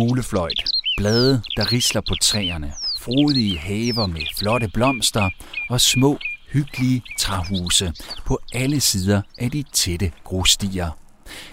fuglefløjt, 0.00 0.64
blade, 0.96 1.42
der 1.56 1.72
risler 1.72 2.00
på 2.00 2.14
træerne, 2.22 2.72
frodige 3.00 3.58
haver 3.58 4.06
med 4.06 4.20
flotte 4.38 4.68
blomster 4.74 5.30
og 5.70 5.80
små, 5.80 6.18
hyggelige 6.52 7.02
træhuse 7.18 7.92
på 8.26 8.38
alle 8.54 8.80
sider 8.80 9.22
af 9.38 9.50
de 9.50 9.64
tætte 9.72 10.12
grusstier. 10.24 10.90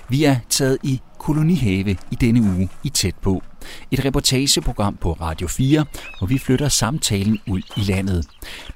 Vi 0.09 0.23
er 0.23 0.35
taget 0.49 0.77
i 0.83 1.01
kolonihave 1.19 1.97
i 2.11 2.15
denne 2.15 2.41
uge 2.41 2.69
i 2.83 2.89
Tæt 2.89 3.15
på. 3.21 3.43
Et 3.91 4.05
reportageprogram 4.05 4.97
på 5.01 5.13
Radio 5.13 5.47
4, 5.47 5.85
hvor 6.17 6.27
vi 6.27 6.37
flytter 6.37 6.69
samtalen 6.69 7.39
ud 7.47 7.61
i 7.77 7.81
landet. 7.81 8.25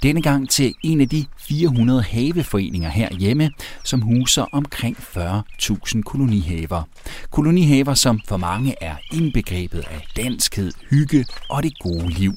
Denne 0.04 0.21
gang 0.21 0.50
til 0.50 0.74
en 0.84 1.02
af 1.02 1.10
de 1.10 1.25
400 1.39 2.02
haveforeninger 2.02 2.89
herhjemme, 2.89 3.51
som 3.84 4.01
huser 4.01 4.46
omkring 4.51 4.98
40.000 4.98 6.01
kolonihaver. 6.01 6.84
Kolonihaver, 7.29 7.93
som 7.93 8.21
for 8.28 8.38
mange 8.38 8.75
er 8.82 8.96
indbegrebet 9.14 9.79
af 9.79 10.07
danskhed, 10.15 10.71
hygge 10.89 11.26
og 11.50 11.64
det 11.64 11.79
gode 11.79 12.10
liv. 12.10 12.34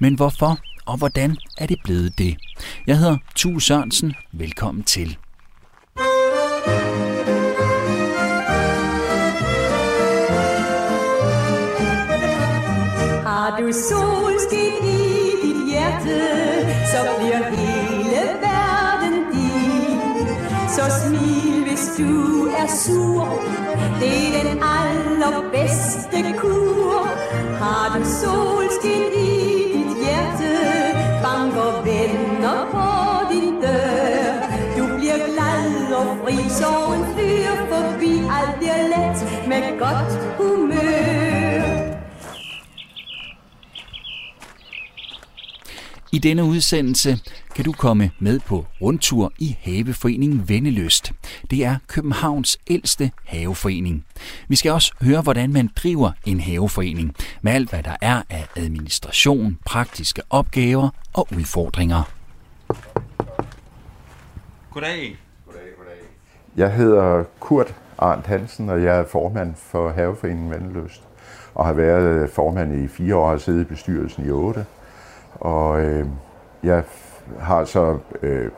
Men 0.00 0.14
hvorfor 0.14 0.58
og 0.86 0.96
hvordan 0.96 1.36
er 1.58 1.66
det 1.66 1.78
blevet 1.84 2.18
det? 2.18 2.36
Jeg 2.86 2.98
hedder 2.98 3.16
Tue 3.34 3.62
Sørensen. 3.62 4.14
Velkommen 4.32 4.84
til. 4.84 5.16
Solskin 13.74 14.84
i 14.84 14.98
dit 15.42 15.60
hjerte, 15.70 16.20
så 16.92 16.98
bliver 17.18 17.42
hele 17.50 18.22
verden 18.44 19.16
din. 19.32 20.26
Så 20.68 20.82
smil, 21.00 21.64
hvis 21.66 21.84
du 21.98 22.46
er 22.46 22.66
sur, 22.84 23.28
det 24.00 24.36
er 24.38 24.42
den 24.50 24.62
allerbedste 24.62 26.38
kur. 26.38 27.08
Har 27.62 27.98
du 27.98 28.04
solskin 28.04 29.04
i 29.16 29.32
dit 29.74 29.92
hjerte, 30.02 30.52
banker 31.22 31.82
venner 31.84 32.60
på 32.74 32.88
din 33.32 33.54
dør. 33.60 34.34
Du 34.78 34.96
bliver 34.96 35.18
glad 35.28 35.94
og 35.96 36.06
fri, 36.22 36.36
så 36.48 36.70
en 36.96 37.04
fyr 37.14 37.50
forbi, 37.70 38.12
alt 38.36 38.54
bliver 38.58 38.82
let 38.94 39.18
med 39.48 39.78
godt 39.78 40.12
humør. 40.38 40.63
I 46.14 46.18
denne 46.18 46.44
udsendelse 46.44 47.18
kan 47.54 47.64
du 47.64 47.72
komme 47.72 48.10
med 48.18 48.40
på 48.40 48.66
rundtur 48.80 49.32
i 49.38 49.56
Haveforeningen 49.60 50.48
Venneløst. 50.48 51.12
Det 51.50 51.64
er 51.64 51.76
Københavns 51.86 52.58
ældste 52.66 53.10
haveforening. 53.24 54.04
Vi 54.48 54.56
skal 54.56 54.72
også 54.72 54.92
høre, 55.02 55.22
hvordan 55.22 55.52
man 55.52 55.70
driver 55.76 56.10
en 56.24 56.40
haveforening, 56.40 57.14
med 57.42 57.52
alt 57.52 57.70
hvad 57.70 57.82
der 57.82 57.96
er 58.00 58.22
af 58.30 58.46
administration, 58.56 59.58
praktiske 59.66 60.22
opgaver 60.30 60.88
og 61.12 61.28
udfordringer. 61.36 62.02
Goddag. 64.70 65.16
Jeg 66.56 66.72
hedder 66.72 67.24
Kurt 67.40 67.74
Arndt 67.98 68.26
Hansen, 68.26 68.68
og 68.68 68.82
jeg 68.82 68.98
er 68.98 69.06
formand 69.06 69.54
for 69.56 69.92
Haveforeningen 69.92 70.50
Vandløst. 70.50 71.02
Og 71.54 71.66
har 71.66 71.72
været 71.72 72.30
formand 72.30 72.84
i 72.84 72.88
fire 72.88 73.16
år, 73.16 73.30
og 73.30 73.40
siddet 73.40 73.60
i 73.60 73.64
bestyrelsen 73.64 74.26
i 74.26 74.30
otte. 74.30 74.66
Og 75.40 75.80
øh, 75.82 76.06
jeg 76.62 76.82
har 77.40 77.64
så 77.64 77.98
øh, 78.22 78.50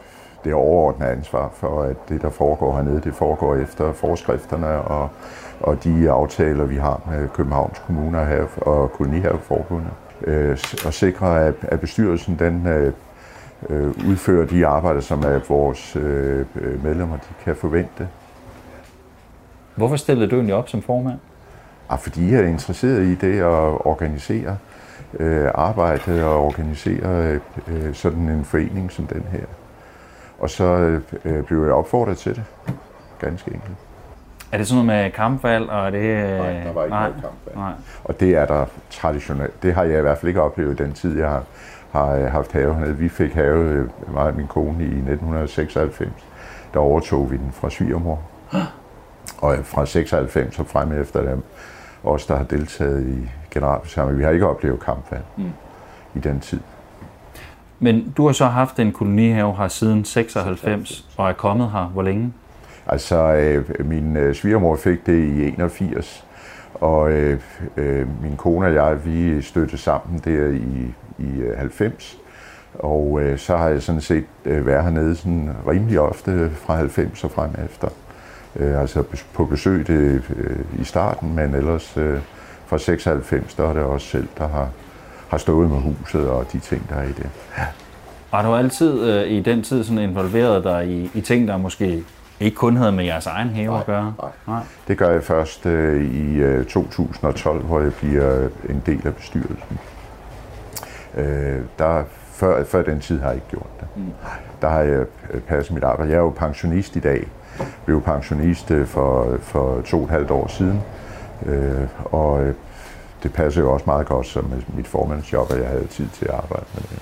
det 0.45 0.55
overordnede 0.55 1.11
ansvar 1.11 1.51
for, 1.55 1.83
at 1.83 1.97
det, 2.09 2.23
der 2.23 2.31
foregår 2.31 2.77
hernede, 2.77 3.01
det 3.01 3.15
foregår 3.15 3.57
efter 3.57 3.93
forskrifterne 3.93 4.67
og, 4.67 5.09
og 5.61 5.85
de 5.85 6.11
aftaler, 6.11 6.65
vi 6.65 6.77
har 6.77 7.01
med 7.11 7.28
Københavns 7.28 7.78
Kommune 7.87 8.19
og, 8.19 8.27
have, 8.27 8.49
og 8.56 8.93
Kolonihaveforbundet. 8.93 9.91
Øh, 10.25 10.59
og 10.87 10.95
sikre, 10.95 11.47
at, 11.47 11.55
at 11.62 11.81
bestyrelsen 11.81 12.39
den, 12.39 12.67
øh, 12.67 12.93
øh, 13.69 13.89
udfører 14.09 14.47
de 14.47 14.67
arbejder, 14.67 15.00
som 15.00 15.23
er 15.23 15.41
vores 15.49 15.97
øh, 15.97 16.47
medlemmer 16.84 17.17
de 17.17 17.34
kan 17.45 17.56
forvente. 17.56 18.09
Hvorfor 19.75 19.97
stillede 19.97 20.31
du 20.31 20.34
egentlig 20.34 20.55
op 20.55 20.69
som 20.69 20.83
formand? 20.83 21.19
Ah, 21.89 21.99
fordi 21.99 22.33
jeg 22.33 22.41
er 22.41 22.47
interesseret 22.47 23.03
i 23.03 23.15
det 23.15 23.41
at 23.41 23.87
organisere 23.87 24.56
øh, 25.21 25.50
arbejde 25.54 26.25
og 26.25 26.44
organisere 26.44 27.41
øh, 27.69 27.94
sådan 27.94 28.28
en 28.28 28.44
forening 28.44 28.93
som 28.93 29.06
den 29.06 29.25
her. 29.32 29.44
Og 30.38 30.50
så 30.50 31.00
øh, 31.25 31.44
blev 31.44 31.65
jeg 31.65 31.72
opfordret 31.72 32.19
til 32.19 32.34
det, 32.34 32.44
ganske 33.19 33.55
enkelt. 33.55 33.76
Er 34.53 34.59
det 34.59 34.66
sådan 34.66 34.84
noget 34.84 35.05
med 35.05 35.10
kampvalg, 35.10 35.71
og 35.71 35.87
er 35.87 35.91
det... 35.91 36.03
Nej, 36.38 36.65
der 36.65 36.72
var 36.72 36.84
ikke 36.84 36.94
nej, 36.94 37.09
noget 37.09 37.22
kampvalg. 37.22 37.56
Nej. 37.56 37.72
Og 38.05 38.21
det 38.21 38.37
er 38.37 38.47
der 38.47 38.66
traditionelt. 38.91 39.62
Det 39.62 39.75
har 39.75 39.84
jeg 39.84 39.99
i 39.99 40.03
hvert 40.03 40.19
fald 40.19 40.28
ikke 40.28 40.43
oplevet 40.43 40.78
den 40.78 40.93
tid, 40.93 41.19
jeg 41.19 41.28
har, 41.28 41.43
har 41.93 42.28
haft 42.28 42.53
have. 42.53 42.97
Vi 42.97 43.09
fik 43.09 43.34
have, 43.34 43.59
øh, 43.59 43.88
mig 44.12 44.22
og 44.22 44.34
min 44.37 44.47
kone, 44.47 44.84
i 44.84 44.87
1996. 44.87 46.10
Der 46.75 46.81
overtog 46.81 47.31
vi 47.31 47.37
den 47.37 47.53
fra 47.53 47.71
svigermor. 47.71 48.21
Og 49.38 49.56
fra 49.65 49.87
96 49.87 50.59
og 50.59 50.66
frem 50.66 51.00
efter 51.00 51.22
dem, 51.22 51.43
os 52.05 52.26
der 52.26 52.37
har 52.37 52.44
deltaget 52.44 53.06
i 53.06 53.31
generalforsamlingen, 53.61 54.19
vi 54.19 54.25
har 54.25 54.31
ikke 54.31 54.47
oplevet 54.47 54.81
kampvalg 54.81 55.25
mm. 55.37 55.44
i 56.15 56.19
den 56.19 56.41
tid. 56.41 56.61
Men 57.78 58.12
du 58.17 58.27
har 58.27 58.33
så 58.33 58.44
haft 58.44 58.78
en 58.78 58.93
kolonihave 58.93 59.56
her 59.56 59.69
siden 59.69 60.05
96, 60.05 61.09
og 61.17 61.28
er 61.28 61.33
kommet 61.33 61.71
her 61.71 61.84
hvor 61.84 62.03
længe? 62.03 62.33
Altså, 62.87 63.17
øh, 63.17 63.87
min 63.87 64.17
øh, 64.17 64.34
svigermor 64.34 64.77
fik 64.77 65.06
det 65.06 65.19
i 65.19 65.49
81, 65.49 66.25
og 66.75 67.12
øh, 67.12 67.41
øh, 67.77 68.22
min 68.22 68.37
kone 68.37 68.67
og 68.67 68.75
jeg, 68.75 69.05
vi 69.05 69.43
støttede 69.43 69.78
sammen 69.78 70.21
der 70.25 70.47
i, 70.49 70.94
i 71.19 71.41
øh, 71.41 71.59
90. 71.59 72.19
Og 72.75 73.21
øh, 73.23 73.38
så 73.38 73.56
har 73.56 73.69
jeg 73.69 73.83
sådan 73.83 74.00
set 74.00 74.25
øh, 74.44 74.67
været 74.67 74.83
hernede 74.83 75.17
sådan 75.17 75.50
rimelig 75.69 76.00
ofte 76.00 76.50
fra 76.55 76.77
90 76.77 77.25
og 77.25 77.31
frem 77.31 77.50
efter. 77.65 77.88
Øh, 78.56 78.81
altså 78.81 79.05
på 79.33 79.44
besøg 79.44 79.87
det, 79.87 80.23
øh, 80.37 80.81
i 80.81 80.84
starten, 80.84 81.34
men 81.34 81.55
ellers 81.55 81.97
øh, 81.97 82.19
fra 82.66 82.78
96, 82.78 83.54
der 83.54 83.69
er 83.69 83.72
det 83.72 83.82
også 83.82 84.06
selv, 84.06 84.28
der 84.38 84.49
har, 84.49 84.69
har 85.28 85.38
stået 85.38 85.71
med 85.71 85.78
huset 85.78 86.28
og 86.28 86.53
de 86.53 86.59
ting, 86.59 86.88
der 86.88 86.97
er 86.97 87.04
i 87.04 87.12
det. 87.12 87.31
Har 88.31 88.43
du 88.43 88.54
altid 88.54 89.10
øh, 89.10 89.31
i 89.31 89.41
den 89.41 89.62
tid 89.62 89.84
sådan 89.84 89.99
involveret 89.99 90.65
dig 90.65 90.88
i, 90.88 91.10
i 91.15 91.21
ting, 91.21 91.49
der 91.49 91.56
måske 91.56 92.05
ikke 92.41 92.56
kun 92.56 92.76
havde 92.76 92.93
med 92.93 93.05
jeres 93.05 93.26
egen 93.26 93.49
have 93.49 93.78
at 93.78 93.87
gøre? 93.87 94.15
nej. 94.22 94.31
nej. 94.47 94.62
Det 94.88 94.99
gør 94.99 95.10
jeg 95.10 95.25
først 95.25 95.66
øh, 95.66 96.15
i 96.15 96.34
øh, 96.34 96.65
2012, 96.65 97.62
hvor 97.62 97.81
jeg 97.81 97.94
bliver 97.94 98.49
en 98.69 98.82
del 98.87 99.06
af 99.06 99.15
bestyrelsen. 99.15 99.78
Øh, 101.16 101.60
der, 101.78 102.05
før, 102.32 102.65
før 102.65 102.82
den 102.82 103.00
tid 103.00 103.21
har 103.21 103.26
jeg 103.26 103.34
ikke 103.34 103.49
gjort 103.49 103.81
det. 103.81 103.88
Mm. 103.97 104.12
Der 104.62 104.69
har 104.69 104.81
jeg 104.81 105.06
øh, 105.31 105.41
passet 105.41 105.75
mit 105.75 105.84
arbejde. 105.84 106.10
Jeg 106.10 106.16
er 106.16 106.22
jo 106.22 106.32
pensionist 106.37 106.97
i 106.97 107.00
dag. 107.00 107.28
Jeg 107.59 107.66
blev 107.84 108.03
pensionist 108.03 108.71
øh, 108.71 108.87
for, 108.87 109.37
for 109.41 109.81
to 109.81 109.99
og 109.99 110.05
et 110.05 110.10
halvt 110.10 110.31
år 110.31 110.49
siden. 110.49 110.81
Øh, 111.47 111.89
og 112.05 112.45
øh, 112.45 112.55
det 113.23 113.33
passer 113.33 113.61
jo 113.61 113.73
også 113.73 113.85
meget 113.87 114.07
godt 114.07 114.27
som 114.27 114.53
mit 114.77 114.87
formandsjob, 114.87 115.53
at 115.53 115.61
jeg 115.61 115.69
havde 115.69 115.87
tid 115.87 116.09
til 116.09 116.25
at 116.25 116.35
arbejde 116.35 116.65
med 116.75 116.83
det. 116.83 116.99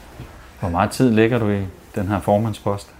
Hvor 0.60 0.68
meget 0.68 0.90
tid 0.90 1.10
lægger 1.10 1.38
du 1.38 1.50
i 1.50 1.66
den 1.94 2.08
her 2.08 2.20
formandspost? 2.20 2.94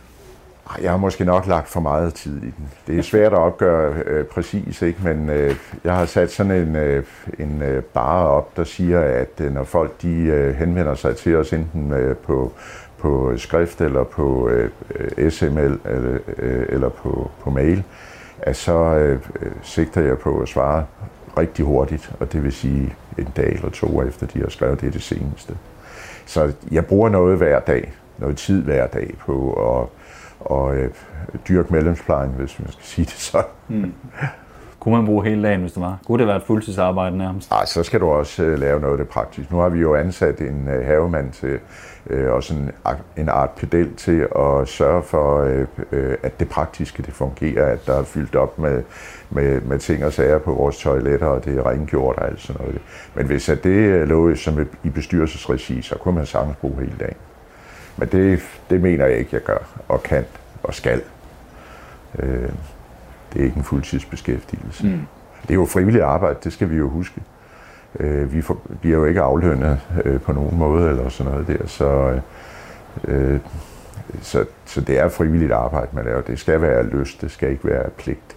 Jeg 0.83 0.91
har 0.91 0.97
måske 0.97 1.25
nok 1.25 1.47
lagt 1.47 1.69
for 1.69 1.81
meget 1.81 2.15
tid 2.15 2.37
i 2.37 2.47
den. 2.47 2.71
Det 2.87 2.99
er 2.99 3.03
svært 3.03 3.33
at 3.33 3.39
opgøre 3.39 3.95
øh, 4.06 4.25
præcis, 4.25 4.83
ikke? 4.83 4.99
men 5.03 5.28
øh, 5.31 5.56
jeg 5.84 5.97
har 5.97 6.06
sat 6.06 6.33
sådan 6.33 6.53
en, 6.53 6.77
øh, 6.77 7.05
en 7.39 7.62
øh, 7.62 7.83
bare 7.83 8.27
op, 8.27 8.56
der 8.56 8.65
siger, 8.65 9.01
at 9.01 9.41
øh, 9.41 9.55
når 9.55 9.65
folk 9.65 10.03
de 10.03 10.09
øh, 10.09 10.55
henvender 10.55 10.95
sig 10.95 11.16
til 11.16 11.37
os 11.37 11.53
enten 11.53 11.93
øh, 11.93 12.16
på, 12.16 12.53
på 12.99 13.33
skrift 13.37 13.81
eller 13.81 14.05
på 14.05 14.49
øh, 14.49 14.71
øh, 14.95 15.30
SML 15.30 15.78
eller, 15.84 16.19
øh, 16.39 16.66
eller 16.69 16.89
på, 16.89 17.30
på 17.41 17.51
mail, 17.51 17.83
at 18.39 18.57
så 18.57 18.78
øh, 18.78 19.19
øh, 19.41 19.53
sigter 19.63 20.01
jeg 20.01 20.19
på 20.19 20.39
at 20.41 20.48
svare 20.48 20.84
rigtig 21.39 21.65
hurtigt, 21.65 22.13
og 22.21 22.33
det 22.33 22.42
vil 22.42 22.53
sige 22.53 22.95
en 23.19 23.28
dag 23.36 23.53
eller 23.53 23.71
to 23.71 24.03
efter, 24.03 24.27
de 24.27 24.41
har 24.41 24.48
skrevet 24.48 24.81
det, 24.81 24.92
det 24.92 25.03
seneste. 25.03 25.57
Så 26.27 26.53
jeg 26.71 26.86
bruger 26.86 27.09
noget 27.09 27.39
hver 27.39 27.60
dag, 27.60 27.92
noget 28.19 28.36
tid 28.36 28.63
hver 28.63 28.86
dag 28.86 29.15
på 29.27 29.53
at 29.53 29.89
og, 30.41 30.77
øh, 30.77 30.91
dyrke 31.48 31.72
medlemsplejen, 31.72 32.31
hvis 32.31 32.60
man 32.60 32.72
skal 32.72 32.84
sige 32.84 33.04
det 33.04 33.13
sådan. 33.13 33.95
Kunne 34.81 34.97
man 34.97 35.07
bruge 35.07 35.25
hele 35.25 35.42
dagen, 35.42 35.60
hvis 35.60 35.72
det 35.72 35.83
var? 35.83 35.98
Kunne 36.07 36.19
det 36.19 36.27
være 36.27 36.36
et 36.36 36.42
fuldtidsarbejde 36.42 37.19
nærmest? 37.19 37.53
Ej, 37.53 37.65
så 37.65 37.83
skal 37.83 38.01
du 38.01 38.09
også 38.09 38.42
øh, 38.42 38.59
lave 38.59 38.80
noget 38.80 38.92
af 38.92 38.98
det 38.98 39.09
praktisk. 39.09 39.51
Nu 39.51 39.59
har 39.59 39.69
vi 39.69 39.80
jo 39.80 39.95
ansat 39.95 40.41
en 40.41 40.69
øh, 40.69 40.87
havemand 40.87 41.33
til, 41.33 41.59
øh, 42.10 42.33
og 42.33 42.42
sådan 42.42 42.62
en, 42.62 42.72
en 43.16 43.28
art 43.28 43.51
pedel 43.51 43.95
til 43.95 44.28
at 44.39 44.68
sørge 44.68 45.03
for, 45.03 45.42
øh, 45.42 45.66
øh, 45.92 46.16
at 46.22 46.41
det 46.41 46.48
praktiske 46.48 47.03
det 47.03 47.15
fungerer, 47.15 47.66
at 47.72 47.86
der 47.86 47.98
er 47.98 48.04
fyldt 48.04 48.36
op 48.36 48.59
med, 48.59 48.83
med, 49.30 49.60
med 49.60 49.78
ting 49.78 50.04
og 50.04 50.12
sager 50.12 50.39
på 50.39 50.53
vores 50.53 50.78
toiletter, 50.78 51.27
og 51.27 51.45
det 51.45 51.59
er 51.59 51.66
rengjort 51.66 52.16
og 52.16 52.27
alt 52.27 52.41
sådan 52.41 52.62
noget. 52.62 52.80
Men 53.15 53.27
hvis 53.27 53.48
at 53.48 53.65
det 53.65 53.71
øh, 53.71 54.09
lå 54.09 54.34
som 54.34 54.59
et, 54.59 54.68
i 54.83 54.89
bestyrelsesregi, 54.89 55.83
så 55.83 55.98
kunne 55.98 56.15
man 56.15 56.27
sagtens 56.27 56.56
bruge 56.56 56.80
hele 56.80 56.97
dagen. 57.01 57.16
Men 57.97 58.09
det, 58.09 58.42
det 58.71 58.80
mener 58.80 59.06
jeg 59.06 59.18
ikke, 59.18 59.30
jeg 59.33 59.42
gør, 59.42 59.83
og 59.89 60.03
kan 60.03 60.24
og 60.62 60.74
skal. 60.74 61.03
Øh, 62.18 62.48
det 63.33 63.41
er 63.41 63.45
ikke 63.45 63.56
en 63.56 63.65
fuldtidsbeskæftigelse. 63.65 64.86
Mm. 64.86 65.01
Det 65.42 65.51
er 65.51 65.54
jo 65.54 65.66
frivilligt 65.66 66.04
arbejde, 66.04 66.39
det 66.45 66.53
skal 66.53 66.71
vi 66.71 66.77
jo 66.77 66.89
huske. 66.89 67.21
Øh, 68.00 68.32
vi 68.32 68.42
får, 68.42 68.62
bliver 68.80 68.98
jo 68.98 69.04
ikke 69.04 69.20
aflønnet 69.20 69.80
øh, 70.04 70.20
på 70.20 70.32
nogen 70.32 70.58
måde 70.58 70.88
eller 70.88 71.08
sådan 71.08 71.32
noget 71.32 71.46
der, 71.46 71.66
så, 71.66 72.20
øh, 73.08 73.38
så, 74.22 74.44
så 74.64 74.80
det 74.80 74.98
er 74.98 75.08
frivilligt 75.08 75.52
arbejde, 75.52 75.88
man 75.92 76.04
laver. 76.04 76.20
Det 76.20 76.38
skal 76.38 76.60
være 76.60 76.86
lyst, 76.86 77.20
det 77.20 77.30
skal 77.30 77.50
ikke 77.50 77.64
være 77.64 77.91
pligt. 77.91 78.36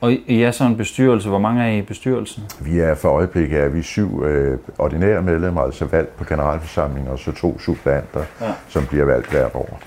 Og 0.00 0.12
I 0.12 0.42
er 0.42 0.50
så 0.50 0.64
en 0.64 0.76
bestyrelse. 0.76 1.28
Hvor 1.28 1.38
mange 1.38 1.62
er 1.62 1.68
I 1.68 1.78
i 1.78 1.82
bestyrelsen? 1.82 2.42
Vi 2.60 2.78
er 2.78 2.94
for 2.94 3.08
øjeblikket 3.08 3.60
er 3.60 3.68
vi 3.68 3.82
syv 3.82 4.24
øh, 4.24 4.58
ordinære 4.78 5.22
medlemmer, 5.22 5.62
altså 5.62 5.84
valgt 5.84 6.16
på 6.16 6.24
generalforsamlingen, 6.24 7.12
og 7.12 7.18
så 7.18 7.32
to 7.32 7.58
supplanter, 7.58 8.24
ja. 8.40 8.52
som 8.68 8.86
bliver 8.86 9.04
valgt 9.04 9.30
hvert 9.30 9.54
år. 9.54 9.80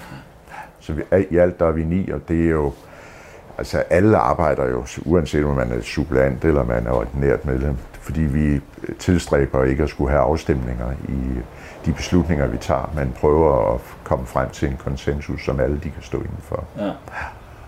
Så 0.79 0.93
vi, 0.93 1.01
i 1.29 1.37
alt 1.37 1.59
der 1.59 1.65
er 1.65 1.71
vi 1.71 1.83
ni, 1.83 2.09
og 2.09 2.21
det 2.27 2.45
er 2.45 2.49
jo, 2.49 2.73
altså 3.57 3.77
alle 3.89 4.17
arbejder 4.17 4.69
jo, 4.69 4.85
uanset 5.05 5.45
om 5.45 5.55
man 5.55 5.71
er 5.71 5.81
supplant 5.81 6.45
eller 6.45 6.63
man 6.63 6.87
er 6.87 6.91
ordinært 6.91 7.45
medlem, 7.45 7.77
fordi 8.01 8.21
vi 8.21 8.61
tilstræber 8.99 9.63
ikke 9.63 9.83
at 9.83 9.89
skulle 9.89 10.11
have 10.11 10.21
afstemninger 10.21 10.91
i 11.09 11.39
de 11.85 11.91
beslutninger, 11.93 12.47
vi 12.47 12.57
tager, 12.57 12.91
men 12.95 13.13
prøver 13.19 13.73
at 13.73 13.81
komme 14.03 14.25
frem 14.25 14.49
til 14.49 14.67
en 14.67 14.77
konsensus, 14.77 15.45
som 15.45 15.59
alle 15.59 15.75
de 15.75 15.89
kan 15.89 16.01
stå 16.01 16.17
indenfor. 16.17 16.63
Ja. 16.79 16.91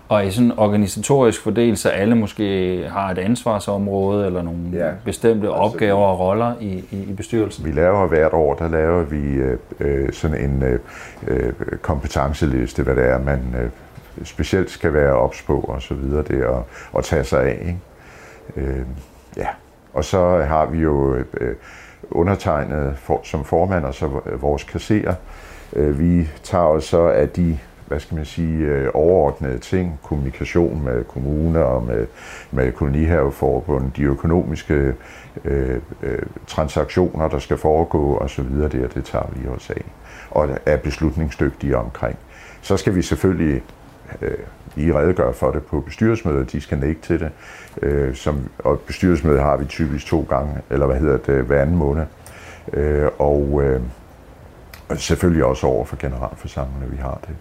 Og 0.08 0.26
i 0.26 0.30
sådan 0.30 0.50
en 0.50 0.58
organisatorisk 0.58 1.42
fordel, 1.42 1.76
så 1.76 1.88
alle 1.88 2.14
måske 2.14 2.88
har 2.92 3.10
et 3.10 3.18
ansvarsområde 3.18 4.26
eller 4.26 4.42
nogle 4.42 4.60
ja. 4.72 4.90
bestemte 5.04 5.46
altså, 5.46 5.60
opgaver 5.60 6.06
og 6.06 6.18
roller 6.18 6.54
i, 6.60 6.84
i, 6.90 7.02
i 7.08 7.12
bestyrelsen? 7.12 7.64
Vi 7.64 7.70
laver 7.70 8.06
hvert 8.06 8.32
år, 8.32 8.54
der 8.54 8.68
laver 8.68 9.02
vi 9.02 9.16
øh, 9.16 9.58
øh 9.80 10.12
sådan 10.12 10.50
en 10.50 10.62
øh, 10.62 10.80
øh, 11.26 11.52
kompetenceliste, 11.82 12.82
hvad 12.82 12.96
det 12.96 13.04
er, 13.04 13.18
man 13.18 13.54
øh, 13.62 13.70
specielt 14.24 14.70
skal 14.70 14.92
være 14.92 15.12
ops 15.12 15.42
på 15.42 15.60
og 15.60 15.82
så 15.82 15.94
videre, 15.94 16.22
det 16.22 16.44
og, 16.44 16.66
og 16.92 17.04
tage 17.04 17.24
sig 17.24 17.42
af. 17.42 17.58
Ikke? 17.66 18.70
Øh, 18.70 18.86
ja. 19.36 19.48
Og 19.92 20.04
så 20.04 20.44
har 20.48 20.66
vi 20.66 20.78
jo 20.78 21.14
øh, 21.14 21.54
undertegnet 22.10 22.96
for, 22.98 23.20
som 23.24 23.44
formand 23.44 23.84
og 23.84 23.94
så 23.94 24.20
øh, 24.26 24.42
vores 24.42 24.64
kasserer. 24.64 25.14
Øh, 25.72 25.98
vi 25.98 26.28
tager 26.42 26.64
os 26.64 26.84
så 26.84 27.08
af 27.08 27.28
de 27.28 27.58
hvad 27.86 28.00
skal 28.00 28.14
man 28.16 28.24
sige, 28.24 28.58
øh, 28.58 28.90
overordnede 28.94 29.58
ting, 29.58 30.00
kommunikation 30.02 30.84
med 30.84 31.04
kommuner 31.04 31.60
og 31.60 31.82
med, 31.82 32.06
med 32.50 32.72
kolonihaveforbund, 32.72 33.92
de 33.92 34.02
økonomiske 34.02 34.94
øh, 35.44 35.80
øh, 36.02 36.22
transaktioner, 36.46 37.28
der 37.28 37.38
skal 37.38 37.56
foregå 37.56 38.18
osv., 38.18 38.44
det, 38.44 38.94
det 38.94 39.04
tager 39.04 39.26
vi 39.32 39.48
os 39.48 39.70
af, 39.70 39.84
og 40.30 40.48
er 40.66 40.76
beslutningsdygtige 40.76 41.76
omkring. 41.76 42.18
Så 42.62 42.76
skal 42.76 42.94
vi 42.94 43.02
selvfølgelig 43.02 43.62
øh, 44.22 44.38
lige 44.74 44.98
redegøre 44.98 45.34
for 45.34 45.50
det 45.50 45.62
på 45.62 45.80
bestyrelsesmødet, 45.80 46.52
de 46.52 46.60
skal 46.60 46.82
ikke 46.82 47.00
til 47.00 47.20
det. 47.20 47.30
Øh, 47.82 48.14
som, 48.14 48.38
og 48.58 48.80
bestyrelsesmødet 48.80 49.42
har 49.42 49.56
vi 49.56 49.64
typisk 49.64 50.06
to 50.06 50.26
gange, 50.28 50.54
eller 50.70 50.86
hvad 50.86 50.96
hedder 50.96 51.16
det, 51.16 51.44
hver 51.44 51.62
anden 51.62 51.76
måned. 51.76 52.04
Øh, 52.72 53.08
og 53.18 53.62
øh, 53.64 53.80
selvfølgelig 54.96 55.44
også 55.44 55.66
over 55.66 55.84
for 55.84 55.96
generalforsamlingen, 56.00 56.92
vi 56.92 56.96
har 56.96 57.18
det 57.26 57.36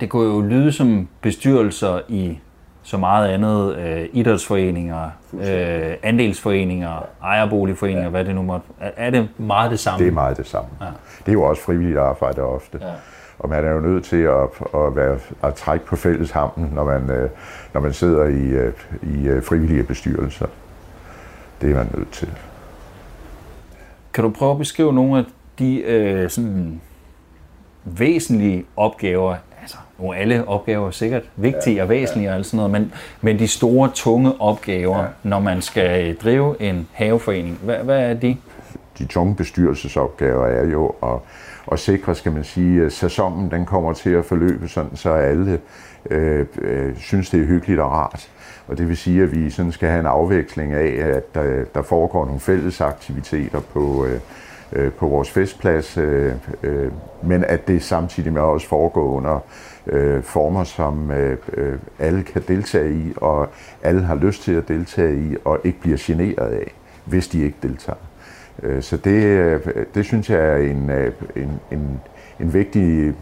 det 0.00 0.10
kunne 0.10 0.34
jo 0.34 0.40
lyde 0.40 0.72
som 0.72 1.08
bestyrelser 1.20 2.00
i 2.08 2.38
så 2.82 2.96
meget 2.96 3.28
andet, 3.28 3.76
øh, 3.76 4.08
idrætsforeninger, 4.12 5.10
øh, 5.32 5.94
andelsforeninger, 6.02 7.06
ejerboligforeninger, 7.22 8.02
ja. 8.02 8.10
hvad 8.10 8.24
det 8.24 8.34
nu 8.34 8.42
måtte. 8.42 8.66
Er, 8.80 8.90
er 8.96 9.10
det 9.10 9.28
meget 9.38 9.70
det 9.70 9.80
samme? 9.80 10.04
Det 10.04 10.08
er 10.08 10.14
meget 10.14 10.36
det 10.36 10.46
samme. 10.46 10.68
Ja. 10.80 10.86
Det 11.18 11.28
er 11.28 11.32
jo 11.32 11.42
også 11.42 11.62
frivilligt 11.62 11.98
arbejde 11.98 12.42
ofte. 12.42 12.78
Ja. 12.80 12.86
Og 13.38 13.48
man 13.48 13.64
er 13.64 13.70
jo 13.70 13.80
nødt 13.80 14.04
til 14.04 14.22
at, 14.22 14.48
at, 14.74 14.96
være, 14.96 15.18
at 15.42 15.54
trække 15.54 15.86
på 15.86 15.96
fælles 15.96 16.30
hampen, 16.30 16.70
når 16.74 16.84
man, 16.84 17.10
øh, 17.10 17.30
når 17.74 17.80
man 17.80 17.92
sidder 17.92 18.24
i, 18.24 18.42
øh, 18.48 18.72
i 19.02 19.28
øh, 19.28 19.42
frivillige 19.42 19.82
bestyrelser. 19.82 20.46
Det 21.60 21.70
er 21.70 21.74
man 21.74 21.90
nødt 21.94 22.12
til. 22.12 22.28
Kan 24.14 24.24
du 24.24 24.30
prøve 24.30 24.52
at 24.52 24.58
beskrive 24.58 24.92
nogle 24.92 25.18
af 25.18 25.24
de 25.58 25.80
øh, 25.80 26.30
sådan 26.30 26.80
væsentlige 27.84 28.64
opgaver, 28.76 29.36
nu 29.98 30.12
alle 30.12 30.48
opgaver 30.48 30.86
er 30.86 30.90
sikkert 30.90 31.22
vigtige 31.36 31.76
ja, 31.76 31.82
og 31.82 31.88
væsentlige 31.88 32.24
ja. 32.24 32.30
og 32.32 32.36
alt 32.36 32.46
sådan 32.46 32.56
noget, 32.56 32.70
men, 32.70 32.92
men 33.20 33.38
de 33.38 33.48
store, 33.48 33.90
tunge 33.94 34.40
opgaver, 34.40 34.98
ja. 34.98 35.06
når 35.22 35.40
man 35.40 35.62
skal 35.62 36.16
drive 36.16 36.62
en 36.62 36.88
haveforening, 36.92 37.58
hvad, 37.62 37.76
hvad 37.76 38.10
er 38.10 38.14
de? 38.14 38.36
De 38.98 39.06
tunge 39.06 39.34
bestyrelsesopgaver 39.34 40.46
er 40.46 40.64
jo 40.64 40.86
at, 41.02 41.18
og 41.66 41.78
sikre, 41.78 42.14
skal 42.14 42.32
man 42.32 42.44
sige, 42.44 42.84
at 42.84 42.92
sæsonen 42.92 43.50
den 43.50 43.66
kommer 43.66 43.92
til 43.92 44.10
at 44.10 44.24
forløbe 44.24 44.68
sådan, 44.68 44.96
så 44.96 45.10
alle 45.10 45.60
øh, 46.10 46.46
øh, 46.58 46.96
synes, 46.96 47.30
det 47.30 47.40
er 47.40 47.44
hyggeligt 47.44 47.80
og 47.80 47.90
rart. 47.90 48.30
Og 48.68 48.78
det 48.78 48.88
vil 48.88 48.96
sige, 48.96 49.22
at 49.22 49.32
vi 49.32 49.50
sådan 49.50 49.72
skal 49.72 49.88
have 49.88 50.00
en 50.00 50.06
afveksling 50.06 50.72
af, 50.72 51.16
at 51.16 51.34
der, 51.34 51.64
der 51.74 51.82
foregår 51.82 52.24
nogle 52.24 52.40
fælles 52.40 52.80
aktiviteter 52.80 53.60
på, 53.60 54.06
øh, 54.06 54.20
øh, 54.72 54.92
på 54.92 55.08
vores 55.08 55.30
festplads, 55.30 55.98
øh, 55.98 56.32
øh, 56.62 56.92
men 57.22 57.44
at 57.44 57.68
det 57.68 57.82
samtidig 57.82 58.32
med 58.32 58.42
også 58.42 58.68
foregår 58.68 59.08
under 59.16 59.38
øh, 59.86 60.22
former, 60.22 60.64
som 60.64 61.10
øh, 61.10 61.36
øh, 61.52 61.78
alle 61.98 62.22
kan 62.22 62.42
deltage 62.48 62.94
i, 62.94 63.12
og 63.16 63.48
alle 63.82 64.02
har 64.02 64.14
lyst 64.14 64.42
til 64.42 64.52
at 64.52 64.68
deltage 64.68 65.16
i, 65.16 65.36
og 65.44 65.58
ikke 65.64 65.80
bliver 65.80 65.98
generet 66.00 66.48
af, 66.52 66.72
hvis 67.04 67.28
de 67.28 67.44
ikke 67.44 67.58
deltager. 67.62 67.98
Øh, 68.62 68.82
så 68.82 68.96
det, 68.96 69.22
øh, 69.22 69.60
det 69.94 70.04
synes 70.04 70.30
jeg 70.30 70.38
er 70.38 70.56
en, 70.56 70.90
øh, 70.90 71.12
en, 71.36 71.60
en, 71.70 72.00
en 72.40 72.54
vigtig 72.54 73.14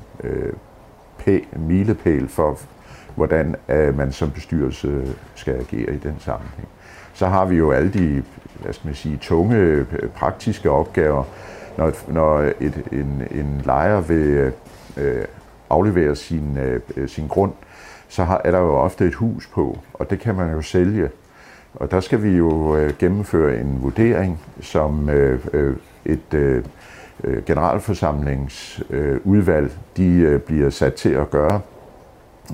milepæl 1.56 2.28
for, 2.28 2.58
hvordan 3.14 3.56
man 3.94 4.12
som 4.12 4.30
bestyrelse 4.30 5.14
skal 5.34 5.54
agere 5.54 5.94
i 5.94 5.98
den 5.98 6.14
sammenhæng. 6.18 6.68
Så 7.14 7.26
har 7.26 7.44
vi 7.44 7.56
jo 7.56 7.72
alle 7.72 7.92
de 7.92 8.22
hvad 8.64 8.72
skal 8.72 8.86
man 8.86 8.94
sige, 8.94 9.16
tunge 9.16 9.86
praktiske 10.14 10.70
opgaver, 10.70 11.24
når, 11.78 11.92
når 12.08 12.38
et, 12.40 12.82
en, 12.92 13.22
en 13.30 13.62
lejer 13.64 14.00
vil 14.00 14.52
øh, 14.96 15.24
aflevere 15.70 16.16
sin, 16.16 16.58
øh, 16.58 17.08
sin 17.08 17.28
grund, 17.28 17.52
så 18.08 18.24
har, 18.24 18.40
er 18.44 18.50
der 18.50 18.58
jo 18.58 18.74
ofte 18.74 19.06
et 19.06 19.14
hus 19.14 19.46
på, 19.46 19.78
og 19.94 20.10
det 20.10 20.20
kan 20.20 20.34
man 20.34 20.52
jo 20.52 20.62
sælge. 20.62 21.10
Og 21.74 21.90
der 21.90 22.00
skal 22.00 22.22
vi 22.22 22.30
jo 22.30 22.76
øh, 22.76 22.92
gennemføre 22.98 23.60
en 23.60 23.78
vurdering, 23.82 24.40
som 24.60 25.08
øh, 25.08 25.40
øh 25.52 25.76
et 26.04 26.34
øh, 26.34 26.64
øh 27.24 27.44
generalforsamlingsudvalg 27.44 29.64
øh, 29.64 29.70
de 29.96 30.08
øh, 30.08 30.40
bliver 30.40 30.70
sat 30.70 30.94
til 30.94 31.08
at 31.08 31.30
gøre, 31.30 31.60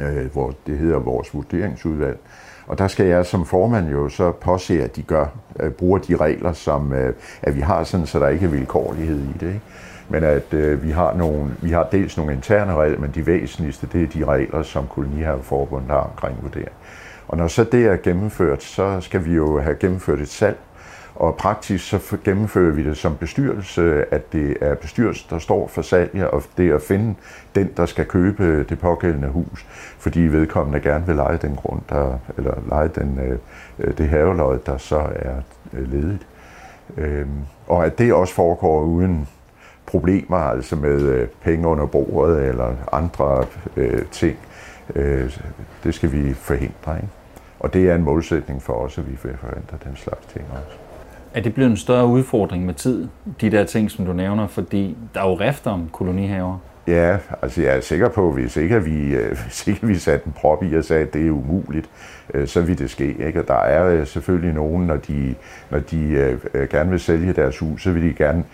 øh, 0.02 0.32
hvor 0.32 0.54
det 0.66 0.78
hedder 0.78 0.98
vores 0.98 1.34
vurderingsudvalg. 1.34 2.18
Og 2.66 2.78
der 2.78 2.88
skal 2.88 3.06
jeg 3.06 3.26
som 3.26 3.46
formand 3.46 3.90
jo 3.90 4.08
så 4.08 4.32
påse, 4.32 4.82
at 4.82 4.96
de 4.96 5.02
gør, 5.02 5.26
øh, 5.60 5.70
bruger 5.70 5.98
de 5.98 6.16
regler, 6.16 6.52
som 6.52 6.92
øh, 6.92 7.14
at 7.42 7.56
vi 7.56 7.60
har 7.60 7.84
sådan, 7.84 8.06
så 8.06 8.18
der 8.18 8.28
ikke 8.28 8.46
er 8.46 8.50
vilkårlighed 8.50 9.18
i 9.18 9.32
det. 9.40 9.46
Ikke? 9.46 9.60
Men 10.08 10.24
at 10.24 10.54
øh, 10.54 10.82
vi, 10.82 10.90
har 10.90 11.14
nogle, 11.14 11.50
vi 11.62 11.70
har 11.70 11.88
dels 11.92 12.16
nogle 12.16 12.32
interne 12.32 12.74
regler, 12.74 12.98
men 12.98 13.10
de 13.14 13.26
væsentligste, 13.26 13.88
det 13.92 14.02
er 14.02 14.06
de 14.06 14.24
regler, 14.24 14.62
som 14.62 14.86
Kolonihaveforbundet 14.86 15.90
har 15.90 15.96
omkring 15.96 16.38
vurdering. 16.42 16.72
Og 17.30 17.36
når 17.36 17.48
så 17.48 17.64
det 17.64 17.86
er 17.86 17.96
gennemført, 17.96 18.62
så 18.62 19.00
skal 19.00 19.24
vi 19.24 19.34
jo 19.34 19.60
have 19.60 19.74
gennemført 19.74 20.20
et 20.20 20.28
salg, 20.28 20.58
og 21.14 21.36
praktisk 21.36 21.88
så 21.88 22.16
gennemfører 22.24 22.72
vi 22.72 22.84
det 22.84 22.96
som 22.96 23.16
bestyrelse, 23.16 24.04
at 24.14 24.32
det 24.32 24.56
er 24.60 24.74
bestyrelsen, 24.74 25.26
der 25.30 25.38
står 25.38 25.68
for 25.68 25.82
salget, 25.82 26.24
og 26.24 26.42
det 26.56 26.70
er 26.70 26.74
at 26.74 26.82
finde 26.82 27.14
den, 27.54 27.70
der 27.76 27.86
skal 27.86 28.04
købe 28.04 28.64
det 28.64 28.78
pågældende 28.78 29.28
hus, 29.28 29.66
fordi 29.98 30.20
vedkommende 30.20 30.80
gerne 30.80 31.06
vil 31.06 31.16
lege 31.16 31.36
den 31.36 31.56
grund, 31.56 31.80
der, 31.88 32.18
eller 32.36 32.54
lege 32.68 32.88
den, 32.88 33.20
øh, 33.78 33.98
det 33.98 34.08
haveløj, 34.08 34.58
der 34.66 34.78
så 34.78 34.98
er 35.16 35.34
øh, 35.72 35.92
ledigt. 35.92 36.26
Øhm, 36.96 37.40
og 37.68 37.86
at 37.86 37.98
det 37.98 38.12
også 38.12 38.34
foregår 38.34 38.82
uden 38.82 39.28
problemer, 39.86 40.36
altså 40.36 40.76
med 40.76 41.00
øh, 41.02 41.28
penge 41.42 41.68
under 41.68 41.86
bordet 41.86 42.48
eller 42.48 42.74
andre 42.92 43.44
ting. 44.10 44.36
Det 45.84 45.94
skal 45.94 46.12
vi 46.12 46.34
forhindre. 46.34 46.96
Ikke? 46.96 47.19
Og 47.60 47.74
det 47.74 47.90
er 47.90 47.94
en 47.94 48.02
målsætning 48.02 48.62
for 48.62 48.72
os, 48.72 48.98
at 48.98 49.10
vi 49.10 49.16
forventer 49.16 49.76
den 49.84 49.96
slags 49.96 50.26
ting 50.26 50.44
også. 50.50 50.76
Er 51.34 51.40
det 51.40 51.54
blevet 51.54 51.70
en 51.70 51.76
større 51.76 52.06
udfordring 52.06 52.66
med 52.66 52.74
tid, 52.74 53.08
de 53.40 53.50
der 53.50 53.64
ting, 53.64 53.90
som 53.90 54.04
du 54.06 54.12
nævner? 54.12 54.46
Fordi 54.46 54.96
der 55.14 55.20
er 55.20 55.28
jo 55.28 55.34
rift 55.34 55.66
om 55.66 55.88
kolonihaver. 55.92 56.58
Ja, 56.86 57.18
altså 57.42 57.62
jeg 57.62 57.76
er 57.76 57.80
sikker 57.80 58.08
på, 58.08 58.28
at 58.28 58.34
hvis 58.34 58.56
ikke 58.56 58.84
vi, 58.84 59.14
øh, 59.14 59.38
hvis 59.44 59.66
ikke 59.66 59.86
vi 59.86 59.94
satte 59.94 60.26
en 60.26 60.32
prop 60.32 60.62
i 60.62 60.74
og 60.74 60.84
sagde, 60.84 61.02
at 61.02 61.14
det 61.14 61.26
er 61.26 61.30
umuligt, 61.30 61.90
øh, 62.34 62.46
så 62.46 62.60
vil 62.60 62.78
det 62.78 62.90
ske. 62.90 63.26
Ikke? 63.26 63.40
Og 63.40 63.48
der 63.48 63.54
er 63.54 63.86
øh, 63.86 64.06
selvfølgelig 64.06 64.54
nogen, 64.54 64.86
når 64.86 64.96
de, 64.96 65.34
når 65.70 65.78
de 65.78 66.38
gerne 66.70 66.90
vil 66.90 67.00
sælge 67.00 67.32
deres 67.32 67.58
hus, 67.58 67.82
så 67.82 67.92
vil 67.92 68.02
de 68.02 68.12
gerne 68.12 68.44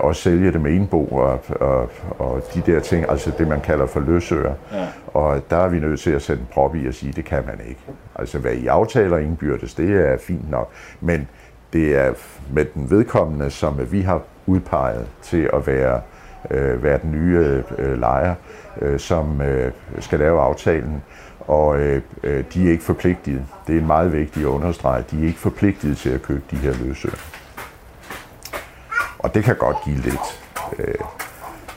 også 0.00 0.22
sælge 0.22 0.52
det 0.52 0.60
med 0.60 0.72
en 0.72 0.86
bo 0.86 1.06
og, 1.06 1.40
og, 1.60 1.90
og 2.18 2.42
de 2.54 2.62
der 2.66 2.80
ting, 2.80 3.06
altså 3.08 3.32
det 3.38 3.48
man 3.48 3.60
kalder 3.60 3.86
for 3.86 4.00
løsøger. 4.00 4.54
Ja. 4.72 4.86
Og 5.06 5.40
der 5.50 5.56
er 5.56 5.68
vi 5.68 5.80
nødt 5.80 6.00
til 6.00 6.10
at 6.10 6.22
sætte 6.22 6.40
en 6.40 6.48
prop 6.52 6.76
i 6.76 6.86
og 6.86 6.94
sige, 6.94 7.10
at 7.10 7.16
det 7.16 7.24
kan 7.24 7.42
man 7.46 7.60
ikke. 7.68 7.80
Altså 8.14 8.38
hvad 8.38 8.52
I 8.52 8.66
aftaler 8.66 9.18
indbyrdes, 9.18 9.74
det 9.74 9.90
er 9.90 10.18
fint 10.18 10.50
nok, 10.50 10.70
men 11.00 11.28
det 11.72 11.96
er 11.96 12.12
med 12.52 12.64
den 12.64 12.90
vedkommende, 12.90 13.50
som 13.50 13.92
vi 13.92 14.00
har 14.00 14.22
udpeget 14.46 15.06
til 15.22 15.50
at 15.52 15.66
være 15.66 16.00
øh, 16.50 16.82
være 16.82 16.98
den 17.02 17.12
nye 17.12 17.62
øh, 17.78 18.00
lejer, 18.00 18.34
øh, 18.82 18.98
som 18.98 19.42
øh, 19.42 19.72
skal 20.00 20.18
lave 20.18 20.40
aftalen. 20.40 21.02
og 21.40 21.80
øh, 21.80 22.02
øh, 22.22 22.44
de 22.54 22.66
er 22.66 22.70
ikke 22.70 22.84
forpligtet. 22.84 23.42
Det 23.66 23.76
er 23.78 23.82
meget 23.82 24.12
vigtigt 24.12 24.46
at 24.46 24.50
understrege, 24.50 25.04
de 25.10 25.22
er 25.22 25.26
ikke 25.26 25.38
forpligtet 25.38 25.96
til 25.96 26.10
at 26.10 26.22
købe 26.22 26.42
de 26.50 26.56
her 26.56 26.72
løsøer. 26.84 27.12
Og 29.18 29.34
det 29.34 29.44
kan 29.44 29.56
godt 29.56 29.76
give 29.84 29.96
lidt 29.96 30.40
øh, 30.78 30.94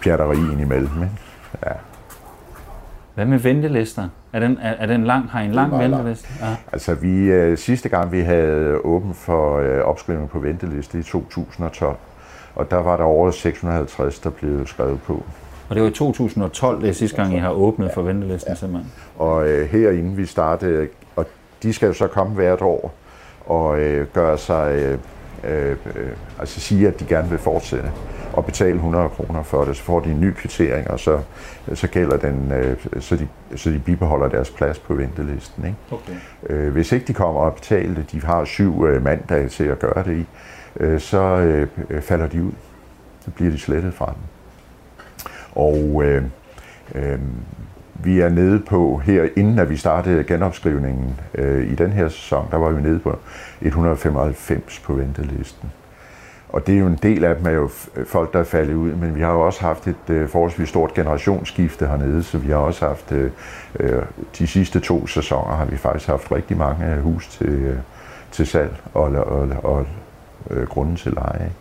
pjatteri 0.02 0.38
indimellem. 0.38 1.04
Ikke? 1.04 1.16
Ja. 1.66 1.72
Hvad 3.16 3.26
med 3.26 3.38
ventelister? 3.38 4.10
Er 4.34 4.40
den, 4.40 4.58
er, 4.62 4.72
er 4.72 4.86
den 4.86 5.04
lang, 5.04 5.30
har 5.30 5.42
I 5.42 5.46
en 5.46 5.52
lang 5.52 5.70
meget 5.70 5.92
venteliste? 5.92 6.30
Ja. 6.42 6.56
Altså 6.72 6.94
vi, 6.94 7.18
øh, 7.18 7.58
sidste 7.58 7.90
gang 7.90 8.12
vi 8.12 8.20
havde 8.22 8.78
åbent 8.84 9.18
for 9.18 9.58
øh, 9.60 9.82
opskrivning 9.82 10.30
på 10.30 10.40
venteliste 10.40 11.00
i 11.00 11.04
2012, 11.04 11.98
og 12.56 12.72
der 12.72 12.78
var 12.78 12.98
der 12.98 13.04
over 13.04 13.32
650, 13.32 14.20
der 14.20 14.30
blev 14.30 14.68
skrevet 14.68 15.02
på. 15.02 15.24
Og 15.70 15.76
det 15.76 15.84
var 15.84 15.90
i 15.90 15.94
2012, 15.94 16.82
det 16.82 16.90
er 16.90 16.94
sidste 16.94 17.18
gang, 17.18 17.36
I 17.36 17.38
har 17.38 17.52
åbnet 17.52 17.92
for 17.94 18.02
ventelisten 18.02 18.52
ja. 18.52 18.56
simpelthen. 18.56 18.92
Og 19.18 19.48
øh, 19.48 19.70
herinde 19.70 20.16
vi 20.16 20.26
startede, 20.26 20.88
og 21.16 21.26
de 21.64 21.74
skal 21.74 21.88
jo 21.88 21.94
så 21.94 22.08
komme 22.08 22.34
hvert 22.34 22.62
år 22.62 22.94
og 23.46 23.80
øh, 23.80 24.08
gøre 24.14 24.38
sig, 24.38 24.72
øh, 24.74 24.98
øh, 25.44 25.78
altså 26.40 26.60
sige, 26.60 26.88
at 26.88 27.00
de 27.00 27.06
gerne 27.06 27.30
vil 27.30 27.40
fortsætte 27.40 27.92
og 28.36 28.46
betale 28.46 28.76
100 28.76 29.10
kroner 29.10 29.44
for 29.44 29.66
det, 29.66 29.78
så 29.78 29.84
får 29.84 30.00
de 30.00 30.12
en 30.12 30.22
ny 30.22 30.34
kvittering, 30.34 30.92
og 30.92 31.00
så, 31.00 31.20
så 31.74 31.88
gælder 31.88 32.18
den, 32.18 32.52
øh, 32.52 32.78
så, 33.00 33.16
de, 33.16 33.28
så 33.56 33.70
de 33.70 33.80
bibeholder 33.80 34.28
deres 34.28 34.50
plads 34.50 34.80
på 34.80 34.94
ventelisten. 34.94 35.66
Ikke? 35.66 35.78
Okay. 35.92 36.14
Øh, 36.50 36.74
hvis 36.74 36.92
ikke 36.92 37.06
de 37.06 37.14
kommer 37.14 37.42
og 37.42 37.54
betaler 37.54 37.96
det, 37.96 38.12
de 38.12 38.22
har 38.22 38.46
syv 38.46 38.86
øh, 38.86 39.04
mandage 39.04 39.50
til 39.50 39.64
at 39.64 39.80
gøre 39.80 40.04
det 40.06 40.18
i, 40.18 40.26
øh, 40.80 41.00
så 41.00 41.20
øh, 41.90 42.02
falder 42.02 42.28
de 42.28 42.44
ud. 42.44 42.52
Så 43.20 43.32
bliver 43.32 43.52
de 43.52 43.60
slettet 43.60 43.94
fra 43.94 44.06
den. 44.06 44.24
Og 45.56 46.04
øh, 46.04 46.24
øh, 46.96 47.20
vi 48.04 48.20
er 48.20 48.30
nede 48.30 48.60
på, 48.60 49.02
her 49.06 49.28
inden 49.36 49.60
at 49.60 49.70
vi 49.70 49.78
startede 49.78 50.24
genopskrivningen 50.24 51.20
øh, 51.36 51.72
i 51.72 51.76
den 51.76 51.92
her 51.92 52.10
sæson, 52.10 52.48
der 52.52 52.58
var 52.58 52.70
vi 52.70 52.82
nede 52.82 53.00
på 53.00 53.20
195 53.62 54.80
på 54.80 54.94
ventelisten. 54.94 55.72
Og 56.50 56.68
det 56.68 56.76
er 56.76 56.80
jo 56.80 56.88
en 56.88 57.00
del 57.04 57.24
af 57.24 57.36
dem 57.36 57.46
er 57.46 57.52
jo 57.52 57.70
øh, 57.96 58.06
folk, 58.06 58.34
der 58.34 58.40
er 58.40 58.44
faldet 58.44 58.74
ud, 58.74 58.92
men 58.92 59.16
vi 59.16 59.22
har 59.22 59.32
jo 59.32 59.42
også 59.42 59.62
haft 59.62 59.88
et 59.88 60.10
øh, 60.10 60.30
forholdsvis 60.30 60.70
stort 60.70 60.94
generationsskifte 60.94 61.88
hernede, 61.88 62.24
så 62.24 62.38
vi 62.38 62.52
har 62.52 62.58
også 62.58 62.88
haft, 62.88 63.12
øh, 63.12 63.32
øh 63.80 64.04
de 64.38 64.48
sidste 64.48 64.80
to 64.80 65.08
sæsoner 65.08 65.56
har 65.56 65.66
vi 65.66 65.78
faktisk 65.78 66.08
haft 66.08 66.32
rigtig 66.32 66.58
mange 66.58 67.02
hus 67.02 67.28
til, 67.28 67.48
øh, 67.48 67.78
til 68.32 68.48
salg 68.48 68.76
og, 68.94 69.04
og, 69.04 69.50
og 69.64 69.86
øh, 70.52 70.68
grunden 70.68 70.96
til 70.96 71.12
leje. 71.14 71.52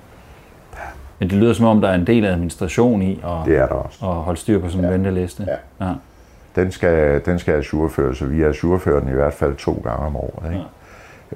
Men 1.19 1.31
det 1.31 1.39
lyder 1.39 1.53
som 1.53 1.67
om, 1.67 1.81
der 1.81 1.89
er 1.89 1.95
en 1.95 2.07
del 2.07 2.25
administration 2.25 3.03
i 3.03 3.13
at, 3.13 3.47
Det 3.47 3.57
er 3.57 3.67
der 3.67 3.75
også. 3.75 4.07
at 4.07 4.15
holde 4.15 4.41
styr 4.41 4.59
på 4.61 4.69
sådan 4.69 4.85
en 4.85 4.91
venteliste. 4.93 5.47
Ja. 5.81 5.87
Ja. 5.87 5.93
Den 6.57 6.73
skal, 6.73 7.25
den 7.25 7.39
skal 7.39 7.55
ajourføres, 7.55 8.19
så 8.19 8.25
vi 8.27 8.43
ajourfører 8.43 9.01
den 9.01 9.09
i 9.09 9.13
hvert 9.13 9.35
fald 9.35 9.57
to 9.57 9.81
gange 9.85 10.07
om 10.07 10.17
året. 10.17 10.53
Ikke? 10.53 10.65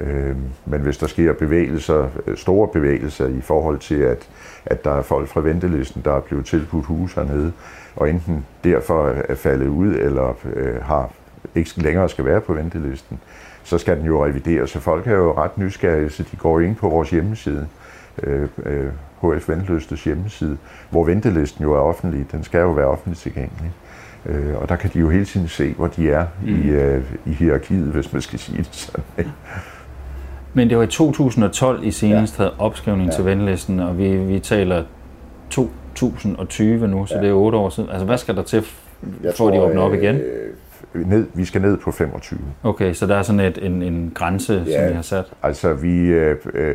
Øh, 0.01 0.37
men 0.67 0.81
hvis 0.81 0.99
der 0.99 1.07
sker 1.07 1.33
bevægelser, 1.33 2.09
øh, 2.27 2.37
store 2.37 2.69
bevægelser 2.69 3.27
i 3.27 3.41
forhold 3.41 3.79
til, 3.79 3.95
at, 3.95 4.29
at 4.67 4.85
der 4.85 4.91
er 4.91 5.03
folk 5.03 5.29
fra 5.29 5.41
ventelisten, 5.41 6.03
der 6.05 6.13
er 6.13 6.21
blevet 6.21 6.47
tilbudt 6.47 6.87
hus 6.87 7.13
hernede, 7.15 7.53
og 7.97 8.11
enten 8.11 8.47
derfor 8.65 9.09
er 9.29 9.35
faldet 9.35 9.69
ud, 9.69 9.95
eller 9.95 10.35
øh, 10.55 10.83
har 10.83 11.11
ikke 11.55 11.71
længere 11.77 12.09
skal 12.09 12.25
være 12.25 12.41
på 12.41 12.53
ventelisten, 12.53 13.21
så 13.69 13.79
skal 13.79 13.97
den 13.97 14.07
jo 14.07 14.25
revideres. 14.25 14.71
Så 14.71 14.81
folk 14.81 15.07
er 15.07 15.15
jo 15.15 15.33
ret 15.33 15.59
nysgerrige, 15.59 16.11
så 16.11 16.23
de 16.33 16.37
går 16.37 16.61
ind 16.61 16.77
på 16.77 16.89
vores 16.89 17.11
hjemmeside, 17.11 17.67
øh, 18.23 18.49
øh, 18.67 18.87
HF 19.23 19.49
Venteløstes 19.49 20.05
hjemmeside, 20.05 20.57
hvor 20.91 21.05
ventelisten 21.05 21.63
jo 21.63 21.73
er 21.73 21.79
offentlig. 21.79 22.33
Den 22.33 22.45
skal 22.45 22.61
jo 22.61 22.71
være 22.71 22.87
offentligt 22.87 23.21
tilgængelig. 23.21 23.73
Øh, 24.27 24.57
og 24.57 24.69
der 24.69 24.77
kan 24.77 24.91
de 24.95 24.99
jo 24.99 25.11
hele 25.11 25.25
tiden 25.25 25.49
se, 25.49 25.75
hvor 25.77 25.87
de 25.87 26.11
er 26.11 26.27
mm. 26.43 26.49
i, 26.49 26.69
øh, 26.69 27.03
i 27.27 27.33
hierarkiet, 27.33 27.93
hvis 27.93 28.13
man 28.13 28.23
skal 28.23 28.39
sige 28.39 28.59
det 28.59 28.69
sådan. 28.73 29.05
Ikke? 29.19 29.31
Men 30.55 30.69
det 30.69 30.77
var 30.77 30.83
i 30.83 30.87
2012, 30.87 31.85
I 31.85 31.91
senest 31.91 32.39
ja. 32.39 32.43
havde 32.43 32.55
opskrivning 32.59 33.11
ja. 33.11 33.17
Til 33.17 33.25
ventelisten, 33.25 33.81
og 33.81 33.99
vi, 33.99 34.17
vi 34.17 34.39
taler 34.39 34.85
2020 35.51 36.89
nu, 36.89 37.07
så 37.07 37.15
ja. 37.15 37.21
det 37.21 37.29
er 37.29 37.33
otte 37.33 37.59
år 37.59 37.69
siden. 37.69 37.91
Altså, 37.91 38.05
hvad 38.05 38.19
skal 38.19 38.37
der 38.37 38.43
til, 38.43 38.63
for 39.37 39.49
at 39.49 39.55
de 39.55 39.61
åbner 39.61 39.83
op 39.83 39.95
igen? 39.95 40.17
Øh, 40.17 40.55
ned, 40.95 41.27
vi 41.35 41.45
skal 41.45 41.63
ned 41.63 41.77
på 41.77 41.91
25. 41.91 42.39
Okay, 42.63 42.93
så 42.93 43.07
der 43.07 43.17
er 43.17 43.23
sådan 43.23 43.41
et, 43.41 43.59
en, 43.63 43.83
en 43.83 44.13
grænse, 44.15 44.53
ja. 44.67 44.73
som 44.73 44.85
Ja. 44.85 44.91
I 44.91 44.93
har 44.93 45.03
sat. 45.03 45.25
Altså, 45.43 45.75
vi 45.75 46.07
øh, 46.07 46.37
øh, 46.55 46.75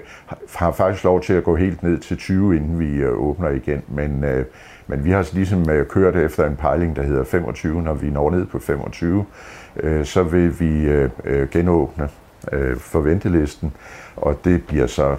har 0.55 0.71
faktisk 0.71 1.03
lov 1.03 1.21
til 1.21 1.33
at 1.33 1.43
gå 1.43 1.55
helt 1.55 1.83
ned 1.83 1.97
til 1.97 2.17
20, 2.17 2.55
inden 2.55 2.79
vi 2.79 2.95
øh, 2.95 3.17
åbner 3.17 3.49
igen, 3.49 3.81
men, 3.87 4.23
øh, 4.23 4.45
men 4.87 5.05
vi 5.05 5.11
har 5.11 5.29
ligesom 5.33 5.69
øh, 5.69 5.87
kørt 5.87 6.15
efter 6.15 6.47
en 6.47 6.55
pejling, 6.55 6.95
der 6.95 7.03
hedder 7.03 7.23
25. 7.23 7.81
Når 7.81 7.93
vi 7.93 8.09
når 8.09 8.31
ned 8.31 8.45
på 8.45 8.59
25, 8.59 9.25
øh, 9.75 10.05
så 10.05 10.23
vil 10.23 10.59
vi 10.59 10.85
øh, 10.85 11.09
øh, 11.25 11.49
genåbne 11.49 12.09
øh, 12.51 12.77
for 12.77 12.99
ventelisten, 12.99 13.73
og 14.15 14.39
det 14.45 14.63
bliver 14.63 14.87
så 14.87 15.15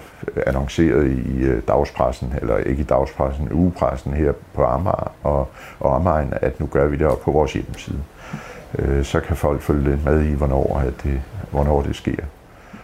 annonceret 0.47 1.11
i 1.11 1.43
øh, 1.43 1.61
dagspressen, 1.67 2.33
eller 2.41 2.57
ikke 2.57 2.81
i 2.81 2.85
dagspressen, 2.85 3.51
ugepressen 3.51 4.13
her 4.13 4.33
på 4.53 4.63
Amager 4.63 5.11
og, 5.23 5.47
og 5.79 5.91
omegn, 5.91 6.33
at 6.41 6.59
nu 6.59 6.65
gør 6.65 6.87
vi 6.87 6.97
det 6.97 7.07
op 7.07 7.21
på 7.21 7.31
vores 7.31 7.53
hjemmeside. 7.53 7.99
Øh, 8.79 9.03
så 9.05 9.19
kan 9.19 9.35
folk 9.35 9.61
følge 9.61 9.89
lidt 9.89 10.05
med 10.05 10.23
i, 10.23 10.33
hvornår, 10.33 10.79
at 10.87 10.93
det, 11.03 11.21
hvornår 11.51 11.81
det 11.81 11.95
sker 11.95 12.23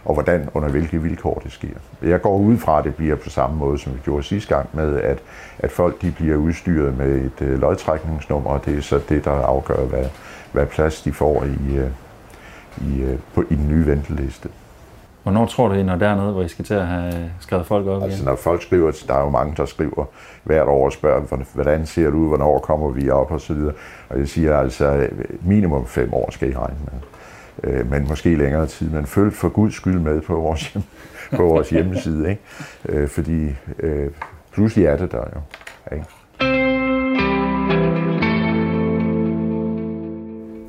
og 0.04 0.14
hvordan, 0.14 0.48
under 0.54 0.68
hvilke 0.68 1.02
vilkår 1.02 1.40
det 1.44 1.52
sker. 1.52 1.68
Jeg 2.02 2.22
går 2.22 2.38
ud 2.38 2.58
fra, 2.58 2.78
at 2.78 2.84
det 2.84 2.94
bliver 2.94 3.16
på 3.16 3.30
samme 3.30 3.56
måde, 3.56 3.78
som 3.78 3.94
vi 3.94 3.98
gjorde 4.04 4.22
sidste 4.22 4.54
gang, 4.54 4.68
med 4.72 5.00
at, 5.00 5.18
at 5.58 5.70
folk 5.70 6.02
de 6.02 6.10
bliver 6.10 6.36
udstyret 6.36 6.98
med 6.98 7.16
et 7.16 7.46
øh, 7.46 7.60
lodtrækningsnummer, 7.60 8.50
og 8.50 8.64
det 8.64 8.78
er 8.78 8.82
så 8.82 9.00
det, 9.08 9.24
der 9.24 9.30
afgør, 9.30 9.84
hvad, 9.84 10.04
hvad 10.52 10.66
plads 10.66 11.02
de 11.02 11.12
får 11.12 11.44
i, 11.44 11.76
øh, 11.76 11.90
i, 12.80 13.02
øh, 13.02 13.18
på, 13.34 13.44
i 13.50 13.54
den 13.54 13.68
nye 13.68 13.86
venteliste. 13.86 14.48
Hvornår 15.22 15.46
tror 15.46 15.68
du, 15.68 15.74
I 15.74 15.82
når 15.82 15.96
dernede, 15.96 16.32
hvor 16.32 16.42
I 16.42 16.48
skal 16.48 16.64
til 16.64 16.74
at 16.74 16.86
have 16.86 17.30
skrevet 17.40 17.66
folk 17.66 17.86
op 17.86 18.02
Altså 18.02 18.18
igen? 18.18 18.28
når 18.28 18.36
folk 18.36 18.62
skriver, 18.62 19.04
der 19.08 19.14
er 19.14 19.20
jo 19.24 19.30
mange, 19.30 19.54
der 19.56 19.64
skriver 19.64 20.04
hvert 20.44 20.68
år 20.68 20.84
og 20.84 20.92
spørger, 20.92 21.20
"Hvordan- 21.20 21.46
hvordan 21.54 21.86
ser 21.86 22.04
det 22.04 22.14
ud, 22.14 22.28
hvornår 22.28 22.58
kommer 22.58 22.88
vi 22.90 23.10
op 23.10 23.30
og 23.30 23.40
så 23.40 23.54
videre. 23.54 23.72
Og 24.08 24.18
jeg 24.18 24.28
siger 24.28 24.56
altså, 24.58 25.06
minimum 25.42 25.86
fem 25.86 26.14
år 26.14 26.30
skal 26.30 26.50
I 26.50 26.54
regne 26.56 26.76
med. 26.84 27.00
Øh, 27.72 27.90
Men 27.90 28.06
måske 28.08 28.34
længere 28.36 28.66
tid. 28.66 28.90
Men 28.90 29.06
følg 29.06 29.32
for 29.32 29.48
guds 29.48 29.74
skyld 29.74 29.98
med 30.00 30.20
på 30.20 30.34
vores, 30.34 30.72
hjem, 30.72 30.82
på 31.36 31.42
vores 31.44 31.70
hjemmeside. 31.70 32.30
Ikke? 32.30 32.42
Øh, 32.88 33.08
Fordi 33.08 33.48
øh, 33.80 34.10
pludselig 34.52 34.86
er 34.86 34.96
det 34.96 35.12
der 35.12 35.18
jo. 35.34 35.40
Ikke? 35.96 36.06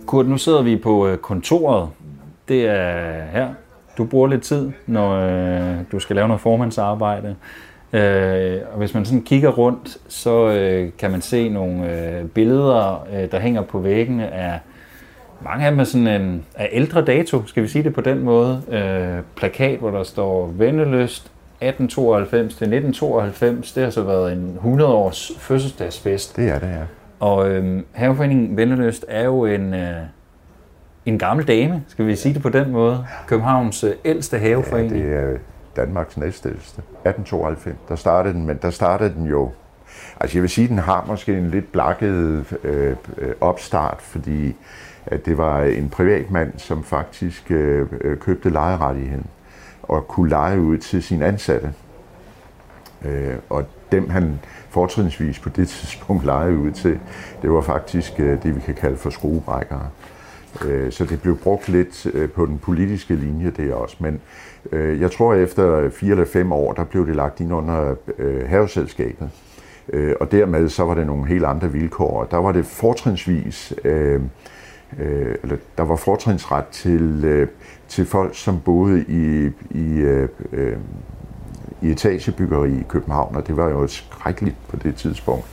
Kurt, 0.05 0.27
nu 0.27 0.37
sidder 0.37 0.61
vi 0.61 0.77
på 0.77 1.07
øh, 1.07 1.17
kontoret. 1.17 1.89
Det 2.47 2.67
er 2.67 3.21
her. 3.31 3.47
Du 3.97 4.05
bruger 4.05 4.27
lidt 4.27 4.41
tid, 4.41 4.71
når 4.87 5.11
øh, 5.11 5.77
du 5.91 5.99
skal 5.99 6.15
lave 6.15 6.27
noget 6.27 6.41
formandsarbejde. 6.41 7.35
Øh, 7.93 8.59
og 8.71 8.77
hvis 8.77 8.93
man 8.93 9.05
sådan 9.05 9.21
kigger 9.21 9.49
rundt, 9.49 9.97
så 10.07 10.49
øh, 10.49 10.91
kan 10.97 11.11
man 11.11 11.21
se 11.21 11.49
nogle 11.49 11.91
øh, 11.91 12.25
billeder, 12.25 13.07
øh, 13.13 13.31
der 13.31 13.39
hænger 13.39 13.61
på 13.61 13.79
væggene 13.79 14.33
af 14.33 14.59
mange 15.45 15.65
af 15.65 15.71
dem 15.71 15.79
er 15.79 15.83
sådan 15.83 16.07
en 16.21 16.45
af 16.55 16.69
ældre 16.71 17.05
dato, 17.05 17.45
skal 17.45 17.63
vi 17.63 17.67
sige 17.67 17.83
det 17.83 17.93
på 17.93 18.01
den 18.01 18.19
måde. 18.19 18.61
Øh, 18.71 19.23
plakat, 19.35 19.79
hvor 19.79 19.91
der 19.91 20.03
står 20.03 20.47
Vendeløst 20.47 21.31
1892 21.61 22.55
til 22.55 22.65
1992. 22.65 23.71
Det 23.73 23.83
har 23.83 23.89
så 23.89 24.03
været 24.03 24.33
en 24.33 24.53
100 24.55 24.93
års 24.93 25.31
fødselsdagsfest. 25.37 26.35
Det 26.35 26.49
er 26.49 26.59
det, 26.59 26.67
ja. 26.67 26.83
Og 27.19 27.49
øhm, 27.49 27.85
Haveforeningen 27.91 28.57
Vendeløst 28.57 29.05
er 29.07 29.23
jo 29.23 29.45
en, 29.45 29.73
øh, 29.73 29.95
en 31.05 31.19
gammel 31.19 31.47
dame, 31.47 31.83
skal 31.87 32.07
vi 32.07 32.15
sige 32.15 32.33
det 32.33 32.41
på 32.41 32.49
den 32.49 32.71
måde. 32.71 33.05
Københavns 33.27 33.83
øh, 33.83 33.93
ældste 34.05 34.37
Ja, 34.37 34.43
haveforening. 34.43 34.93
det 34.93 35.13
er 35.13 35.37
Danmarks 35.75 36.17
næstældste. 36.17 36.77
1892, 36.79 37.75
der 37.89 37.95
startede 37.95 38.33
den, 38.33 38.45
men 38.45 38.59
der 38.61 38.69
startede 38.69 39.13
den 39.13 39.25
jo... 39.25 39.51
Altså 40.19 40.37
jeg 40.37 40.41
vil 40.41 40.49
sige, 40.49 40.67
den 40.67 40.79
har 40.79 41.05
måske 41.07 41.37
en 41.37 41.49
lidt 41.49 41.71
blakket 41.71 42.45
øh, 42.63 42.95
øh, 43.17 43.33
opstart, 43.41 43.97
fordi 44.01 44.55
at 45.05 45.25
det 45.25 45.37
var 45.37 45.61
en 45.61 45.89
privatmand, 45.89 46.53
som 46.57 46.83
faktisk 46.83 47.51
øh, 47.51 47.87
øh, 48.01 48.17
købte 48.17 48.49
lejerettigheden 48.49 49.25
og 49.83 50.07
kunne 50.07 50.29
lege 50.29 50.59
ud 50.59 50.77
til 50.77 51.03
sine 51.03 51.25
ansatte. 51.25 51.73
Øh, 53.05 53.35
og 53.49 53.65
dem 53.91 54.09
han 54.09 54.39
fortrinsvis 54.69 55.39
på 55.39 55.49
det 55.49 55.67
tidspunkt 55.67 56.25
lejede 56.25 56.57
ud 56.57 56.71
til, 56.71 56.99
det 57.41 57.51
var 57.51 57.61
faktisk 57.61 58.19
øh, 58.19 58.43
det, 58.43 58.55
vi 58.55 58.59
kan 58.61 58.75
kalde 58.75 58.97
for 58.97 59.09
skruebrækkere. 59.09 59.87
Øh, 60.65 60.91
Så 60.91 61.05
det 61.05 61.21
blev 61.21 61.37
brugt 61.37 61.69
lidt 61.69 62.07
øh, 62.13 62.29
på 62.29 62.45
den 62.45 62.57
politiske 62.59 63.15
linje 63.15 63.51
der 63.57 63.73
også. 63.73 63.95
Men 63.99 64.21
øh, 64.71 65.01
jeg 65.01 65.11
tror, 65.11 65.33
at 65.33 65.39
efter 65.39 65.89
fire 65.89 66.11
eller 66.11 66.25
fem 66.25 66.51
år, 66.51 66.73
der 66.73 66.83
blev 66.83 67.07
det 67.07 67.15
lagt 67.15 67.39
ind 67.39 67.53
under 67.53 67.95
øh, 68.17 68.49
haveselskabet. 68.49 69.29
Øh, 69.93 70.15
Og 70.19 70.31
dermed 70.31 70.69
så 70.69 70.83
var 70.83 70.93
det 70.93 71.07
nogle 71.07 71.27
helt 71.27 71.45
andre 71.45 71.71
vilkår. 71.71 72.23
Der 72.23 72.37
var 72.37 72.51
det 72.51 72.65
fortrinsvis, 72.65 73.73
øh, 73.83 74.21
eller 75.43 75.55
der 75.77 75.83
var 75.83 75.95
fortrinsret 75.95 76.65
til, 76.71 77.47
til 77.87 78.05
folk, 78.05 78.35
som 78.35 78.59
boede 78.59 79.05
i, 79.07 79.51
i, 79.69 80.05
i 81.81 81.91
etagebyggeri 81.91 82.71
i 82.71 82.85
København, 82.89 83.35
og 83.35 83.47
det 83.47 83.57
var 83.57 83.69
jo 83.69 83.87
skrækkeligt 83.87 84.55
på 84.69 84.75
det 84.75 84.95
tidspunkt, 84.95 85.45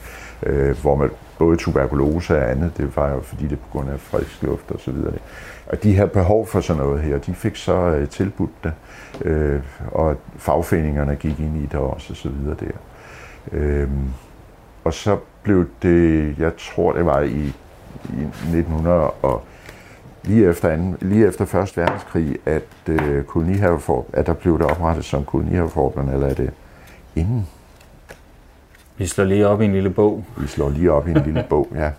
hvor 0.82 0.96
man 0.96 1.10
både 1.40 1.56
tuberkulose 1.56 2.38
og 2.38 2.50
andet. 2.50 2.72
Det 2.76 2.96
var 2.96 3.10
jo 3.10 3.20
fordi 3.20 3.44
det 3.44 3.52
er 3.52 3.56
på 3.56 3.68
grund 3.72 3.90
af 3.90 4.00
frisk 4.00 4.42
luft 4.42 4.70
og 4.70 4.80
så 4.80 4.90
videre. 4.90 5.12
Og 5.66 5.82
de 5.82 5.92
her 5.92 6.06
behov 6.06 6.46
for 6.46 6.60
sådan 6.60 6.82
noget 6.82 7.00
her, 7.02 7.18
de 7.18 7.34
fik 7.34 7.56
så 7.56 7.74
øh, 7.74 8.08
tilbudt 8.08 8.64
det, 8.64 8.72
øh, 9.24 9.60
og 9.92 10.16
fagforeningerne 10.36 11.16
gik 11.16 11.40
ind 11.40 11.56
i 11.56 11.66
det 11.66 11.74
også 11.74 12.06
og 12.12 12.16
så 12.16 12.28
videre 12.28 12.56
der. 12.60 12.76
Øh, 13.52 13.88
og 14.84 14.94
så 14.94 15.18
blev 15.42 15.66
det, 15.82 16.34
jeg 16.38 16.52
tror 16.56 16.92
det 16.92 17.06
var 17.06 17.20
i, 17.20 17.52
i 18.04 18.22
1900 18.22 19.10
og 19.10 19.42
lige 20.22 20.48
efter, 20.48 20.68
anden, 20.68 20.96
lige 21.00 21.26
efter 21.26 21.44
Første 21.44 21.80
Verdenskrig, 21.80 22.36
at, 22.46 22.62
øh, 22.88 23.24
kolonihavefor, 23.24 24.06
at 24.12 24.26
der 24.26 24.34
blev 24.34 24.58
det 24.58 24.66
oprettet 24.66 25.04
som 25.04 25.24
kolonihaveforbund, 25.24 26.10
eller 26.10 26.26
er 26.26 26.34
det 26.34 26.50
inden? 27.16 27.46
Vi 29.00 29.06
slår 29.06 29.24
lige 29.24 29.46
op 29.46 29.60
i 29.60 29.64
en 29.64 29.72
lille 29.72 29.90
bog. 29.90 30.24
Vi 30.36 30.46
slår 30.46 30.70
lige 30.70 30.92
op 30.92 31.08
i 31.08 31.10
en 31.10 31.22
lille 31.24 31.44
bog, 31.48 31.68
ja. 31.74 31.90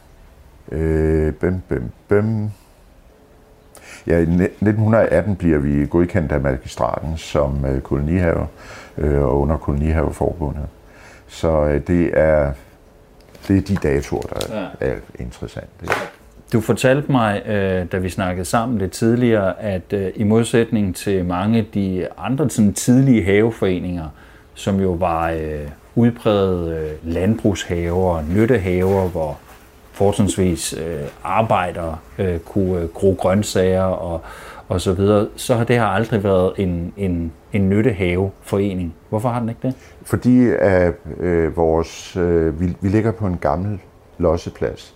Øh, 0.72 1.34
bim, 1.34 1.62
bim, 1.70 1.84
bim. 2.08 2.50
Ja, 4.08 4.18
i 4.18 4.22
1918 4.22 5.36
bliver 5.36 5.58
vi 5.58 5.86
godkendt 5.86 6.32
af 6.32 6.42
magistraten 6.42 7.18
som 7.18 7.66
øh, 7.66 7.82
kolonihave 7.82 8.48
øh, 8.98 9.22
og 9.22 9.40
under 9.40 9.58
kolonihaveforbundet. 9.58 10.66
Så 11.28 11.66
øh, 11.66 11.82
det 11.88 12.10
er 12.14 12.52
det 13.48 13.58
er 13.58 13.62
de 13.62 13.76
datoer, 13.76 14.22
der 14.22 14.70
ja. 14.80 14.92
er 14.92 14.96
interessante. 15.20 15.86
Du 16.54 16.62
fortalte 16.62 17.12
mig, 17.12 17.42
øh, 17.46 17.92
da 17.92 17.98
vi 17.98 18.10
snakkede 18.10 18.46
sammen 18.46 18.78
lidt 18.78 18.92
tidligere, 18.92 19.62
at 19.62 19.94
øh, 19.94 20.12
i 20.16 20.24
modsætning 20.24 20.96
til 20.96 21.26
mange 21.26 21.60
af 21.60 21.66
de 21.74 22.08
andre 22.18 22.50
sådan 22.50 22.74
tidlige 22.74 23.24
haveforeninger, 23.24 24.08
som 24.54 24.80
jo 24.80 24.92
var 24.92 25.30
øh, 25.30 25.68
udpræget 25.96 26.78
øh, 26.78 27.14
landbrugshaver, 27.14 28.22
nyttehaver, 28.22 29.08
hvor 29.08 29.38
fortrinsvis 29.92 30.74
øh, 30.74 31.02
arbejdere 31.24 31.98
øh, 32.20 32.40
kunne 32.40 32.88
gro 32.88 33.16
grøntsager 33.20 33.84
og, 33.84 34.22
og 34.68 34.82
så 34.82 34.94
videre, 34.94 35.28
så 35.36 35.56
har 35.56 35.64
det 35.64 35.76
her 35.76 35.86
aldrig 35.86 36.24
været 36.24 36.54
en, 36.58 36.94
en, 36.98 37.32
en 37.54 37.70
nyttehaveforening. 37.70 38.96
Hvorfor 39.10 39.30
har 39.30 39.40
den 39.40 39.50
ikke 39.50 39.62
det? 39.64 39.76
Fordi 40.04 40.50
at, 40.60 40.94
øh, 41.20 41.58
vores, 41.58 42.18
øh, 42.18 42.62
vi, 42.62 42.76
vi 42.82 42.90
ligger 42.90 43.12
på 43.12 43.28
en 43.28 43.38
gammel 43.38 43.80
losseplads, 44.18 44.96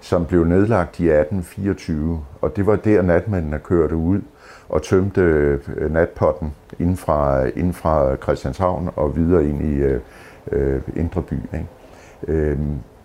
som 0.00 0.26
blev 0.26 0.44
nedlagt 0.44 1.00
i 1.00 1.08
1824, 1.08 2.20
og 2.40 2.56
det 2.56 2.66
var 2.66 2.76
der 2.76 3.02
natmændene 3.02 3.58
kørte 3.58 3.96
ud 3.96 4.20
og 4.68 4.82
tømte 4.82 5.58
natpotten 5.90 6.54
inden 6.78 6.96
fra, 6.96 7.44
inden 7.44 7.72
fra 7.72 8.16
Christianshavn 8.16 8.90
og 8.96 9.16
videre 9.16 9.44
ind 9.44 9.62
i 9.62 9.98
øh, 10.52 10.80
Indre 10.96 11.22
By. 11.22 11.32
Ikke? 11.32 11.66
Øh, 12.28 12.58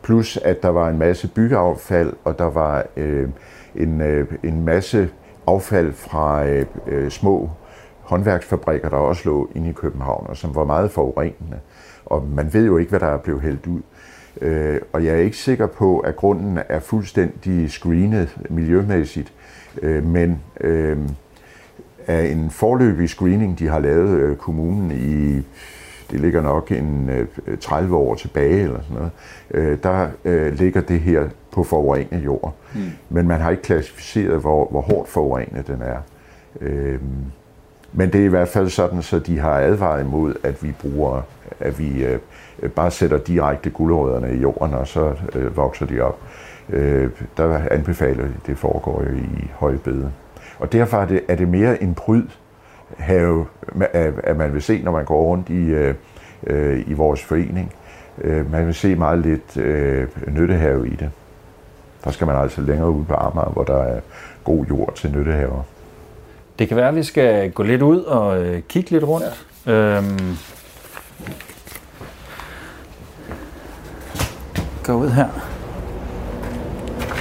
plus 0.03 0.37
at 0.37 0.63
der 0.63 0.69
var 0.69 0.89
en 0.89 0.97
masse 0.97 1.27
byggeaffald, 1.27 2.13
og 2.23 2.39
der 2.39 2.49
var 2.49 2.85
øh, 2.97 3.29
en, 3.75 4.01
øh, 4.01 4.27
en 4.43 4.65
masse 4.65 5.09
affald 5.47 5.93
fra 5.93 6.45
øh, 6.45 6.65
øh, 6.87 7.09
små 7.09 7.49
håndværksfabrikker, 8.01 8.89
der 8.89 8.97
også 8.97 9.21
lå 9.25 9.49
inde 9.55 9.69
i 9.69 9.73
København, 9.73 10.25
og 10.29 10.37
som 10.37 10.55
var 10.55 10.65
meget 10.65 10.91
forurenende. 10.91 11.59
Og 12.05 12.27
man 12.27 12.53
ved 12.53 12.65
jo 12.65 12.77
ikke, 12.77 12.89
hvad 12.89 12.99
der 12.99 13.07
er 13.07 13.17
blevet 13.17 13.41
hældt 13.41 13.67
ud. 13.67 13.81
Øh, 14.41 14.81
og 14.93 15.05
jeg 15.05 15.13
er 15.13 15.19
ikke 15.19 15.37
sikker 15.37 15.67
på, 15.67 15.99
at 15.99 16.15
grunden 16.15 16.59
er 16.69 16.79
fuldstændig 16.79 17.71
screenet 17.71 18.37
miljømæssigt, 18.49 19.33
øh, 19.81 20.05
men 20.05 20.41
øh, 20.61 20.97
af 22.07 22.25
en 22.25 22.49
forløbig 22.49 23.09
screening, 23.09 23.59
de 23.59 23.67
har 23.67 23.79
lavet 23.79 24.09
øh, 24.09 24.35
kommunen 24.35 24.91
i 24.91 25.45
det 26.11 26.19
ligger 26.19 26.41
nok 26.41 26.71
en 26.71 27.09
øh, 27.09 27.57
30 27.57 27.95
år 27.95 28.15
tilbage 28.15 28.63
eller 28.63 28.81
sådan 28.81 28.97
noget, 28.97 29.11
øh, 29.51 29.77
der 29.83 30.07
øh, 30.25 30.53
ligger 30.53 30.81
det 30.81 30.99
her 30.99 31.23
på 31.51 31.63
forurenet 31.63 32.25
jord. 32.25 32.55
Mm. 32.75 32.81
Men 33.09 33.27
man 33.27 33.41
har 33.41 33.51
ikke 33.51 33.63
klassificeret, 33.63 34.41
hvor, 34.41 34.67
hvor 34.71 34.81
hårdt 34.81 35.09
forurenet 35.09 35.67
den 35.67 35.81
er. 35.81 35.97
Øh, 36.61 36.99
men 37.93 38.13
det 38.13 38.21
er 38.21 38.25
i 38.25 38.27
hvert 38.27 38.47
fald 38.47 38.69
sådan, 38.69 39.01
så 39.01 39.19
de 39.19 39.39
har 39.39 39.59
advaret 39.59 40.01
imod, 40.01 40.33
at 40.43 40.63
vi 40.63 40.73
bruger, 40.81 41.21
at 41.59 41.79
vi 41.79 42.03
øh, 42.03 42.19
bare 42.69 42.91
sætter 42.91 43.17
direkte 43.17 43.69
guldrødderne 43.69 44.35
i 44.35 44.37
jorden, 44.37 44.73
og 44.73 44.87
så 44.87 45.13
øh, 45.35 45.57
vokser 45.57 45.85
de 45.85 46.01
op. 46.01 46.19
Øh, 46.69 47.09
der 47.37 47.59
anbefaler 47.71 48.23
de, 48.23 48.33
det 48.47 48.57
foregår 48.57 49.03
jo 49.03 49.15
i 49.15 49.49
højbede. 49.53 50.11
Og 50.59 50.71
derfor 50.71 50.97
er 50.97 51.05
det, 51.05 51.21
er 51.27 51.35
det 51.35 51.47
mere 51.47 51.83
en 51.83 51.95
pryd 51.95 52.23
have, 52.97 53.45
at 54.23 54.37
man 54.37 54.53
vil 54.53 54.61
se, 54.61 54.81
når 54.83 54.91
man 54.91 55.05
går 55.05 55.21
rundt 55.21 55.49
i, 55.49 55.65
øh, 55.65 55.95
øh, 56.47 56.83
i 56.87 56.93
vores 56.93 57.23
forening. 57.23 57.73
Øh, 58.21 58.51
man 58.51 58.65
vil 58.65 58.73
se 58.73 58.95
meget 58.95 59.19
lidt 59.19 59.57
øh, 59.57 60.07
nyttehave 60.27 60.87
i 60.87 60.95
det. 60.95 61.09
Der 62.03 62.11
skal 62.11 62.27
man 62.27 62.35
altså 62.35 62.61
længere 62.61 62.91
ud 62.91 63.05
på 63.05 63.13
Amager, 63.13 63.49
hvor 63.49 63.63
der 63.63 63.83
er 63.83 63.99
god 64.43 64.65
jord 64.65 64.95
til 64.95 65.11
nyttehaver. 65.11 65.63
Det 66.59 66.67
kan 66.67 66.77
være, 66.77 66.87
at 66.87 66.95
vi 66.95 67.03
skal 67.03 67.51
gå 67.51 67.63
lidt 67.63 67.81
ud 67.81 68.03
og 68.03 68.43
øh, 68.43 68.61
kigge 68.69 68.91
lidt 68.91 69.03
rundt. 69.03 69.47
Ja. 69.65 69.97
Øhm, 69.97 70.37
gå 74.83 74.93
ud 74.93 75.09
her. 75.09 75.27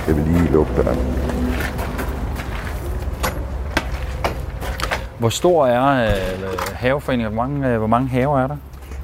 Jeg 0.06 0.16
vil 0.16 0.24
lige 0.24 0.52
lukke 0.52 0.72
den. 0.76 1.19
Hvor 5.20 5.28
stor 5.28 5.66
er 5.66 6.06
øh, 6.06 6.58
haveforeningen? 6.74 7.32
Hvor 7.34 7.42
mange, 7.42 7.68
øh, 7.68 7.78
hvor 7.78 7.86
mange 7.86 8.08
haver 8.08 8.40
er 8.40 8.46
der? 8.46 8.56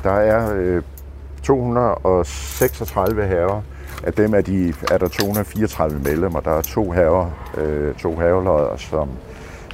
Der 0.02 0.11
er 0.12 0.55
øh, 0.55 0.83
236 1.42 3.26
haver. 3.26 3.62
Af 4.05 4.12
dem 4.12 4.35
er, 4.35 4.40
de, 4.40 4.74
er 4.90 4.98
der 4.98 5.09
234 5.09 5.98
medlemmer. 5.98 6.40
Der 6.40 6.50
er 6.50 6.62
to 6.62 6.92
haver, 6.92 7.31
øh, 7.59 7.94
to 7.94 8.16
havelodder, 8.16 8.76
som 8.76 9.09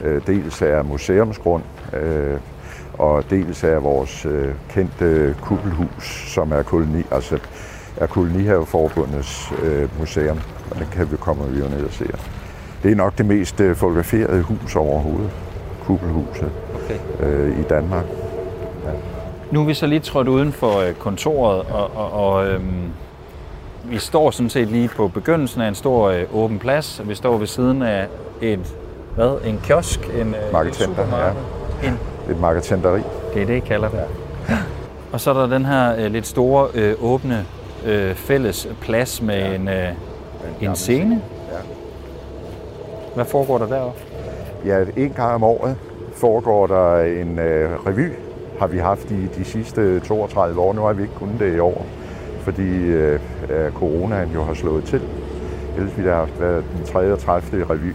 øh, 0.05 0.27
dels 0.27 0.63
er 0.63 0.83
museumsgrund, 0.83 1.63
øh, 1.93 2.37
og 2.99 3.31
dels 3.31 3.65
er 3.65 3.79
vores 3.79 4.27
øh, 4.27 4.55
kendte 4.69 5.37
kuppelhus, 5.43 6.33
som 6.35 6.53
er 6.53 6.63
koloni, 6.63 7.03
altså 7.11 7.39
er 7.97 8.07
kolonihaveforbundets 8.07 9.53
øh, 9.63 9.99
museum, 9.99 10.39
og 10.71 10.79
den 10.79 10.87
kan 10.93 11.11
vi 11.11 11.17
komme 11.17 11.49
vi 11.49 11.59
jo 11.59 11.69
ned 11.69 11.85
og 11.85 11.93
se. 11.93 12.07
Det 12.83 12.91
er 12.91 12.97
nok 12.97 13.19
det 13.19 13.27
mest 13.27 13.61
øh, 13.61 13.77
fotograferede 13.77 14.43
hus 14.43 14.77
overhovedet, 14.77 15.31
kuppelhuset 15.87 16.51
okay. 16.75 17.27
øh, 17.27 17.61
i 17.61 17.63
Danmark. 17.63 18.05
Ja. 18.85 18.91
Nu 19.51 19.61
er 19.61 19.65
vi 19.65 19.75
så 19.75 19.87
lige 19.87 20.01
trådt 20.01 20.29
uden 20.29 20.53
for 20.53 20.81
øh, 20.81 20.95
kontoret, 20.95 21.61
og, 21.61 21.91
og, 21.95 22.13
og 22.13 22.47
øhm, 22.47 22.93
vi 23.85 23.99
står 23.99 24.31
sådan 24.31 24.51
set 24.51 24.69
lige 24.69 24.89
på 24.89 25.09
begyndelsen 25.09 25.61
af 25.61 25.69
en 25.69 25.75
stor 25.75 26.09
øh, 26.09 26.25
åben 26.35 26.59
plads. 26.59 27.03
Vi 27.05 27.15
står 27.15 27.39
ved 27.39 27.47
siden 27.47 27.83
af 27.83 28.07
et 28.41 28.75
hvad? 29.15 29.39
En 29.45 29.61
kiosk? 29.65 30.01
En, 30.21 30.35
øh, 30.35 30.53
Marketcenter, 30.53 31.05
ja. 31.83 31.89
En, 31.89 31.99
et 32.31 32.41
marketenteri. 32.41 33.01
Det 33.35 33.43
er 33.43 33.47
det, 33.47 33.57
I 33.57 33.61
kalder 33.61 33.89
det. 33.89 34.01
Ja. 34.49 34.59
Og 35.13 35.21
så 35.21 35.31
er 35.31 35.35
der 35.35 35.47
den 35.47 35.65
her 35.67 35.97
øh, 35.99 36.13
lidt 36.13 36.27
store 36.27 36.69
øh, 36.75 36.95
åbne 37.01 37.47
øh, 37.85 38.15
fælles 38.15 38.69
plads 38.81 39.23
med 39.23 39.39
ja. 39.39 39.55
en, 39.55 39.69
øh, 39.69 39.89
en 40.61 40.75
scene. 40.75 41.23
Ja. 41.51 41.57
Hvad 43.15 43.25
foregår 43.25 43.59
der 43.59 43.67
deroppe? 43.67 44.01
Ja, 44.67 44.85
en 44.97 45.11
gang 45.11 45.35
om 45.35 45.43
året 45.45 45.77
foregår 46.13 46.67
der 46.67 47.01
en 47.01 47.39
øh, 47.39 47.71
revy, 47.87 48.13
har 48.59 48.67
vi 48.67 48.79
haft 48.79 49.11
i 49.11 49.27
de 49.37 49.45
sidste 49.45 50.01
32 50.01 50.61
år. 50.61 50.73
Nu 50.73 50.81
har 50.81 50.93
vi 50.93 51.03
ikke 51.03 51.15
kunnet 51.15 51.41
det 51.41 51.57
i 51.57 51.59
år, 51.59 51.87
fordi 52.41 52.79
øh, 52.79 53.21
coronaen 53.75 54.31
jo 54.35 54.43
har 54.43 54.55
slået 54.55 54.85
til. 54.85 55.01
Ellers 55.77 55.97
ville 55.97 56.11
det 56.11 56.19
have 56.19 56.29
været 56.41 56.65
den 56.77 56.85
33. 56.87 57.65
revy. 57.65 57.93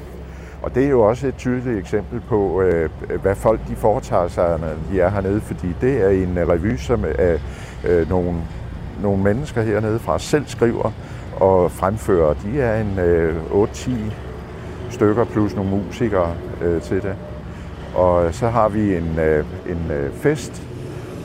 Og 0.62 0.76
det 0.76 0.86
er 0.86 0.90
jo 0.90 1.02
også 1.02 1.28
et 1.28 1.36
tydeligt 1.38 1.80
eksempel 1.80 2.22
på, 2.30 2.62
øh, 2.62 2.90
hvad 3.22 3.36
folk 3.36 3.60
de 3.68 3.76
foretager 3.76 4.28
sig, 4.28 4.60
når 4.60 4.68
de 4.92 5.02
er 5.02 5.10
hernede, 5.10 5.42
fordi 5.42 5.68
det 5.82 6.02
er 6.02 6.10
en 6.10 6.38
øh, 6.38 6.50
revy, 6.50 6.76
som 6.78 7.06
er 7.18 7.38
øh, 7.88 8.10
nogle, 8.10 8.34
nogle 9.02 9.24
mennesker 9.24 9.62
hernede 9.62 10.00
fra 10.00 10.20
selv 10.20 10.44
skriver 10.48 10.92
og 11.40 11.72
fremfører. 11.72 12.34
De 12.34 12.62
er 12.62 12.82
en 12.82 13.00
øh, 13.00 13.36
8-10 13.52 13.92
stykker 14.90 15.24
plus 15.24 15.56
nogle 15.56 15.70
musikere 15.70 16.34
øh, 16.62 16.82
til 16.82 17.02
det. 17.02 17.16
Og 17.96 18.34
så 18.34 18.50
har 18.50 18.70
vi 18.70 18.96
en, 18.96 19.20
øh, 19.20 19.46
en 19.70 19.92
øh, 19.92 20.14
fest, 20.14 20.64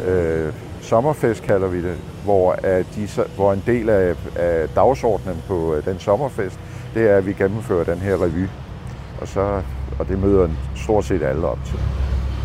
øh, 0.09 0.53
sommerfest 0.81 1.43
kalder 1.43 1.69
vi 1.69 1.83
det, 1.83 1.97
hvor, 2.25 2.53
at 2.63 2.87
de, 2.97 3.09
hvor 3.37 3.53
en 3.53 3.63
del 3.67 3.89
af, 3.89 4.15
af 4.37 4.69
dagsordenen 4.69 5.43
på 5.49 5.75
øh, 5.75 5.85
den 5.85 5.99
sommerfest, 5.99 6.59
det 6.95 7.11
er, 7.11 7.17
at 7.17 7.27
vi 7.27 7.33
gennemfører 7.33 7.85
den 7.85 7.99
her 7.99 8.23
revy 8.23 8.47
og, 9.21 9.29
så, 9.29 9.63
og 9.99 10.09
det 10.09 10.19
møder 10.19 10.49
stort 10.77 11.05
set 11.05 11.23
alle 11.23 11.47
op 11.47 11.59
til. 11.65 11.79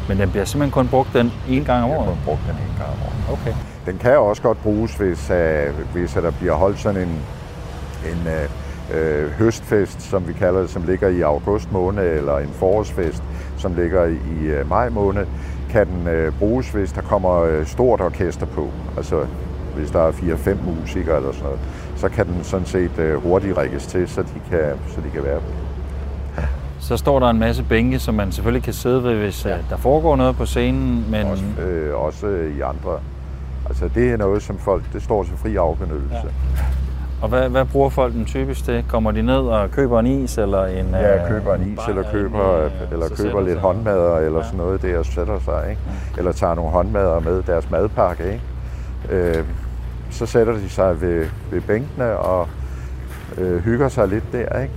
Men 0.08 0.18
den 0.18 0.30
bliver 0.30 0.46
simpelthen 0.46 0.72
kun 0.72 0.88
brugt 0.88 1.10
den 1.14 1.32
ene 1.50 1.66
gang 1.66 1.84
om 1.84 1.92
året? 1.92 2.08
Den 2.08 2.18
brugt 2.26 2.42
den 2.48 2.56
ene 2.56 2.78
gang 2.78 2.90
om 2.90 3.00
året. 3.08 3.40
Okay. 3.42 3.54
Den 3.86 3.98
kan 3.98 4.18
også 4.18 4.42
godt 4.42 4.64
bruges, 4.64 4.96
hvis, 4.96 5.30
uh, 5.30 5.94
hvis 5.94 6.18
uh, 6.18 6.24
der 6.24 6.32
bliver 6.32 6.54
holdt 6.54 6.80
sådan 6.80 7.02
en, 7.02 7.22
en 8.12 8.20
uh, 8.26 8.67
uh, 8.90 9.32
høstfest, 9.32 10.02
som 10.02 10.28
vi 10.28 10.34
kalder 10.34 10.62
det, 10.62 10.70
som 10.70 10.84
ligger 10.84 11.08
i 11.08 11.22
august 11.22 11.72
måned, 11.72 12.04
eller 12.04 12.38
en 12.38 12.50
forårsfest, 12.54 13.24
som 13.58 13.74
ligger 13.74 14.06
i 14.06 14.62
uh, 14.62 14.70
maj 14.70 14.90
måned, 14.90 15.26
kan 15.70 15.88
den 15.88 16.28
uh, 16.28 16.40
bruges, 16.40 16.70
hvis 16.70 16.92
der 16.92 17.02
kommer 17.02 17.60
uh, 17.60 17.66
stort 17.66 18.02
orkester 18.02 18.46
på. 18.46 18.70
Altså 18.98 19.26
hvis 19.78 19.92
der 19.92 20.00
er 20.00 20.12
4-5 20.12 20.56
musikere 20.82 21.18
eller 21.18 21.32
sådan 21.32 21.46
noget, 21.46 21.60
så 21.96 22.10
kan 22.10 22.28
den 22.28 22.44
sådan 22.44 22.66
set 22.66 23.00
øh, 23.00 23.24
hurtigt 23.24 23.58
rækkes 23.58 23.88
til, 23.88 24.08
så 24.08 24.22
de 24.22 24.42
kan, 24.50 24.74
så 24.88 25.02
de 25.02 25.10
kan 25.14 25.24
være 25.24 25.40
Så 26.80 26.98
står 26.98 27.20
der 27.20 27.30
en 27.30 27.40
masse 27.40 27.64
bænke, 27.64 28.00
som 28.00 28.16
man 28.16 28.32
selvfølgelig 28.32 28.64
kan 28.64 28.74
sidde 28.74 29.04
ved, 29.04 29.16
hvis 29.16 29.46
ja. 29.46 29.58
der 29.70 29.78
foregår 29.78 30.16
noget 30.16 30.36
på 30.36 30.46
scenen, 30.46 31.06
men 31.10 31.26
også, 31.26 31.44
øh, 31.62 31.96
også 31.96 32.28
i 32.28 32.62
andre. 32.62 33.00
Altså 33.66 33.90
det 33.96 34.12
er 34.12 34.18
noget, 34.18 34.44
som 34.44 34.58
folk, 34.58 34.84
det 34.94 35.04
står 35.04 35.24
til 35.24 35.34
fri 35.38 35.56
afbenyttelse. 35.56 36.16
Ja. 36.24 36.64
Og 37.22 37.30
hvad, 37.30 37.50
hvad 37.50 37.66
bruger 37.66 37.90
folk 37.90 38.14
den 38.14 38.26
typisk 38.26 38.64
til? 38.66 38.86
Kommer 38.90 39.12
de 39.12 39.22
ned 39.22 39.38
og 39.38 39.72
køber 39.72 40.00
en 40.00 40.08
is 40.08 40.38
eller 40.38 40.66
en 40.66 40.88
Ja, 40.92 41.24
øh, 41.24 41.30
køber 41.30 41.56
en 41.56 41.62
is, 41.74 41.80
eller 41.90 42.04
en, 42.04 42.10
køber, 42.12 42.54
øh, 42.66 42.72
eller 42.92 43.06
køber 43.18 43.42
lidt 43.42 43.54
sig. 43.54 43.62
håndmadder, 43.62 44.18
eller 44.18 44.40
Ja. 44.40 44.46
sådan 44.46 44.58
noget 44.58 44.82
der, 44.82 45.00
og 45.00 45.06
sætter 45.06 45.40
sig, 45.40 45.66
ikke? 45.70 45.82
Eller 46.18 46.32
tager 46.32 46.56
nogle 46.56 46.72
håndmadder 46.72 47.20
med 47.20 47.44
deres 47.44 47.72
madpakke, 47.72 48.24
ikke? 48.24 48.42
Øh, 49.10 49.44
så 50.12 50.26
sætter 50.26 50.54
de 50.54 50.70
sig 50.70 51.02
ved, 51.02 51.26
ved 51.52 51.62
bænkene 51.62 52.18
og 52.18 52.48
øh, 53.38 53.60
hygger 53.60 53.90
sig 53.90 54.08
lidt 54.08 54.32
der, 54.32 54.60
ikke? 54.62 54.74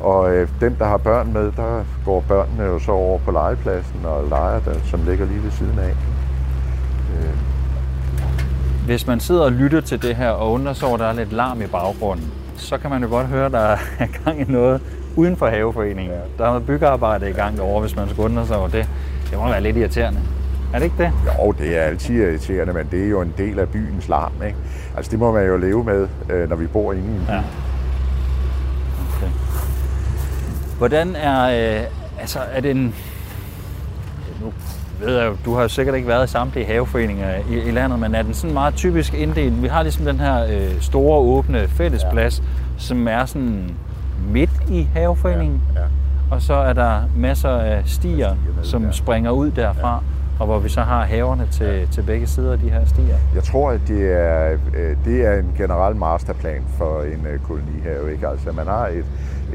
Og 0.00 0.32
øh, 0.34 0.48
dem, 0.60 0.74
der 0.76 0.84
har 0.84 0.96
børn 0.96 1.32
med, 1.32 1.52
der 1.56 1.84
går 2.04 2.24
børnene 2.28 2.62
jo 2.64 2.78
så 2.78 2.92
over 2.92 3.18
på 3.18 3.30
legepladsen 3.30 4.00
og 4.04 4.24
leger 4.28 4.60
der, 4.60 4.74
som 4.84 5.00
ligger 5.06 5.26
lige 5.26 5.42
ved 5.42 5.50
siden 5.50 5.78
af. 5.78 5.94
Øh, 7.18 7.32
Hvis 8.86 9.06
man 9.06 9.20
sidder 9.20 9.42
og 9.42 9.52
lytter 9.52 9.80
til 9.80 10.02
det 10.02 10.16
her 10.16 10.28
og 10.28 10.52
undrer 10.52 10.72
sig 10.72 10.88
over, 10.88 10.94
at 10.94 11.00
der 11.00 11.06
er 11.06 11.12
lidt 11.12 11.32
larm 11.32 11.62
i 11.62 11.66
baggrunden, 11.66 12.32
så 12.56 12.78
kan 12.78 12.90
man 12.90 13.02
jo 13.02 13.08
godt 13.08 13.26
høre, 13.26 13.46
at 13.46 13.52
der 13.52 13.58
er 13.58 13.78
gang 14.24 14.40
i 14.40 14.44
noget 14.44 14.80
uden 15.16 15.36
for 15.36 15.46
haveforeningen. 15.46 16.16
Der 16.38 16.44
er 16.44 16.48
noget 16.48 16.66
byggearbejde 16.66 17.30
i 17.30 17.32
gang 17.32 17.56
derovre, 17.56 17.80
hvis 17.80 17.96
man 17.96 18.08
skulle 18.08 18.24
undre 18.30 18.46
sig 18.46 18.56
over 18.56 18.68
det. 18.68 18.88
Det 19.30 19.38
må 19.38 19.48
være 19.48 19.60
lidt 19.60 19.76
irriterende. 19.76 20.20
Er 20.74 20.78
det 20.78 20.84
ikke 20.84 20.96
det? 20.98 21.12
Jo, 21.26 21.52
det 21.52 21.78
er 21.78 21.82
altid 21.82 22.14
irriterende, 22.14 22.72
men 22.72 22.88
det 22.90 23.04
er 23.04 23.08
jo 23.08 23.20
en 23.20 23.34
del 23.38 23.58
af 23.58 23.68
byens 23.68 24.08
larm, 24.08 24.32
ikke? 24.46 24.58
Altså 24.96 25.10
det 25.10 25.18
må 25.18 25.32
man 25.32 25.46
jo 25.46 25.56
leve 25.56 25.84
med, 25.84 26.08
øh, 26.30 26.48
når 26.48 26.56
vi 26.56 26.66
bor 26.66 26.92
inde 26.92 27.04
i 27.04 27.16
en 27.16 27.24
by. 27.26 27.30
Ja. 27.30 27.42
Okay. 29.16 29.32
Hvordan 30.78 31.16
er, 31.16 31.42
øh, 31.80 31.86
altså 32.20 32.38
er 32.52 32.60
det 32.60 32.70
en, 32.70 32.94
nu 34.40 34.52
ved 35.04 35.18
jeg 35.18 35.32
du 35.44 35.54
har 35.54 35.62
jo 35.62 35.68
sikkert 35.68 35.94
ikke 35.96 36.08
været 36.08 36.28
i 36.28 36.32
samtlige 36.32 36.66
haveforeninger 36.66 37.34
i, 37.50 37.68
i 37.68 37.70
landet, 37.70 37.98
men 37.98 38.14
er 38.14 38.22
den 38.22 38.34
sådan 38.34 38.54
meget 38.54 38.74
typisk 38.74 39.14
inddelt? 39.14 39.62
Vi 39.62 39.68
har 39.68 39.82
ligesom 39.82 40.04
den 40.04 40.20
her 40.20 40.44
øh, 40.44 40.80
store 40.80 41.18
åbne 41.18 41.68
fællesplads, 41.68 42.38
ja. 42.38 42.44
som 42.78 43.08
er 43.08 43.24
sådan 43.26 43.70
midt 44.28 44.50
i 44.70 44.88
haveforeningen, 44.94 45.60
Ja, 45.74 45.80
ja. 45.80 45.86
og 46.30 46.42
så 46.42 46.54
er 46.54 46.72
der 46.72 47.00
masser 47.16 47.50
af 47.50 47.82
stier, 47.86 48.28
ned 48.56 48.64
som 48.64 48.82
der. 48.82 48.90
springer 48.90 49.30
ud 49.30 49.50
derfra, 49.50 50.02
og 50.40 50.46
hvor 50.46 50.58
vi 50.58 50.68
så 50.68 50.80
har 50.80 51.04
haverne 51.04 51.46
til, 51.50 51.88
til 51.92 52.02
begge 52.02 52.26
sider 52.26 52.52
af 52.52 52.58
de 52.58 52.70
her 52.70 52.84
stier. 52.84 53.16
Jeg 53.34 53.42
tror, 53.42 53.70
at 53.70 53.80
det 53.88 54.12
er, 54.12 54.58
øh, 54.76 54.96
det 55.04 55.26
er 55.26 55.38
en 55.38 55.54
generel 55.56 55.96
masterplan 55.96 56.62
for 56.78 57.02
en 57.02 57.26
øh, 57.26 57.40
kolonihave. 57.40 58.12
Ikke? 58.12 58.28
Altså, 58.28 58.52
man 58.52 58.66
har 58.66 58.86
et, 58.86 59.04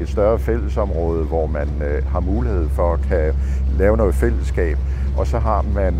et 0.00 0.08
større 0.08 0.38
fællesområde, 0.38 1.24
hvor 1.24 1.46
man 1.46 1.68
øh, 1.82 2.06
har 2.06 2.20
mulighed 2.20 2.68
for 2.68 2.92
at 2.92 3.00
kan 3.08 3.34
lave 3.78 3.96
noget 3.96 4.14
fællesskab. 4.14 4.78
Og 5.16 5.26
så 5.26 5.38
har 5.38 5.64
man 5.74 5.94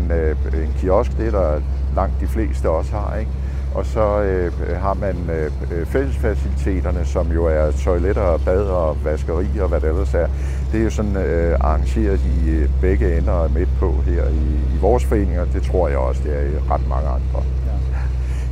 en 0.53 0.73
kiosk, 0.77 1.17
det 1.17 1.27
er 1.27 1.31
der 1.31 1.61
langt 1.95 2.21
de 2.21 2.27
fleste 2.27 2.69
også 2.69 2.91
har. 2.91 3.15
Ikke? 3.15 3.31
Og 3.79 3.85
så 3.85 4.21
øh, 4.21 4.51
har 4.77 4.93
man 4.93 5.15
øh, 5.29 5.51
øh, 5.71 5.85
fællesfaciliteterne, 5.85 7.05
som 7.05 7.31
jo 7.31 7.45
er 7.45 7.71
toiletter, 7.71 8.21
og 8.21 8.41
bad 8.41 8.61
og 8.61 8.97
vaskeri 9.03 9.59
og 9.59 9.69
hvad 9.69 9.81
det 9.81 9.89
ellers 9.89 10.13
er. 10.13 10.27
Det 10.71 10.79
er 10.79 10.83
jo 10.83 10.89
sådan 10.89 11.17
øh, 11.17 11.57
arrangeret 11.59 12.19
i 12.19 12.49
øh, 12.49 12.69
begge 12.81 13.17
ender 13.17 13.31
og 13.31 13.51
midt 13.51 13.69
på 13.79 13.95
her 14.05 14.23
i, 14.23 14.75
i 14.75 14.79
vores 14.81 15.05
foreninger. 15.05 15.45
Det 15.45 15.63
tror 15.63 15.87
jeg 15.87 15.97
også, 15.97 16.21
det 16.23 16.37
er 16.37 16.41
i 16.41 16.71
ret 16.71 16.89
mange 16.89 17.07
andre. 17.07 17.43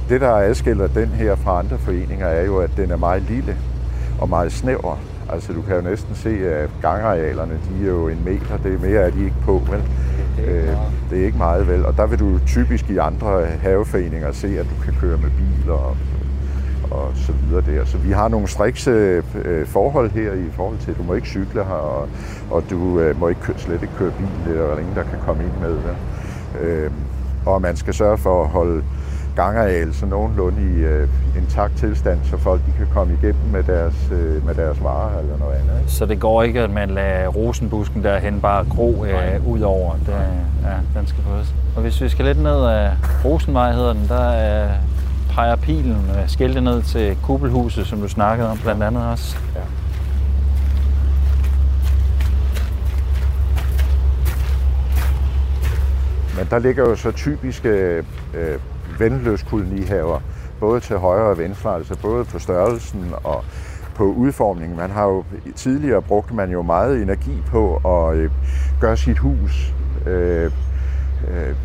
Det, 0.10 0.22
der 0.22 0.32
adskiller 0.32 0.88
den 0.88 1.08
her 1.08 1.36
fra 1.36 1.60
andre 1.60 1.78
foreninger, 1.78 2.28
er 2.28 2.46
jo, 2.46 2.58
at 2.58 2.70
den 2.78 2.92
er 2.92 2.98
meget 2.98 3.22
lille 3.22 3.58
og 4.20 4.30
meget 4.30 4.52
snæver. 4.52 5.00
Altså, 5.30 5.54
du 5.54 5.62
kan 5.62 5.76
jo 5.76 5.82
næsten 5.82 6.16
se, 6.16 6.50
at 6.50 6.70
gangarealerne, 6.82 7.54
de 7.54 7.86
er 7.86 7.88
jo 7.88 8.08
en 8.08 8.22
meter. 8.26 8.58
Det 8.63 8.74
er 8.74 8.80
mere 8.80 9.02
er 9.02 9.10
de 9.10 9.24
ikke 9.24 9.42
på, 9.46 9.62
vel? 9.72 9.84
Det 10.48 10.56
er 10.56 10.62
ikke 10.62 10.72
Øh, 10.72 10.78
det 11.10 11.22
er 11.22 11.26
ikke 11.26 11.38
meget, 11.38 11.68
vel? 11.68 11.86
Og 11.86 11.98
der 11.98 12.06
vil 12.06 12.20
du 12.20 12.40
typisk 12.46 12.90
i 12.90 12.98
andre 12.98 13.46
haveforeninger 13.46 14.32
se, 14.32 14.48
at 14.60 14.66
du 14.66 14.84
kan 14.86 14.94
køre 15.02 15.18
med 15.18 15.30
bil 15.30 15.72
og, 15.72 15.98
og 16.92 17.12
så 17.16 17.32
videre 17.32 17.64
der. 17.66 17.86
Så 17.86 17.98
vi 17.98 18.12
har 18.12 18.28
nogle 18.28 18.48
strikse 18.48 18.92
øh, 19.46 19.68
forhold 19.68 20.12
her 20.12 20.34
i 20.34 20.50
forhold 20.52 20.78
til, 20.78 20.92
at 20.92 20.98
du 20.98 21.04
må 21.04 21.14
ikke 21.14 21.28
cykle 21.28 21.64
her, 21.64 21.74
og, 21.74 22.10
og 22.52 22.64
du 22.70 23.00
øh, 23.00 23.20
må 23.20 23.28
ikke 23.28 23.42
kø- 23.42 23.54
slet 23.58 23.82
ikke 23.82 23.94
køre 23.98 24.12
bil, 24.12 24.52
eller 24.52 24.64
er 24.64 24.72
der 24.72 24.78
ingen, 24.80 24.96
der 24.96 25.04
kan 25.04 25.20
komme 25.26 25.44
ind 25.44 25.52
med. 25.62 25.72
Vel? 25.72 25.96
Øh, 26.68 26.92
og 27.46 27.62
man 27.62 27.76
skal 27.76 27.94
sørge 27.94 28.18
for 28.18 28.44
at 28.44 28.50
holde 28.50 28.84
gangareal 29.38 29.93
så 29.93 30.06
nogenlunde 30.06 30.62
i 30.62 30.76
øh, 30.84 31.08
intakt 31.38 31.78
tilstand, 31.78 32.19
så 32.23 32.38
folk 32.38 32.62
de 32.65 32.71
kan 32.78 32.88
komme 32.93 33.13
igennem 33.21 33.45
med 33.52 33.63
deres, 33.63 34.10
øh, 34.12 34.45
med 34.45 34.56
deres 34.56 34.84
varer 34.84 35.19
eller 35.19 35.38
noget 35.38 35.56
andet. 35.56 35.80
Ikke? 35.80 35.91
Så 35.91 36.06
det 36.06 36.19
går 36.19 36.43
ikke, 36.43 36.62
at 36.62 36.69
man 36.69 36.89
lader 36.89 37.28
rosenbusken 37.28 38.04
derhen 38.04 38.41
bare 38.41 38.65
gro 38.69 39.06
øh, 39.06 39.47
ud 39.47 39.62
over. 39.62 39.93
Det, 39.93 40.15
ja, 40.63 41.00
den 41.00 41.08
skal 41.08 41.23
fås. 41.23 41.54
Og 41.76 41.82
hvis 41.82 42.02
vi 42.02 42.10
skal 42.10 42.26
lidt 42.26 42.43
ned 42.43 42.65
af 42.65 42.91
Rosenvej, 43.26 43.71
hedder 43.71 43.93
den, 43.93 44.08
der 44.08 44.65
øh, 44.65 44.71
peger 45.30 45.56
pilen 45.56 46.12
øh, 46.19 46.30
skiltet 46.30 46.63
ned 46.63 46.82
til 46.82 47.17
kuppelhuset, 47.23 47.88
som 47.88 48.02
du 48.02 48.08
snakkede 48.08 48.50
om 48.50 48.58
blandt 48.58 48.84
andet 48.84 49.12
også. 49.12 49.38
Ja. 49.56 49.62
Men 56.38 56.47
der 56.50 56.60
ligger 56.60 56.89
jo 56.89 56.95
så 56.95 57.12
typiske 57.12 57.69
øh, 58.34 58.60
vendeløskolonihaver, 59.00 60.20
både 60.60 60.80
til 60.80 60.98
højre 60.98 61.30
og 61.30 61.38
venstre, 61.38 61.76
altså 61.76 61.98
både 62.02 62.26
på 62.26 62.40
størrelsen 62.40 63.14
og 63.24 63.44
på 63.96 64.04
udformningen. 64.04 64.78
Man 64.78 64.90
har 64.90 65.06
jo 65.06 65.24
tidligere 65.56 66.02
brugt 66.02 66.34
man 66.34 66.52
jo 66.52 66.62
meget 66.62 67.02
energi 67.02 67.44
på 67.48 67.76
at 67.76 68.18
øh, 68.18 68.32
gøre 68.82 68.98
sit 68.98 69.18
hus 69.18 69.74
øh, 70.08 70.52
øh, 71.28 71.56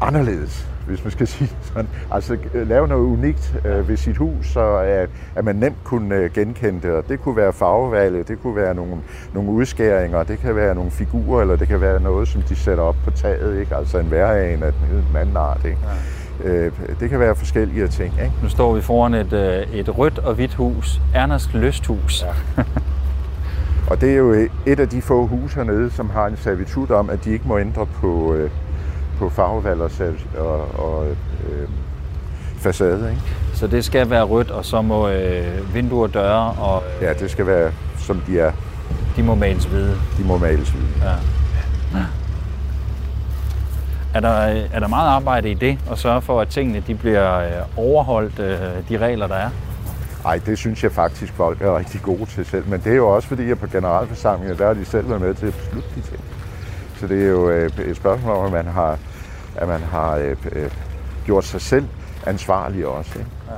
anderledes, 0.00 0.68
hvis 0.86 1.04
man 1.04 1.10
skal 1.10 1.26
sige 1.36 1.50
sådan. 1.62 1.88
Altså 2.10 2.38
øh, 2.54 2.68
lave 2.68 2.88
noget 2.88 3.02
unikt 3.02 3.54
øh, 3.64 3.88
ved 3.88 3.96
sit 3.96 4.16
hus, 4.16 4.46
så 4.46 4.76
at, 4.76 5.10
at 5.34 5.44
man 5.44 5.56
nemt 5.56 5.84
kunne 5.84 6.14
øh, 6.14 6.32
genkende 6.32 6.80
det. 6.82 6.90
Og 6.90 7.08
det 7.08 7.20
kunne 7.20 7.36
være 7.36 7.52
farvevalget, 7.52 8.28
det 8.28 8.42
kunne 8.42 8.56
være 8.56 8.74
nogle, 8.74 8.96
nogle 9.34 9.50
udskæringer, 9.50 10.22
det 10.22 10.38
kan 10.38 10.56
være 10.56 10.74
nogle 10.74 10.90
figurer, 10.90 11.40
eller 11.40 11.56
det 11.56 11.68
kan 11.68 11.80
være 11.80 12.00
noget, 12.00 12.28
som 12.28 12.42
de 12.42 12.56
sætter 12.56 12.84
op 12.84 12.96
på 13.04 13.10
taget, 13.10 13.60
ikke? 13.60 13.76
altså 13.76 13.98
en 13.98 14.10
væragen 14.10 14.62
af 14.62 14.72
den 14.72 15.04
den 15.08 15.16
anden 15.16 15.36
art. 15.36 15.64
Ikke? 15.64 15.78
Ja. 15.82 16.17
Øh, 16.44 16.72
det 17.00 17.10
kan 17.10 17.20
være 17.20 17.34
forskellige 17.36 17.88
ting. 17.88 18.14
Ikke? 18.22 18.32
Nu 18.42 18.48
står 18.48 18.74
vi 18.74 18.80
foran 18.80 19.14
et, 19.14 19.32
øh, 19.32 19.74
et 19.74 19.98
rødt 19.98 20.18
og 20.18 20.34
hvidt 20.34 20.54
hus. 20.54 21.00
Erners 21.14 21.50
Lysthus. 21.54 22.24
Ja. 22.56 22.62
Og 23.90 24.00
det 24.00 24.10
er 24.10 24.16
jo 24.16 24.32
et 24.66 24.80
af 24.80 24.88
de 24.88 25.02
få 25.02 25.26
huse 25.26 25.54
hernede, 25.56 25.90
som 25.90 26.10
har 26.10 26.26
en 26.26 26.36
servitut 26.36 26.90
om, 26.90 27.10
at 27.10 27.24
de 27.24 27.30
ikke 27.30 27.48
må 27.48 27.58
ændre 27.58 27.86
på, 27.86 28.34
øh, 28.34 28.50
på 29.18 29.28
farvevalg 29.28 29.80
og, 29.80 29.90
og, 30.38 30.60
og 30.84 31.06
øh, 31.06 31.68
facade. 32.58 33.10
Ikke? 33.10 33.22
Så 33.54 33.66
det 33.66 33.84
skal 33.84 34.10
være 34.10 34.22
rødt, 34.22 34.50
og 34.50 34.64
så 34.64 34.82
må 34.82 35.08
øh, 35.08 35.74
vinduer 35.74 36.06
døre, 36.06 36.50
og 36.50 36.82
øh, 36.96 37.02
Ja, 37.02 37.12
det 37.12 37.30
skal 37.30 37.46
være, 37.46 37.70
som 37.98 38.20
de 38.26 38.40
er. 38.40 38.52
de 39.16 39.22
må 39.22 39.34
males 39.34 39.64
hvide. 39.64 39.96
De 40.18 40.24
må 40.24 40.38
males 40.38 40.70
hvide. 40.70 40.86
Ja. 41.02 41.98
Er 44.18 44.22
der, 44.22 44.66
er 44.72 44.80
der 44.80 44.88
meget 44.88 45.08
arbejde 45.08 45.50
i 45.50 45.54
det, 45.54 45.78
at 45.90 45.98
sørge 45.98 46.22
for, 46.22 46.40
at 46.40 46.48
tingene 46.48 46.82
de 46.86 46.94
bliver 46.94 47.38
øh, 47.38 47.78
overholdt, 47.78 48.38
øh, 48.38 48.58
de 48.88 48.98
regler, 48.98 49.26
der 49.26 49.34
er? 49.34 49.50
Ej, 50.24 50.40
det 50.46 50.58
synes 50.58 50.84
jeg 50.84 50.92
faktisk, 50.92 51.32
folk 51.32 51.62
er 51.62 51.78
rigtig 51.78 52.02
gode 52.02 52.26
til 52.26 52.44
selv. 52.46 52.68
Men 52.68 52.80
det 52.80 52.92
er 52.92 52.96
jo 52.96 53.08
også 53.08 53.28
fordi, 53.28 53.50
at 53.50 53.58
på 53.58 53.66
generalforsamlinger, 53.66 54.56
der 54.56 54.66
har 54.66 54.74
de 54.74 54.84
selv 54.84 55.08
været 55.08 55.20
med 55.20 55.34
til 55.34 55.46
at 55.46 55.54
beslutte 55.54 55.88
de 55.94 56.00
ting. 56.00 56.20
Så 56.96 57.06
det 57.06 57.22
er 57.22 57.28
jo 57.28 57.50
øh, 57.50 57.70
et 57.78 57.96
spørgsmål 57.96 58.36
om, 58.36 58.44
at 58.44 58.52
man 58.52 58.66
har, 58.66 58.98
at 59.56 59.68
man 59.68 59.80
har 59.80 60.16
øh, 60.16 60.36
øh, 60.52 60.70
gjort 61.24 61.44
sig 61.44 61.60
selv 61.60 61.88
ansvarlig 62.26 62.86
også. 62.86 63.18
Ikke? 63.18 63.30
Ja. 63.48 63.54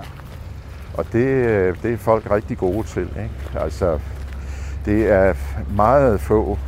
Og 0.95 1.05
det, 1.13 1.27
øh, 1.27 1.77
det 1.83 1.93
er 1.93 1.97
folk 1.99 2.31
rigtig 2.31 2.59
gode 2.59 2.87
til. 2.87 3.03
Ikke? 3.03 3.31
Altså, 3.61 3.99
det 4.85 5.13
er 5.13 5.35
meget 5.77 6.21
få 6.21 6.59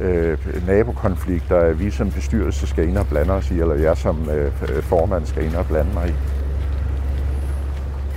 øh, 0.00 0.66
nabokonflikter, 0.66 1.56
at 1.56 1.78
vi 1.78 1.90
som 1.90 2.10
bestyrelse 2.10 2.66
skal 2.66 2.88
ind 2.88 2.98
og 2.98 3.06
blande 3.06 3.32
os 3.32 3.50
i, 3.50 3.60
eller 3.60 3.74
jeg 3.74 3.96
som 3.96 4.30
øh, 4.30 4.52
øh, 4.68 4.82
formand 4.82 5.26
skal 5.26 5.44
ind 5.44 5.54
og 5.54 5.66
blande 5.66 5.94
mig 5.94 6.08
i. 6.08 6.12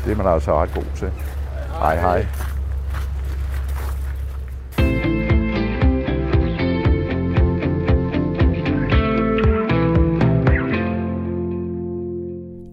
Det 0.06 0.12
er 0.12 0.18
man 0.18 0.28
altså 0.28 0.62
ret 0.62 0.74
god 0.74 0.86
til. 0.96 1.12
Hej 1.80 2.00
hej. 2.00 2.26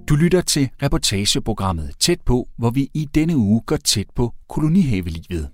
Du 0.09 0.15
lytter 0.15 0.41
til 0.41 0.71
reportageprogrammet 0.83 1.91
Tæt 2.01 2.21
på, 2.27 2.49
hvor 2.59 2.71
vi 2.71 2.89
i 2.95 3.09
denne 3.15 3.37
uge 3.37 3.63
går 3.67 3.77
tæt 3.77 4.07
på 4.15 4.33
kolonihavelivet. 4.49 5.54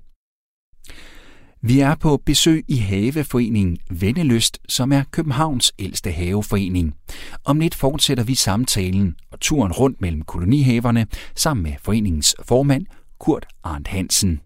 Vi 1.62 1.80
er 1.80 1.94
på 1.94 2.22
besøg 2.26 2.64
i 2.68 2.76
Haveforeningen 2.76 3.78
Vennelyst, 3.90 4.58
som 4.68 4.92
er 4.92 5.02
Københavns 5.10 5.72
ældste 5.78 6.10
haveforening. 6.10 6.94
Om 7.44 7.60
lidt 7.60 7.74
fortsætter 7.74 8.24
vi 8.24 8.34
samtalen 8.34 9.14
og 9.32 9.40
turen 9.40 9.72
rundt 9.72 10.00
mellem 10.00 10.22
kolonihaverne 10.22 11.06
sammen 11.36 11.62
med 11.62 11.72
foreningens 11.82 12.34
formand 12.44 12.86
Kurt 13.18 13.46
Arndt 13.64 13.88
Hansen. 13.88 14.40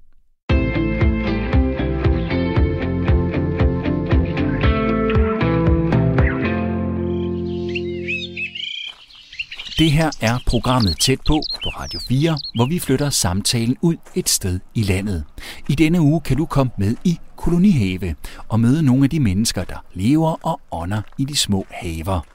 Det 9.79 9.93
her 9.93 10.11
er 10.21 10.39
programmet 10.47 10.97
Tæt 11.01 11.19
på 11.27 11.43
på 11.65 11.69
Radio 11.69 12.01
4, 12.09 12.39
hvor 12.55 12.67
vi 12.67 12.79
flytter 12.79 13.11
samtalen 13.11 13.77
ud 13.81 13.97
et 14.15 14.29
sted 14.29 14.61
i 14.75 14.83
landet. 14.83 15.25
I 15.69 15.75
denne 15.75 16.01
uge 16.01 16.21
kan 16.21 16.37
du 16.37 16.47
komme 16.47 16.73
med 16.79 16.97
i 17.05 17.19
Kolonihave 17.37 18.15
og 18.49 18.61
møde 18.61 18.83
nogle 18.83 19.05
af 19.05 19.11
de 19.11 19.21
mennesker, 19.21 19.65
der 19.65 19.85
lever 19.95 20.47
og 20.47 20.61
ånder 20.73 21.03
i 21.19 21.25
de 21.25 21.37
små 21.37 21.67
haver. 21.71 22.34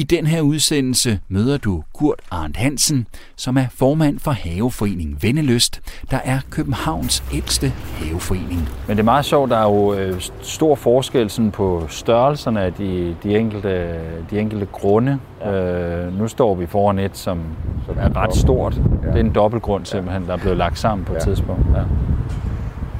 I 0.00 0.02
den 0.02 0.26
her 0.26 0.40
udsendelse 0.40 1.20
møder 1.28 1.58
du 1.58 1.82
Kurt 1.94 2.20
Arndt 2.30 2.56
Hansen, 2.56 3.06
som 3.36 3.56
er 3.56 3.64
formand 3.70 4.18
for 4.18 4.30
Haveforeningen 4.30 5.16
Vennelyst, 5.20 5.80
der 6.10 6.18
er 6.24 6.40
Københavns 6.50 7.24
ældste 7.34 7.68
haveforening. 7.68 8.68
Men 8.88 8.96
det 8.96 8.98
er 8.98 9.04
meget 9.04 9.24
sjovt, 9.24 9.50
der 9.50 9.56
er 9.56 9.62
jo 9.62 9.94
øh, 9.94 10.20
stor 10.42 10.74
forskel 10.74 11.30
sådan 11.30 11.50
på 11.50 11.86
størrelserne 11.88 12.62
af 12.62 12.72
de, 12.72 13.16
de, 13.22 13.38
enkelte, 13.38 14.00
de 14.30 14.38
enkelte 14.38 14.66
grunde. 14.66 15.18
Ja. 15.40 15.52
Øh, 15.52 16.18
nu 16.18 16.28
står 16.28 16.54
vi 16.54 16.66
foran 16.66 16.98
et, 16.98 17.16
som, 17.16 17.40
som 17.86 17.96
er 17.98 18.16
ret 18.16 18.36
stort. 18.36 18.76
Ja. 18.76 19.08
Det 19.08 19.16
er 19.16 19.20
en 19.20 19.34
dobbeltgrund 19.34 19.84
simpelthen, 19.84 20.26
der 20.26 20.32
er 20.32 20.38
blevet 20.38 20.58
lagt 20.58 20.78
sammen 20.78 21.04
på 21.04 21.12
ja. 21.12 21.18
et 21.18 21.24
tidspunkt. 21.24 21.66
Ja. 21.74 21.82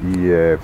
I 0.09 0.25
øh, 0.25 0.59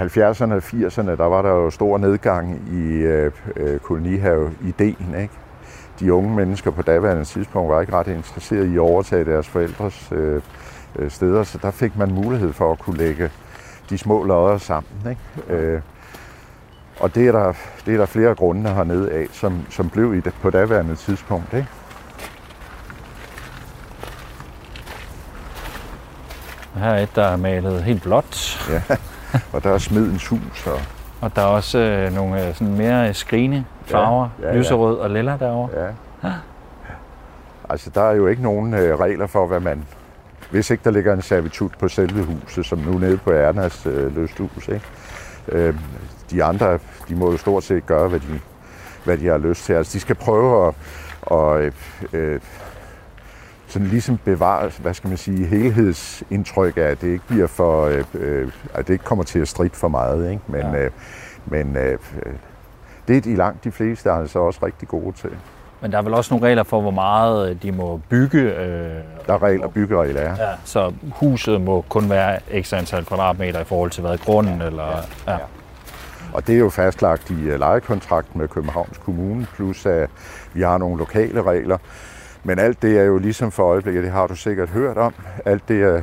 70'erne 0.00 0.52
og 0.52 0.62
80'erne, 0.64 1.16
der 1.16 1.24
var 1.24 1.42
der 1.42 1.50
jo 1.50 1.70
stor 1.70 1.98
nedgang 1.98 2.68
i 2.72 2.86
øh, 2.86 3.32
øh, 3.56 3.80
kolonihave-ideen. 3.80 5.14
Ikke? 5.20 5.34
De 6.00 6.14
unge 6.14 6.36
mennesker 6.36 6.70
på 6.70 6.82
daværende 6.82 7.24
tidspunkt 7.24 7.70
var 7.70 7.80
ikke 7.80 7.92
ret 7.92 8.06
interesserede 8.06 8.68
i 8.72 8.74
at 8.74 8.80
overtage 8.80 9.24
deres 9.24 9.48
forældres 9.48 10.08
øh, 10.12 10.42
øh, 10.96 11.10
steder, 11.10 11.42
så 11.42 11.58
der 11.62 11.70
fik 11.70 11.96
man 11.96 12.12
mulighed 12.12 12.52
for 12.52 12.72
at 12.72 12.78
kunne 12.78 12.96
lægge 12.96 13.30
de 13.90 13.98
små 13.98 14.24
lodder 14.24 14.58
sammen. 14.58 14.92
Ikke? 15.10 15.54
Øh, 15.62 15.80
og 17.00 17.14
det 17.14 17.28
er, 17.28 17.32
der, 17.32 17.52
det 17.86 17.94
er 17.94 17.98
der 17.98 18.06
flere 18.06 18.34
grunde 18.34 18.70
hernede 18.70 19.10
af, 19.10 19.26
som, 19.32 19.58
som 19.70 19.90
blev 19.90 20.14
i 20.14 20.20
det, 20.20 20.34
på 20.42 20.50
daværende 20.50 20.94
tidspunkt. 20.94 21.54
Ikke? 21.54 21.68
Her 26.74 26.90
er 26.90 27.02
et, 27.02 27.16
der 27.16 27.24
er 27.24 27.36
malet 27.36 27.82
helt 27.82 28.02
blåt. 28.02 28.68
Ja. 28.70 28.96
og 29.52 29.64
der 29.64 29.70
er 29.70 29.78
smedens 29.78 30.26
hus. 30.26 30.66
Og, 30.66 30.80
og 31.20 31.36
der 31.36 31.42
er 31.42 31.46
også 31.46 31.78
øh, 31.78 32.14
nogle 32.14 32.48
øh, 32.48 32.54
sådan 32.54 32.76
mere 32.76 33.14
skrigende 33.14 33.64
farver, 33.84 34.28
ja, 34.40 34.46
ja, 34.46 34.52
ja. 34.52 34.58
lyserød 34.58 34.96
og 34.96 35.10
lilla 35.10 35.36
derovre. 35.40 35.82
Ja. 35.82 35.88
Ah. 36.28 36.34
Altså, 37.68 37.90
der 37.94 38.02
er 38.02 38.14
jo 38.14 38.26
ikke 38.26 38.42
nogen 38.42 38.74
øh, 38.74 39.00
regler 39.00 39.26
for, 39.26 39.46
hvad 39.46 39.60
man... 39.60 39.84
Hvis 40.50 40.70
ikke 40.70 40.84
der 40.84 40.90
ligger 40.90 41.12
en 41.14 41.22
servitut 41.22 41.72
på 41.78 41.88
selve 41.88 42.24
huset, 42.24 42.66
som 42.66 42.78
nu 42.78 42.98
nede 42.98 43.16
på 43.16 43.30
Ernas 43.30 43.86
øh, 43.86 44.16
lysthus, 44.16 44.68
ikke? 44.68 44.86
Øh, 45.48 45.74
de 46.30 46.44
andre, 46.44 46.78
de 47.08 47.14
må 47.14 47.30
jo 47.30 47.36
stort 47.36 47.64
set 47.64 47.86
gøre, 47.86 48.08
hvad 48.08 48.20
de, 48.20 48.40
hvad 49.04 49.18
de 49.18 49.26
har 49.26 49.38
lyst 49.38 49.64
til. 49.64 49.72
Altså, 49.72 49.92
de 49.92 50.00
skal 50.00 50.14
prøve 50.14 50.68
at, 50.68 50.74
og, 51.22 51.62
øh, 52.12 52.40
sådan 53.70 53.88
ligesom 53.88 54.18
bevare, 54.24 54.70
hvad 54.78 54.94
skal 54.94 55.08
man 55.08 55.16
sige, 55.16 55.46
helhedsindtryk 55.46 56.76
af, 56.76 56.82
at 56.82 57.00
det 57.00 57.08
ikke 57.08 57.24
bliver 57.28 57.46
for, 57.46 57.84
øh, 57.84 58.04
øh, 58.14 58.48
at 58.74 58.86
det 58.86 58.92
ikke 58.92 59.04
kommer 59.04 59.24
til 59.24 59.38
at 59.38 59.48
stride 59.48 59.74
for 59.74 59.88
meget, 59.88 60.30
ikke? 60.30 60.42
Men, 60.46 60.60
ja. 60.60 60.84
øh, 60.84 60.90
men 61.46 61.76
øh, 61.76 61.98
det 63.08 63.16
er 63.16 63.20
de 63.20 63.36
langt 63.36 63.64
de 63.64 63.72
fleste 63.72 64.08
er 64.08 64.14
altså 64.14 64.38
også 64.38 64.60
rigtig 64.66 64.88
gode 64.88 65.16
til. 65.16 65.30
Men 65.80 65.92
der 65.92 65.98
er 65.98 66.02
vel 66.02 66.14
også 66.14 66.34
nogle 66.34 66.46
regler 66.46 66.62
for, 66.62 66.80
hvor 66.80 66.90
meget 66.90 67.50
øh, 67.50 67.56
de 67.62 67.72
må 67.72 68.00
bygge? 68.08 68.38
Øh, 68.38 69.02
der 69.26 69.34
er 69.34 69.42
regler, 69.42 69.68
byggeregler, 69.68 70.20
ja. 70.20 70.30
ja. 70.30 70.52
Så 70.64 70.92
huset 71.14 71.60
må 71.60 71.84
kun 71.88 72.10
være 72.10 72.38
ekstra 72.50 72.76
antal 72.76 73.04
kvadratmeter 73.04 73.60
i 73.60 73.64
forhold 73.64 73.90
til 73.90 74.00
hvad 74.00 74.18
grunden, 74.18 74.60
ja. 74.60 74.66
eller... 74.66 74.86
Ja. 75.26 75.32
ja. 75.32 75.38
Og 76.32 76.46
det 76.46 76.54
er 76.54 76.58
jo 76.58 76.68
fastlagt 76.68 77.30
i 77.30 77.34
lejekontrakten 77.34 78.40
med 78.40 78.48
Københavns 78.48 78.98
Kommune, 78.98 79.46
plus 79.54 79.86
at 79.86 80.10
vi 80.52 80.62
har 80.62 80.78
nogle 80.78 80.98
lokale 80.98 81.42
regler. 81.42 81.78
Men 82.44 82.58
alt 82.58 82.82
det 82.82 82.98
er 82.98 83.04
jo 83.04 83.18
ligesom 83.18 83.50
for 83.50 83.62
øjeblikket, 83.62 84.04
det 84.04 84.12
har 84.12 84.26
du 84.26 84.36
sikkert 84.36 84.68
hørt 84.68 84.96
om, 84.96 85.14
alt 85.44 85.68
det 85.68 85.82
er, 85.82 86.02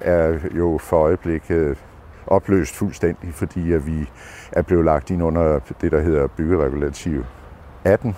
er 0.00 0.38
jo 0.56 0.78
for 0.82 0.96
øjeblikket 0.96 1.78
opløst 2.26 2.76
fuldstændig, 2.76 3.34
fordi 3.34 3.72
at 3.72 3.86
vi 3.86 4.10
er 4.52 4.62
blevet 4.62 4.84
lagt 4.84 5.10
ind 5.10 5.22
under 5.22 5.60
det, 5.80 5.92
der 5.92 6.00
hedder 6.00 6.26
byggeregulativ 6.26 7.24
18, 7.84 8.16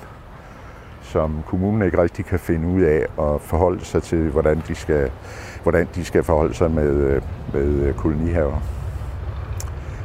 som 1.02 1.42
kommunen 1.46 1.82
ikke 1.82 2.02
rigtig 2.02 2.24
kan 2.24 2.38
finde 2.38 2.68
ud 2.68 2.82
af 2.82 3.06
at 3.18 3.40
forholde 3.40 3.84
sig 3.84 4.02
til, 4.02 4.30
hvordan 4.30 4.62
de 4.68 4.74
skal, 4.74 5.10
hvordan 5.62 5.88
de 5.94 6.04
skal 6.04 6.24
forholde 6.24 6.54
sig 6.54 6.70
med, 6.70 7.20
med 7.52 7.94
kolonihaver. 7.94 8.60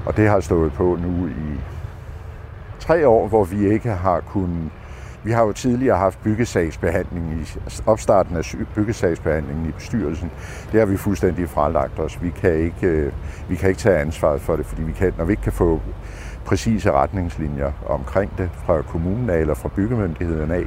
Og 0.06 0.18
det 0.18 0.28
har 0.28 0.40
stået 0.40 0.74
på 0.74 0.98
nu 1.02 1.28
i 1.28 1.60
tre 2.80 3.08
år, 3.08 3.28
hvor 3.28 3.44
vi 3.44 3.74
ikke 3.74 3.90
har 3.90 4.20
kunnet 4.20 4.72
vi 5.24 5.32
har 5.32 5.44
jo 5.44 5.52
tidligere 5.52 5.98
haft 5.98 6.24
byggesagsbehandling 6.24 7.34
i 7.34 7.60
altså 7.64 7.84
opstarten 7.86 8.38
af 8.38 8.56
byggesagsbehandlingen 8.76 9.66
i 9.66 9.72
bestyrelsen. 9.72 10.32
Det 10.72 10.80
har 10.80 10.86
vi 10.86 10.98
fuldstændig 10.98 11.50
fralagt 11.50 12.00
os. 12.00 12.22
Vi 12.22 12.30
kan 12.30 12.54
ikke, 12.54 12.88
øh, 12.88 13.12
vi 13.50 13.56
kan 13.56 13.70
ikke 13.70 13.82
tage 13.82 14.00
ansvaret 14.00 14.42
for 14.42 14.56
det, 14.56 14.66
fordi 14.66 14.82
vi 14.82 14.92
kan, 14.92 15.14
når 15.18 15.26
vi 15.26 15.34
ikke 15.34 15.44
kan 15.44 15.52
få 15.52 15.82
præcise 16.46 16.92
retningslinjer 16.92 17.72
omkring 17.90 18.38
det 18.38 18.50
fra 18.66 18.82
kommunen 18.82 19.30
af 19.30 19.40
eller 19.40 19.54
fra 19.54 19.70
byggemyndigheden 19.76 20.52
af, 20.52 20.66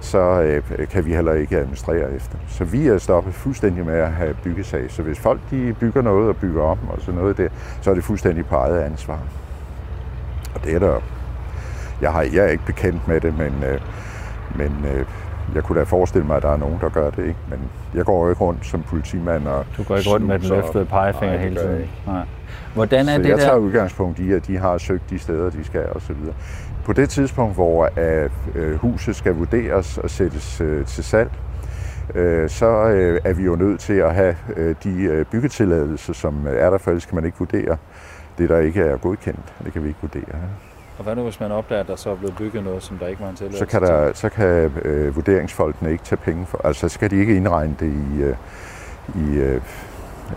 så 0.00 0.18
øh, 0.18 0.88
kan 0.88 1.04
vi 1.06 1.14
heller 1.14 1.32
ikke 1.32 1.58
administrere 1.58 2.12
efter. 2.12 2.38
Så 2.48 2.64
vi 2.64 2.86
er 2.86 2.98
stoppet 2.98 3.34
fuldstændig 3.34 3.86
med 3.86 3.94
at 3.94 4.12
have 4.12 4.34
byggesag. 4.44 4.90
Så 4.90 5.02
hvis 5.02 5.18
folk 5.18 5.40
de 5.50 5.74
bygger 5.80 6.02
noget 6.02 6.28
og 6.28 6.36
bygger 6.36 6.62
om 6.62 6.78
og 6.88 7.00
sådan 7.00 7.20
noget 7.20 7.36
der, 7.36 7.48
så 7.80 7.90
er 7.90 7.94
det 7.94 8.04
fuldstændig 8.04 8.46
på 8.46 8.54
eget 8.54 8.80
ansvar. 8.80 9.18
Og 10.54 10.64
det 10.64 10.74
er 10.74 10.78
der 10.78 11.00
jeg, 12.02 12.12
har, 12.12 12.22
jeg 12.22 12.44
er 12.44 12.48
ikke 12.48 12.66
bekendt 12.66 13.08
med 13.08 13.20
det, 13.20 13.38
men, 13.38 13.54
øh, 13.64 13.80
men 14.56 14.84
øh, 14.94 15.06
jeg 15.54 15.62
kunne 15.62 15.78
da 15.78 15.84
forestille 15.84 16.26
mig, 16.26 16.36
at 16.36 16.42
der 16.42 16.52
er 16.52 16.56
nogen, 16.56 16.78
der 16.80 16.88
gør 16.88 17.10
det. 17.10 17.22
Ikke? 17.22 17.38
Men 17.50 17.58
jeg 17.94 18.04
går 18.04 18.24
jo 18.24 18.30
ikke 18.30 18.44
rundt 18.44 18.66
som 18.66 18.82
politimand. 18.82 19.48
Og 19.48 19.64
du 19.76 19.82
går 19.82 19.96
ikke 19.96 20.10
rundt 20.10 20.26
med 20.26 20.38
den 20.38 20.48
løftede 20.48 20.84
pegefinger 20.84 21.36
nej, 21.36 21.44
hele 21.44 21.60
tiden? 21.60 21.90
Nej. 22.06 22.22
Hvordan 22.74 23.08
er 23.08 23.16
så 23.16 23.22
det 23.22 23.28
jeg 23.28 23.38
der? 23.38 23.44
tager 23.44 23.56
udgangspunkt 23.56 24.18
i, 24.18 24.32
at 24.32 24.46
de 24.46 24.58
har 24.58 24.78
søgt 24.78 25.10
de 25.10 25.18
steder, 25.18 25.50
de 25.50 25.64
skal 25.64 25.86
osv. 25.94 26.16
På 26.84 26.92
det 26.92 27.08
tidspunkt, 27.08 27.54
hvor 27.54 27.88
at, 27.96 28.30
øh, 28.54 28.74
huset 28.74 29.16
skal 29.16 29.34
vurderes 29.34 29.98
og 29.98 30.10
sættes 30.10 30.60
øh, 30.60 30.86
til 30.86 31.04
salg, 31.04 31.30
øh, 32.14 32.48
så 32.50 32.66
øh, 32.66 33.20
er 33.24 33.32
vi 33.32 33.44
jo 33.44 33.56
nødt 33.56 33.80
til 33.80 33.92
at 33.92 34.14
have 34.14 34.36
øh, 34.56 34.74
de 34.84 35.02
øh, 35.02 35.24
byggetilladelser, 35.24 36.12
som 36.12 36.46
er 36.50 36.70
der, 36.70 36.78
for 36.78 36.90
ellers 36.90 37.06
kan 37.06 37.14
man 37.14 37.24
ikke 37.24 37.38
vurdere 37.38 37.76
det, 38.38 38.48
der 38.48 38.58
ikke 38.58 38.80
er 38.80 38.96
godkendt. 38.96 39.54
Det 39.64 39.72
kan 39.72 39.82
vi 39.82 39.88
ikke 39.88 40.00
vurdere. 40.02 40.38
Og 40.98 41.04
hvad 41.04 41.16
nu, 41.16 41.22
hvis 41.22 41.40
man 41.40 41.52
opdager, 41.52 41.80
at 41.80 41.88
der 41.88 41.96
så 41.96 42.10
er 42.10 42.14
blevet 42.14 42.36
bygget 42.36 42.64
noget, 42.64 42.82
som 42.82 42.98
der 42.98 43.06
ikke 43.06 43.22
var 43.22 43.28
en 43.28 43.36
tilladelse 43.36 43.58
så 43.58 43.66
kan, 43.66 43.82
der, 43.82 44.12
så 44.12 44.28
kan 44.28 44.72
øh, 44.84 45.16
vurderingsfolkene 45.16 45.92
ikke 45.92 46.04
tage 46.04 46.16
penge 46.16 46.46
for. 46.46 46.60
Altså, 46.64 46.80
så 46.80 46.94
skal 46.94 47.10
de 47.10 47.16
ikke 47.16 47.36
indregne 47.36 47.76
det 47.80 47.92
i, 47.92 48.22
øh, 48.22 48.36
i 49.14 49.36
øh, 49.36 49.60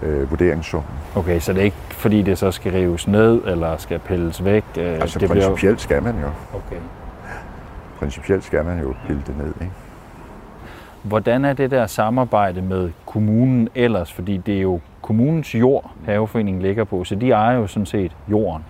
øh, 0.02 0.32
vurderingssummen. 0.32 0.92
Okay, 1.16 1.40
så 1.40 1.54
det 1.54 1.60
er 1.60 1.64
ikke 1.64 1.78
fordi, 1.90 2.22
det 2.22 2.38
så 2.38 2.52
skal 2.52 2.72
rives 2.72 3.08
ned, 3.08 3.42
eller 3.46 3.78
skal 3.78 4.00
pilles 4.00 4.46
væk? 4.46 4.64
Øh, 4.78 4.94
altså, 4.94 5.20
det 5.20 5.30
principielt 5.30 5.58
bliver... 5.58 5.78
skal 5.78 6.04
man 6.04 6.16
jo. 6.22 6.28
Okay. 6.54 6.82
Principielt 8.00 8.44
skal 8.44 8.66
man 8.66 8.80
jo 8.80 8.94
pille 9.08 9.24
det 9.28 9.38
ned, 9.38 9.54
ikke? 9.62 9.72
Hvordan 11.04 11.46
er 11.46 11.54
det 11.54 11.72
der 11.72 11.88
samarbejde 11.88 12.62
med 12.62 12.92
kommunen 13.06 13.70
ellers? 13.76 14.14
Fordi 14.14 14.38
det 14.38 14.58
er 14.58 14.62
jo 14.62 14.80
kommunens 15.02 15.56
jord, 15.56 15.92
haveforeningen 16.06 16.62
ligger 16.62 16.84
på, 16.84 17.04
så 17.04 17.16
de 17.16 17.32
ejer 17.32 17.58
jo 17.58 17.68
sådan 17.68 17.86
set 17.86 18.12
jorden. 18.28 18.64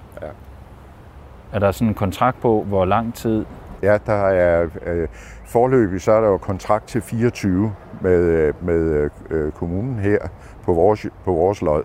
Er 1.53 1.59
der 1.59 1.71
sådan 1.71 1.87
en 1.87 1.93
kontrakt 1.93 2.41
på, 2.41 2.63
hvor 2.67 2.85
lang 2.85 3.13
tid? 3.13 3.45
Ja, 3.83 3.97
der 4.05 4.13
er 4.13 4.67
øh, 4.85 5.07
forløbig, 5.45 6.01
så 6.01 6.11
er 6.11 6.21
der 6.21 6.27
jo 6.27 6.37
kontrakt 6.37 6.87
til 6.87 7.01
24 7.01 7.73
med, 8.01 8.19
øh, 8.19 8.53
med 8.65 9.09
øh, 9.29 9.51
kommunen 9.51 9.99
her 9.99 10.17
på 10.63 10.73
vores, 10.73 11.05
på 11.25 11.33
vores 11.33 11.61
lod. 11.61 11.83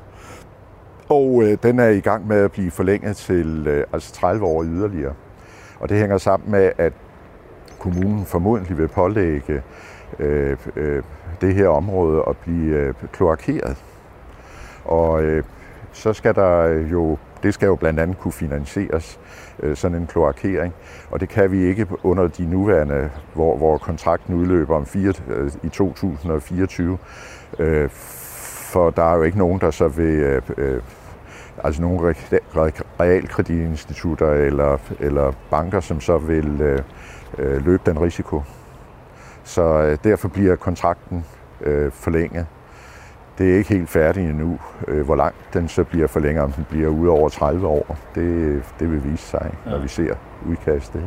Og 1.09 1.43
øh, 1.43 1.59
den 1.63 1.79
er 1.79 1.89
i 1.89 2.01
gang 2.01 2.27
med 2.27 2.37
at 2.37 2.53
blive 2.53 2.71
forlænget 2.71 3.17
til 3.17 3.67
øh, 3.67 3.85
altså 3.93 4.15
30 4.15 4.45
år 4.45 4.65
yderligere. 4.65 5.15
Og 5.81 5.89
det 5.89 5.99
hænger 5.99 6.19
sammen 6.19 6.51
med, 6.51 6.73
at 6.79 6.93
kommunen 7.79 8.25
formodentlig 8.25 8.79
vil 8.79 8.89
pålægge 8.89 9.63
øh, 10.19 10.57
øh, 10.77 11.03
det 11.41 11.55
her 11.55 11.69
område 11.69 12.23
at 12.29 12.37
blive 12.37 12.77
øh, 12.77 12.95
kloakeret. 13.13 13.85
Og 14.85 15.23
øh, 15.23 15.45
så 15.93 16.13
skal 16.13 16.35
der 16.35 16.67
jo, 16.67 17.19
det 17.43 17.55
skal 17.55 17.67
jo 17.67 17.75
blandt 17.75 18.01
andet 18.01 18.19
kunne 18.19 18.33
finansieres 18.33 19.21
øh, 19.61 19.77
sådan 19.77 19.97
en 19.97 20.07
kloakering. 20.07 20.75
Og 21.11 21.21
det 21.21 21.29
kan 21.29 21.53
vi 21.53 21.65
ikke 21.65 21.87
under 22.03 22.29
de 22.29 22.47
nuværende, 22.47 23.11
hvor, 23.35 23.57
hvor 23.57 23.79
kontrakten 23.79 24.35
udløber 24.35 24.77
om 24.77 24.87
fire, 24.87 25.13
øh, 25.29 25.51
i 25.63 25.69
2024, 25.69 26.99
øh, 27.59 27.91
for 27.91 28.91
der 28.91 29.03
er 29.03 29.17
jo 29.17 29.23
ikke 29.23 29.39
nogen, 29.39 29.61
der 29.61 29.71
så 29.71 29.89
vil, 29.89 30.41
altså 31.65 31.83
nogle 31.83 32.15
realkreditinstitutter 33.01 34.31
eller, 34.31 34.79
eller 35.01 35.33
banker, 35.51 35.81
som 35.81 36.01
så 36.01 36.19
vil 36.19 36.61
øh, 37.39 37.67
løbe 37.67 37.83
den 37.87 38.01
risiko. 38.01 38.43
Så 39.45 39.63
øh, 39.63 39.99
derfor 40.05 40.29
bliver 40.29 40.57
kontrakten 40.57 41.25
øh, 41.61 41.93
forlænget. 41.93 42.47
Det 43.39 43.53
er 43.53 43.57
ikke 43.59 43.69
helt 43.75 43.89
færdigt 43.89 44.31
endnu, 44.31 44.59
øh, 44.89 45.05
hvor 45.05 45.17
langt 45.17 45.37
den 45.55 45.69
så 45.69 45.85
bliver 45.85 46.07
forlænget, 46.07 46.45
om 46.45 46.53
den 46.53 46.67
bliver 46.71 46.89
ude 46.89 47.11
over 47.11 47.29
30 47.29 47.67
år. 47.67 47.97
Det, 48.15 48.63
det 48.81 48.91
vil 48.91 49.05
vise 49.05 49.25
sig, 49.27 49.51
når 49.67 49.73
Ja. 49.77 49.79
vi 49.83 49.89
ser 49.89 50.15
udkastet. 50.49 51.03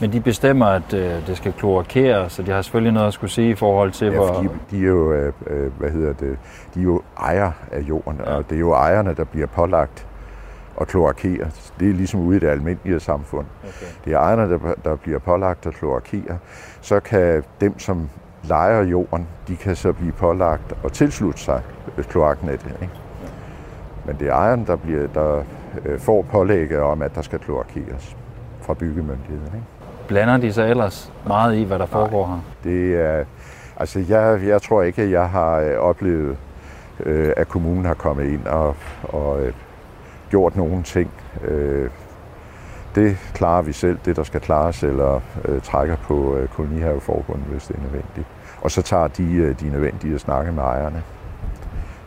Men 0.00 0.12
de 0.12 0.20
bestemmer, 0.20 0.66
at 0.66 0.94
øh, 0.94 1.26
det 1.26 1.36
skal 1.36 1.52
kloakeres, 1.52 2.32
så 2.32 2.42
de 2.42 2.50
har 2.50 2.62
selvfølgelig 2.62 2.92
noget 2.92 3.06
at 3.06 3.12
skulle 3.14 3.30
sige 3.30 3.50
i 3.50 3.54
forhold 3.54 3.90
til, 3.92 4.06
Ja, 4.06 4.14
hvor... 4.14 4.26
fordi 4.34 4.48
de 4.70 4.78
er 4.84 4.88
jo, 4.88 5.12
øh, 5.12 5.32
hvad 5.78 5.90
hedder 5.90 6.12
det, 6.12 6.38
de 6.74 6.80
er 6.80 6.84
jo 6.84 7.02
ejer 7.20 7.52
af 7.72 7.80
jorden, 7.80 8.20
Ja. 8.26 8.34
og 8.36 8.50
det 8.50 8.56
er 8.56 8.60
jo 8.60 8.72
ejerne, 8.72 9.14
der 9.14 9.24
bliver 9.24 9.46
pålagt 9.46 10.06
at 10.80 10.86
kloakere. 10.88 11.46
Det 11.80 11.88
er 11.90 11.94
ligesom 11.94 12.20
ude 12.20 12.36
i 12.36 12.40
det 12.40 12.48
almindelige 12.48 13.00
samfund. 13.00 13.46
Okay. 13.62 13.86
Det 14.04 14.12
er 14.12 14.18
ejerne, 14.18 14.50
der, 14.50 14.58
der 14.84 14.96
bliver 14.96 15.18
pålagt 15.18 15.66
at 15.66 15.74
kloakere. 15.74 16.38
Så 16.80 17.00
kan 17.00 17.42
dem, 17.60 17.78
som 17.78 18.08
lejer 18.48 18.82
jorden, 18.82 19.28
de 19.48 19.56
kan 19.56 19.76
så 19.76 19.92
blive 19.92 20.12
pålagt 20.12 20.74
at 20.84 20.92
tilslutte 20.92 21.40
sig 21.40 21.62
kloaknettet. 22.08 22.72
Ikke? 22.82 22.94
Men 24.06 24.16
det 24.18 24.28
er 24.28 24.32
ejeren, 24.32 24.66
der, 24.66 24.76
bliver, 24.76 25.06
der 25.06 25.42
øh, 25.84 26.00
får 26.00 26.22
pålægget 26.22 26.80
om, 26.80 27.02
at 27.02 27.14
der 27.14 27.22
skal 27.22 27.38
kloakeres 27.38 28.16
fra 28.60 28.74
byggemyndigheden. 28.74 29.46
Ikke? 29.46 29.66
Blander 30.08 30.36
de 30.36 30.52
sig 30.52 30.70
ellers 30.70 31.12
meget 31.26 31.56
i, 31.56 31.64
hvad 31.64 31.78
der 31.78 31.86
foregår 31.86 32.26
her? 32.26 32.40
Det 32.64 33.00
er, 33.00 33.24
altså 33.76 34.04
jeg, 34.08 34.40
jeg 34.46 34.62
tror 34.62 34.82
ikke, 34.82 35.02
at 35.02 35.10
jeg 35.10 35.28
har 35.28 35.56
øh, 35.60 35.78
oplevet, 35.78 36.36
øh, 37.00 37.32
at 37.36 37.48
kommunen 37.48 37.84
har 37.84 37.94
kommet 37.94 38.24
ind 38.24 38.46
og, 38.46 38.76
og 39.02 39.40
gjort 40.30 40.56
nogen 40.56 40.82
ting. 40.82 41.10
Det 42.94 43.16
klarer 43.34 43.62
vi 43.62 43.72
selv, 43.72 43.98
det 44.04 44.16
der 44.16 44.22
skal 44.22 44.40
klares, 44.40 44.82
eller 44.82 45.20
trækker 45.62 45.96
på 45.96 46.38
kolonihaveforbundet, 46.54 47.46
hvis 47.46 47.66
det 47.66 47.76
er 47.76 47.80
nødvendigt. 47.80 48.26
Og 48.60 48.70
så 48.70 48.82
tager 48.82 49.08
de 49.08 49.34
øh, 49.34 49.60
de 49.60 49.70
nødvendige 49.70 50.18
snakke 50.18 50.52
med 50.52 50.62
ejerne. 50.62 51.02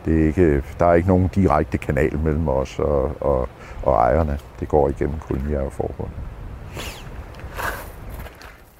Det 0.04 0.22
er 0.22 0.26
ikke, 0.26 0.62
der 0.78 0.86
er 0.86 0.94
ikke 0.94 1.08
nogen 1.08 1.28
direkte 1.34 1.78
kanal 1.78 2.18
mellem 2.18 2.48
os 2.48 2.78
og, 2.78 3.16
og, 3.20 3.48
og 3.82 3.94
ejerne. 3.94 4.38
Det 4.60 4.68
går 4.68 4.88
igennem 4.88 5.18
kolonihaveforbundet. 5.18 6.14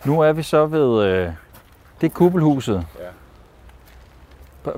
Nu 0.05 0.21
er 0.21 0.33
vi 0.33 0.43
så 0.43 0.67
ved... 0.67 1.05
Øh, 1.05 1.33
det 2.01 2.07
er 2.07 2.15
kuppelhuset. 2.15 2.87
Ja. 3.01 3.09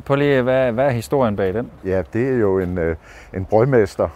Prøv 0.00 0.16
lige, 0.16 0.42
hvad, 0.42 0.72
hvad 0.72 0.86
er 0.86 0.90
historien 0.90 1.36
bag 1.36 1.54
den? 1.54 1.70
Ja, 1.84 2.02
det 2.12 2.28
er 2.28 2.38
jo 2.38 2.58
en, 2.58 2.78
øh, 2.78 2.96
en 3.34 3.44
brødmester. 3.44 4.08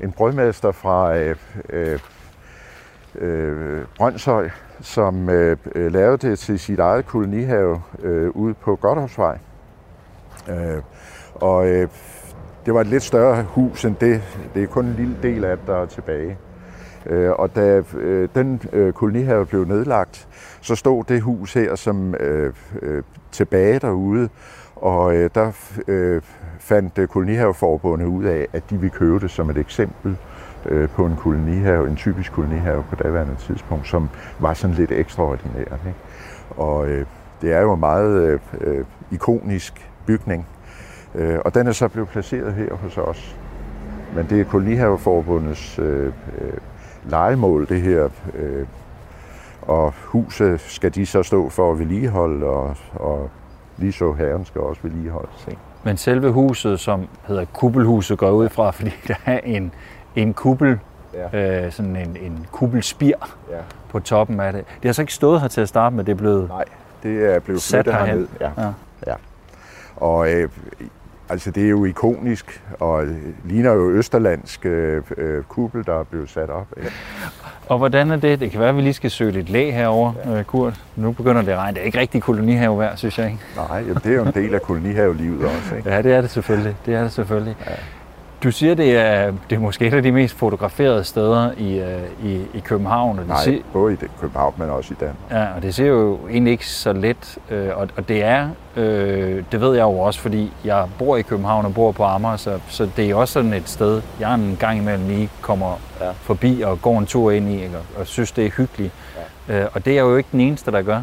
En 0.00 0.12
brødmester 0.12 0.72
fra 0.72 1.16
øh, 1.16 1.36
øh, 1.68 2.00
øh, 3.18 3.84
Brøndshøj, 3.96 4.50
som 4.80 5.28
øh, 5.28 5.56
øh, 5.74 5.92
lavede 5.92 6.28
det 6.28 6.38
til 6.38 6.58
sit 6.58 6.78
eget 6.78 7.06
kolonihave 7.06 7.82
øh, 8.02 8.30
ude 8.30 8.54
på 8.54 8.76
Godthåbsvej. 8.76 9.38
Øh, 10.50 10.82
og 11.34 11.68
øh, 11.68 11.88
det 12.66 12.74
var 12.74 12.80
et 12.80 12.86
lidt 12.86 13.02
større 13.02 13.42
hus 13.42 13.84
end 13.84 13.96
det. 13.96 14.22
Det 14.54 14.62
er 14.62 14.66
kun 14.66 14.84
en 14.84 14.94
lille 14.94 15.16
del 15.22 15.44
af 15.44 15.56
det, 15.56 15.66
der 15.66 15.76
er 15.76 15.86
tilbage. 15.86 16.38
Øh, 17.06 17.30
og 17.30 17.56
da 17.56 17.82
øh, 17.96 18.28
den 18.34 18.62
øh, 18.72 18.92
kolonihave 18.92 19.46
blev 19.46 19.64
nedlagt, 19.64 20.28
så 20.60 20.74
stod 20.74 21.04
det 21.04 21.22
hus 21.22 21.54
her 21.54 21.74
som 21.74 22.14
øh, 22.14 22.52
øh, 22.82 23.02
tilbage 23.32 23.78
derude, 23.78 24.28
og 24.76 25.16
øh, 25.16 25.30
der 25.34 25.52
øh, 25.88 26.22
fandt 26.58 26.98
øh, 26.98 27.08
kolonihaveforbundet 27.08 28.06
ud 28.06 28.24
af, 28.24 28.46
at 28.52 28.70
de 28.70 28.80
ville 28.80 28.96
købe 28.96 29.18
det 29.18 29.30
som 29.30 29.50
et 29.50 29.58
eksempel 29.58 30.16
øh, 30.66 30.88
på 30.88 31.06
en 31.06 31.16
kolonihave, 31.16 31.88
en 31.88 31.96
typisk 31.96 32.32
kolonihave 32.32 32.84
på 32.90 32.94
daværende 32.94 33.34
tidspunkt, 33.38 33.88
som 33.88 34.08
var 34.38 34.54
sådan 34.54 34.76
lidt 34.76 34.90
ekstraordinært. 34.92 35.80
Ikke? 35.86 35.98
Og 36.50 36.88
øh, 36.88 37.06
det 37.42 37.52
er 37.52 37.60
jo 37.60 37.72
en 37.74 37.80
meget 37.80 38.22
øh, 38.22 38.40
øh, 38.60 38.84
ikonisk 39.10 39.90
bygning, 40.06 40.46
øh, 41.14 41.38
og 41.44 41.54
den 41.54 41.66
er 41.66 41.72
så 41.72 41.88
blevet 41.88 42.08
placeret 42.08 42.54
her 42.54 42.74
hos 42.74 42.98
os. 42.98 43.36
Men 44.14 44.26
det 44.30 44.40
er 44.40 44.44
kolonihaveforbundets 44.44 45.78
øh, 45.78 46.06
øh, 46.06 46.52
legemål, 47.04 47.68
det 47.68 47.80
her. 47.80 48.08
Øh, 48.34 48.66
og 49.62 49.92
huset 49.96 50.60
skal 50.60 50.94
de 50.94 51.06
så 51.06 51.22
stå 51.22 51.48
for 51.48 51.72
at 51.72 51.78
vedligeholde, 51.78 52.46
og, 52.46 52.76
og 52.94 53.30
lige 53.76 53.92
så 53.92 54.12
herren 54.12 54.44
skal 54.44 54.60
også 54.60 54.82
vedligeholdes. 54.82 55.46
Ikke? 55.48 55.60
Men 55.84 55.96
selve 55.96 56.30
huset, 56.30 56.80
som 56.80 57.06
hedder 57.26 57.44
kuppelhuset, 57.44 58.18
går 58.18 58.30
ud 58.30 58.48
fra, 58.48 58.70
fordi 58.70 58.90
der 59.08 59.14
er 59.26 59.40
en, 59.44 59.72
en 60.16 60.34
kuppel, 60.34 60.78
Ja. 61.32 61.64
øh, 61.66 61.72
sådan 61.72 61.96
en, 61.96 62.16
en 62.20 62.46
kuppelspir 62.52 63.14
Ja. 63.50 63.56
på 63.88 64.00
toppen 64.00 64.40
af 64.40 64.52
det. 64.52 64.64
Det 64.82 64.88
har 64.88 64.92
så 64.92 65.02
ikke 65.02 65.14
stået 65.14 65.40
her 65.40 65.48
til 65.48 65.60
at 65.60 65.68
starte 65.68 65.96
med, 65.96 66.04
det 66.04 66.12
er 66.12 66.16
blevet... 66.16 66.48
Nej, 66.48 66.64
det 67.02 67.34
er 67.34 67.38
blevet 67.40 67.62
Sat 67.62 67.86
herned. 67.86 68.26
Ja. 68.40 68.50
Ja. 68.58 68.68
ja. 69.06 69.14
Og 69.96 70.32
øh, 70.32 70.48
altså 71.28 71.50
det 71.50 71.64
er 71.64 71.68
jo 71.68 71.84
ikonisk, 71.84 72.62
og 72.80 73.04
øh, 73.04 73.16
ligner 73.44 73.72
jo 73.72 73.90
østerlandsk 73.90 74.66
øh, 74.66 75.02
øh, 75.16 75.42
kuppel, 75.44 75.86
der 75.86 76.00
er 76.00 76.04
blevet 76.04 76.30
sat 76.30 76.50
op. 76.50 76.66
Ikke? 76.76 76.90
Og 77.68 77.78
hvordan 77.78 78.10
er 78.10 78.16
det? 78.16 78.40
Det 78.40 78.50
kan 78.50 78.60
være, 78.60 78.68
at 78.68 78.76
vi 78.76 78.80
lige 78.82 78.92
skal 78.94 79.10
søge 79.10 79.30
lidt 79.30 79.48
læg 79.50 79.74
herover, 79.74 80.12
ja. 80.36 80.42
Kurt. 80.42 80.80
Nu 80.96 81.12
begynder 81.12 81.42
det 81.42 81.52
at 81.52 81.58
regne. 81.58 81.74
Det 81.74 81.80
er 81.82 81.86
ikke 81.86 81.98
rigtig 82.00 82.22
kolonihave 82.22 82.78
værd, 82.78 82.96
synes 82.96 83.18
jeg 83.18 83.26
ikke. 83.26 83.38
Nej, 83.56 83.78
jamen, 83.78 83.94
det 84.04 84.06
er 84.06 84.14
jo 84.14 84.22
en 84.24 84.32
del 84.34 84.54
af 84.54 84.62
kolonihavelivet 84.62 85.44
også. 85.44 85.74
Ikke? 85.76 85.90
Ja, 85.90 86.02
det 86.02 86.12
er 86.12 86.20
det 86.20 86.30
selvfølgelig. 86.30 86.76
Det 86.86 86.94
er 86.94 87.02
det 87.02 87.12
selvfølgelig. 87.12 87.56
Ja. 87.66 87.72
Du 88.44 88.50
siger, 88.52 88.74
det 88.74 88.96
er, 88.96 89.32
det 89.50 89.56
er 89.56 89.60
måske 89.60 89.86
et 89.86 89.94
af 89.94 90.02
de 90.02 90.12
mest 90.12 90.34
fotograferede 90.34 91.04
steder 91.04 91.50
i, 91.58 91.78
øh, 91.78 92.02
i, 92.24 92.40
i 92.54 92.60
København. 92.64 93.18
Og 93.18 93.24
det 93.24 93.28
Nej, 93.28 93.44
ser, 93.44 93.58
både 93.72 93.92
i 93.94 93.96
København, 94.20 94.54
men 94.56 94.70
også 94.70 94.94
i 94.94 94.96
Danmark. 95.00 95.16
ja, 95.30 95.46
og 95.56 95.62
det 95.62 95.74
ser 95.74 95.86
jo 95.86 96.18
egentlig 96.30 96.50
ikke 96.50 96.68
så 96.68 96.92
let. 96.92 97.38
Øh, 97.50 97.68
og, 97.76 97.88
og 97.96 98.08
det 98.08 98.22
er, 98.22 98.48
øh, 98.76 99.44
det 99.52 99.60
ved 99.60 99.74
jeg 99.74 99.82
jo 99.82 99.98
også, 99.98 100.20
fordi 100.20 100.52
jeg 100.64 100.86
bor 100.98 101.16
i 101.16 101.22
København 101.22 101.64
og 101.64 101.74
bor 101.74 101.92
på 101.92 102.04
Amager, 102.04 102.36
så, 102.36 102.58
så 102.68 102.88
det 102.96 103.10
er 103.10 103.14
også 103.14 103.32
sådan 103.32 103.52
et 103.52 103.68
sted, 103.68 104.02
jeg 104.20 104.34
en 104.34 104.56
gang 104.60 104.78
imellem 104.78 105.08
lige 105.08 105.30
kommer 105.40 105.80
ja. 106.00 106.10
forbi 106.10 106.62
og 106.62 106.82
går 106.82 106.98
en 106.98 107.06
tur 107.06 107.30
ind 107.30 107.48
i, 107.48 107.62
ikke? 107.62 107.76
Og, 107.76 108.00
og 108.00 108.06
synes, 108.06 108.32
det 108.32 108.46
er 108.46 108.50
hyggeligt. 108.50 108.92
Ja. 109.48 109.60
Øh, 109.60 109.68
og 109.72 109.84
det 109.84 109.90
er 109.90 109.94
jeg 109.94 110.02
jo 110.02 110.16
ikke 110.16 110.28
den 110.32 110.40
eneste, 110.40 110.70
der 110.70 110.82
gør. 110.82 111.02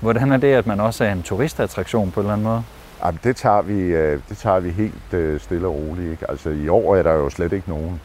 Hvordan 0.00 0.32
er 0.32 0.36
det, 0.36 0.52
at 0.52 0.66
man 0.66 0.80
også 0.80 1.04
er 1.04 1.12
en 1.12 1.22
turistattraktion 1.22 2.10
på 2.10 2.20
en 2.20 2.24
eller 2.26 2.32
anden 2.32 2.46
måde? 2.46 2.62
Jamen, 3.04 3.20
det, 3.24 3.36
tager 3.36 3.62
vi, 3.62 3.80
øh, 3.80 4.20
det 4.28 4.36
tager 4.36 4.60
vi 4.60 4.70
helt 4.70 5.14
øh, 5.14 5.40
stille 5.40 5.66
og 5.66 5.74
roligt. 5.74 6.10
Ikke? 6.10 6.30
Altså, 6.30 6.50
I 6.50 6.68
år 6.68 6.96
er 6.96 7.02
der 7.02 7.12
jo 7.12 7.30
slet 7.30 7.52
ikke 7.52 7.68
nogen. 7.68 8.00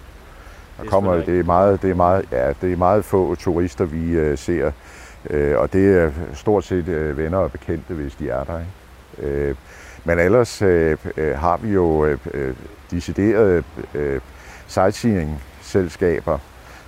Der 0.77 0.85
kommer, 0.85 1.13
det, 1.13 1.39
er 1.39 1.43
meget, 1.43 1.81
det, 1.81 1.89
er 1.89 1.95
meget, 1.95 2.25
ja, 2.31 2.53
det 2.61 2.73
er 2.73 2.77
meget 2.77 3.05
få 3.05 3.35
turister, 3.35 3.85
vi 3.85 4.11
øh, 4.11 4.37
ser. 4.37 4.71
Øh, 5.29 5.59
og 5.59 5.73
det 5.73 5.97
er 5.97 6.11
stort 6.33 6.63
set 6.63 6.87
øh, 6.87 7.17
venner 7.17 7.37
og 7.37 7.51
bekendte, 7.51 7.93
hvis 7.93 8.15
de 8.15 8.29
er 8.29 8.43
der. 8.43 8.59
Ikke? 8.59 9.33
Øh, 9.33 9.55
men 10.03 10.19
ellers 10.19 10.61
øh, 10.61 10.97
har 11.35 11.57
vi 11.57 11.69
jo 11.73 12.05
øh, 12.05 12.17
øh, 12.33 12.55
deciderede 12.91 13.63
øh, 13.93 14.21
sightseeing-selskaber, 14.67 16.37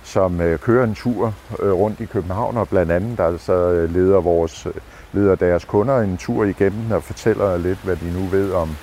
som 0.04 0.40
øh, 0.40 0.58
kører 0.58 0.84
en 0.84 0.94
tur 0.94 1.34
øh, 1.62 1.72
rundt 1.72 2.00
i 2.00 2.04
København, 2.04 2.56
og 2.56 2.68
blandt 2.68 2.92
andet 2.92 3.20
altså 3.20 3.86
leder, 3.90 4.20
vores, 4.20 4.66
øh, 4.66 4.72
leder 5.12 5.34
deres 5.34 5.64
kunder 5.64 6.00
en 6.00 6.16
tur 6.16 6.44
igennem 6.44 6.90
og 6.90 7.02
fortæller 7.02 7.56
lidt, 7.56 7.78
hvad 7.84 7.96
de 7.96 8.12
nu 8.12 8.26
ved 8.26 8.52
om, 8.52 8.76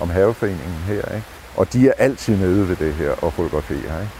om 0.00 0.10
haveforeningen 0.10 0.82
her. 0.86 1.14
Ikke? 1.14 1.26
Og 1.56 1.72
de 1.72 1.88
er 1.88 1.92
altid 1.98 2.36
nede 2.36 2.68
ved 2.68 2.76
det 2.76 2.94
her 2.94 3.10
og 3.22 3.32
fotograferer. 3.32 4.00
Ikke? 4.00 4.12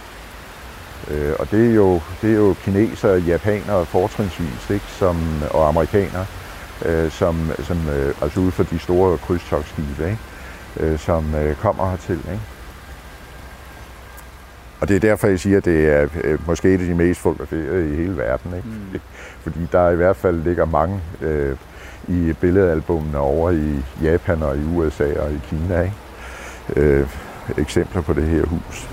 Øh, 1.11 1.35
og 1.39 1.51
det 1.51 1.71
er 1.71 1.75
jo, 1.75 2.01
det 2.23 2.31
er 2.31 2.37
jo 2.37 2.55
kinesere, 2.65 3.19
japanere 3.19 3.87
fortrinsvis, 3.87 4.71
ikke? 4.71 4.85
Som, 4.87 5.43
og 5.51 5.69
amerikanere, 5.69 6.27
øh, 6.85 7.11
som, 7.11 7.51
som 7.63 7.89
øh, 7.89 8.15
altså 8.23 8.41
ude 8.41 8.51
for 8.51 8.63
de 8.63 8.79
store 8.79 9.19
krydstogtskibe, 9.19 10.05
ikke? 10.05 10.19
Øh, 10.81 10.99
som 10.99 11.35
øh, 11.35 11.57
kommer 11.57 11.91
hertil. 11.91 12.19
Ikke? 12.19 12.56
Og 14.87 14.91
det 14.91 14.97
er 14.97 15.01
derfor, 15.01 15.27
jeg 15.27 15.41
siger, 15.41 15.57
at 15.57 15.65
det 15.65 15.89
er 15.89 16.09
øh, 16.25 16.47
måske 16.47 16.75
et 16.75 16.81
af 16.81 16.87
de 16.87 16.95
mest 16.95 17.21
fotograferede 17.21 17.93
i 17.93 17.97
hele 17.97 18.17
verden. 18.17 18.55
Ikke? 18.57 18.69
Mm. 18.69 19.01
Fordi 19.41 19.59
der 19.73 19.91
i 19.91 19.97
hvert 19.97 20.17
fald 20.17 20.43
ligger 20.43 20.65
mange 20.65 21.01
øh, 21.23 21.57
i 22.09 22.33
billedalbumene 22.41 23.19
over 23.19 23.51
i 23.51 23.83
Japan 24.03 24.43
og 24.43 24.57
i 24.57 24.61
USA 24.77 25.21
og 25.21 25.33
i 25.33 25.41
Kina. 25.49 25.81
Ikke? 25.81 25.95
Øh, 26.77 27.07
eksempler 27.59 28.03
på 28.03 28.13
det 28.13 28.25
her 28.25 28.45
hus. 28.47 28.89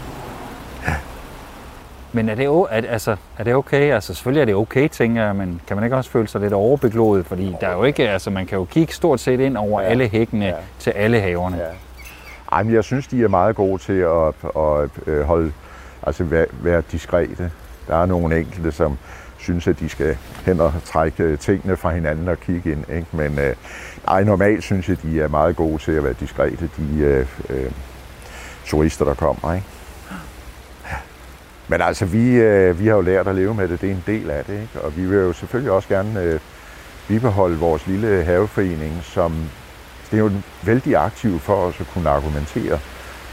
Men 2.11 2.29
er 2.29 2.35
det, 2.35 2.47
o- 2.47 2.67
er, 2.69 2.81
altså, 2.89 3.15
er 3.37 3.43
det 3.43 3.55
okay? 3.55 3.93
Altså 3.93 4.13
selvfølgelig 4.13 4.41
er 4.41 4.45
det 4.45 4.55
okay, 4.55 4.87
tænker 4.87 5.23
jeg, 5.23 5.35
men 5.35 5.61
kan 5.67 5.77
man 5.77 5.83
ikke 5.83 5.95
også 5.95 6.09
føle 6.09 6.27
sig 6.27 6.41
lidt 6.41 6.53
overbegloet? 6.53 7.25
Fordi 7.25 7.55
der 7.61 7.67
er 7.67 7.73
jo 7.73 7.83
ikke, 7.83 8.09
altså 8.09 8.29
man 8.29 8.45
kan 8.45 8.57
jo 8.57 8.63
kigge 8.63 8.93
stort 8.93 9.19
set 9.19 9.39
ind 9.39 9.57
over 9.57 9.81
ja. 9.81 9.87
alle 9.87 10.07
hækkene 10.07 10.45
ja. 10.45 10.53
til 10.79 10.91
alle 10.91 11.19
haverne. 11.19 11.57
Ja. 11.57 11.63
Ej, 12.51 12.63
men 12.63 12.73
jeg 12.73 12.83
synes, 12.83 13.07
de 13.07 13.23
er 13.23 13.27
meget 13.27 13.55
gode 13.55 13.81
til 13.81 13.93
at, 13.93 14.33
at, 14.57 15.13
at 15.13 15.25
holde, 15.25 15.51
altså 16.07 16.23
være, 16.23 16.45
være 16.51 16.83
diskrete. 16.91 17.51
Der 17.87 17.95
er 17.95 18.05
nogle 18.05 18.39
enkelte, 18.39 18.71
som 18.71 18.97
synes, 19.37 19.67
at 19.67 19.79
de 19.79 19.89
skal 19.89 20.17
hen 20.45 20.59
og 20.59 20.73
trække 20.85 21.37
tingene 21.37 21.77
fra 21.77 21.91
hinanden 21.91 22.27
og 22.27 22.39
kigge 22.39 22.71
ind. 22.71 22.89
Ikke? 22.89 23.07
Men 23.11 23.39
øh, 23.39 23.55
ej, 24.07 24.23
normalt 24.23 24.63
synes 24.63 24.89
jeg, 24.89 25.01
de 25.01 25.21
er 25.21 25.27
meget 25.27 25.55
gode 25.55 25.77
til 25.77 25.91
at 25.91 26.03
være 26.03 26.13
diskrete, 26.19 26.69
de 26.77 26.97
øh, 26.99 27.27
øh, 27.49 27.71
turister, 28.65 29.05
der 29.05 29.13
kommer. 29.13 29.53
Ikke? 29.53 29.67
Men 31.67 31.81
altså, 31.81 32.05
vi, 32.05 32.35
øh, 32.35 32.79
vi 32.79 32.87
har 32.87 32.95
jo 32.95 33.01
lært 33.01 33.27
at 33.27 33.35
leve 33.35 33.53
med 33.53 33.67
det. 33.67 33.81
Det 33.81 33.89
er 33.89 33.93
en 33.93 34.03
del 34.07 34.29
af 34.29 34.45
det. 34.45 34.53
Ikke? 34.53 34.81
Og 34.81 34.97
vi 34.97 35.05
vil 35.05 35.17
jo 35.17 35.33
selvfølgelig 35.33 35.71
også 35.71 35.87
gerne 35.87 36.21
øh, 36.21 36.39
bibeholde 37.07 37.57
vores 37.57 37.87
lille 37.87 38.23
haveforening, 38.23 38.99
som 39.03 39.33
det 40.11 40.17
er 40.19 40.23
jo 40.23 40.31
vældig 40.63 40.95
aktiv 40.95 41.39
for 41.39 41.55
os 41.55 41.79
at 41.79 41.87
kunne 41.93 42.09
argumentere 42.09 42.79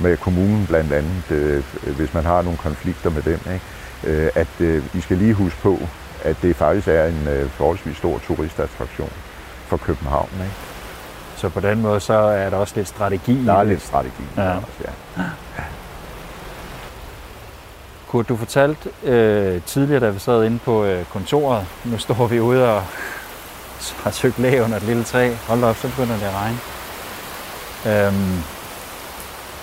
med 0.01 0.17
kommunen 0.17 0.67
blandt 0.67 0.93
andet, 0.93 1.31
øh, 1.31 1.65
hvis 1.97 2.15
man 2.15 2.25
har 2.25 2.43
nogle 2.43 2.59
konflikter 2.59 3.11
med 3.11 3.23
dem. 3.23 3.41
Ikke? 3.53 3.61
Øh, 4.05 4.31
at 4.35 4.61
øh, 4.61 4.83
I 4.95 5.01
skal 5.01 5.17
lige 5.17 5.35
huske 5.35 5.59
på, 5.63 5.79
at 6.25 6.37
det 6.43 6.57
faktisk 6.57 6.89
er 6.89 7.07
en 7.07 7.29
øh, 7.29 7.51
forholdsvis 7.51 7.97
stor 7.97 8.19
turistattraktion 8.19 9.13
for 9.67 9.77
København. 9.77 10.29
Ikke? 10.35 10.55
Så 11.37 11.49
på 11.49 11.61
den 11.61 11.83
måde, 11.83 12.01
så 12.01 12.15
er 12.15 12.51
der 12.51 12.57
også 12.57 12.73
lidt 12.77 12.89
strategi. 12.89 13.45
Der 13.47 13.53
er 13.53 13.63
lidt 13.63 13.83
strategi. 13.83 14.23
Ja. 14.37 14.57
Også, 14.57 14.67
ja. 15.17 15.23
Kurt, 18.09 18.29
du 18.29 18.37
fortalte 18.37 18.91
øh, 19.05 19.63
tidligere, 19.63 20.01
da 20.01 20.11
vi 20.11 20.19
sad 20.19 20.45
inde 20.45 20.59
på 20.59 20.85
øh, 20.85 21.05
kontoret, 21.05 21.67
nu 21.85 21.99
står 21.99 22.27
vi 22.27 22.41
ude 22.41 22.75
og 22.75 22.83
har 24.05 24.11
søgt 24.11 24.39
læ 24.39 24.61
under 24.61 24.77
et 24.77 24.83
lille 24.83 25.05
træ. 25.05 25.35
Hold 25.49 25.65
op, 25.65 25.77
så 25.77 25.89
begynder 25.89 26.17
det 26.17 26.23
at 26.25 26.35
regne. 26.35 26.59
Øhm, 27.87 28.43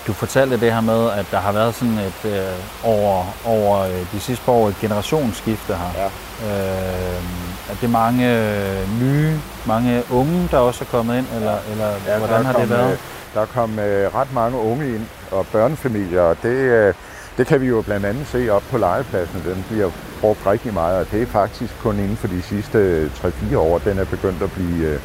du 0.08 0.14
fortalte 0.14 0.60
det 0.60 0.74
her 0.74 0.82
med, 0.82 1.12
at 1.12 1.26
der 1.32 1.38
har 1.38 1.52
været 1.52 1.76
sådan 1.76 1.98
et 1.98 2.26
øh, 2.26 2.42
over, 2.84 3.26
over 3.46 3.80
øh, 3.80 4.12
de 4.14 4.20
sidste 4.20 4.46
par 4.46 4.52
år 4.52 4.70
et 4.70 4.76
generationsskifte 4.82 5.74
her. 5.76 5.92
Ja. 6.02 6.06
Øh, 6.48 7.22
er 7.70 7.76
det 7.82 7.90
mange 7.90 8.38
øh, 8.38 9.02
nye, 9.02 9.40
mange 9.66 10.04
unge, 10.12 10.48
der 10.52 10.58
også 10.58 10.84
er 10.84 10.88
kommet 10.98 11.18
ind, 11.18 11.26
eller, 11.36 11.56
eller 11.72 11.88
Ja, 12.08 12.18
hvordan 12.18 12.46
har 12.46 12.54
kom, 12.54 12.62
det 12.62 12.70
været? 12.70 12.92
øh, 12.92 12.98
Der 13.34 13.46
kom 13.46 13.80
øh, 13.80 14.16
ret 14.16 14.34
mange 14.34 14.58
unge 14.58 14.86
ind, 14.96 15.06
og 15.32 15.46
børnefamilier, 15.48 16.22
og 16.22 16.38
det, 16.44 16.50
øh, 16.50 16.94
det 17.38 17.48
kan 17.48 17.62
vi 17.62 17.68
jo 17.68 17.82
blandt 17.82 18.06
andet 18.06 18.28
se 18.28 18.50
op 18.50 18.64
på 18.72 18.78
legepladsen. 18.78 19.44
Den 19.46 19.66
bliver 19.70 19.90
brugt 20.22 20.40
rigtig 20.48 20.74
meget, 20.74 21.00
og 21.00 21.12
det 21.12 21.22
er 21.22 21.26
faktisk 21.26 21.74
kun 21.82 22.00
inden 22.00 22.18
for 22.18 22.28
de 22.28 22.42
sidste 22.42 23.10
3-4 23.52 23.58
år, 23.58 23.78
den 23.78 24.00
er 24.00 24.06
begyndt 24.06 24.42
at 24.42 24.52
blive, 24.52 24.88
øh, 24.88 25.00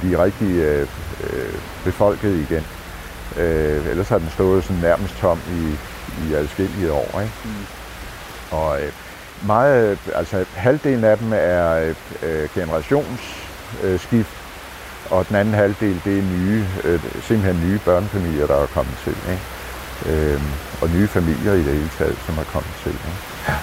blive 0.00 0.22
rigtig 0.24 0.50
øh, 0.50 0.86
øh, 1.24 1.54
befolket 1.84 2.46
igen. 2.50 2.66
Øh, 3.38 3.86
ellers 3.90 4.08
har 4.08 4.18
den 4.18 4.30
stået 4.30 4.64
sådan 4.64 4.82
nærmest 4.82 5.16
tom 5.20 5.40
i, 5.50 5.76
i 6.28 6.34
adskillige 6.34 6.92
år. 6.92 7.20
Ikke? 7.20 7.32
Mm. 7.44 7.50
Og 8.50 8.82
øh, 8.82 8.92
meget, 9.46 9.90
øh, 9.90 9.98
altså 10.14 10.44
halvdelen 10.54 11.04
af 11.04 11.18
dem 11.18 11.32
er 11.32 11.72
øh, 11.72 11.94
øh, 12.22 12.48
generationsskift, 12.54 14.36
og 15.10 15.28
den 15.28 15.36
anden 15.36 15.54
halvdel, 15.54 16.00
det 16.04 16.18
er 16.18 16.22
nye, 16.22 16.64
øh, 16.84 17.00
simpelthen 17.22 17.68
nye 17.70 17.80
børnefamilier, 17.84 18.46
der 18.46 18.54
er 18.54 18.66
kommet 18.66 18.94
til. 19.04 19.16
Ikke? 19.30 19.42
Øh, 20.06 20.40
og 20.82 20.90
nye 20.90 21.06
familier 21.06 21.52
i 21.52 21.58
det 21.58 21.74
hele 21.74 21.90
taget, 21.98 22.16
som 22.26 22.38
er 22.38 22.44
kommet 22.44 22.72
til. 22.82 22.92
Ikke? 22.92 23.56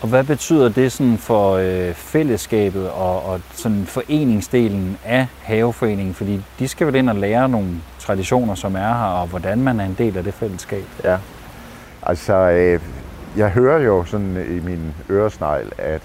Og 0.00 0.08
hvad 0.08 0.24
betyder 0.24 0.68
det 0.68 0.92
sådan 0.92 1.18
for 1.18 1.52
øh, 1.52 1.94
fællesskabet 1.94 2.90
og, 2.90 3.26
og 3.26 3.40
sådan 3.54 3.86
foreningsdelen 3.86 4.98
af 5.04 5.26
haveforeningen? 5.42 6.14
Fordi 6.14 6.42
de 6.58 6.68
skal 6.68 6.86
vel 6.86 6.94
ind 6.94 7.10
og 7.10 7.16
lære 7.16 7.48
nogle 7.48 7.68
traditioner, 8.00 8.54
som 8.54 8.74
er 8.74 8.94
her, 8.94 9.20
og 9.20 9.26
hvordan 9.26 9.62
man 9.62 9.80
er 9.80 9.84
en 9.84 9.94
del 9.98 10.16
af 10.16 10.24
det 10.24 10.34
fællesskab. 10.34 10.84
Ja. 11.04 11.16
Altså, 12.02 12.34
øh, 12.34 12.80
jeg 13.36 13.50
hører 13.50 13.78
jo 13.78 14.04
sådan 14.04 14.44
i 14.50 14.60
min 14.60 14.94
øresnegl, 15.10 15.72
at, 15.78 16.02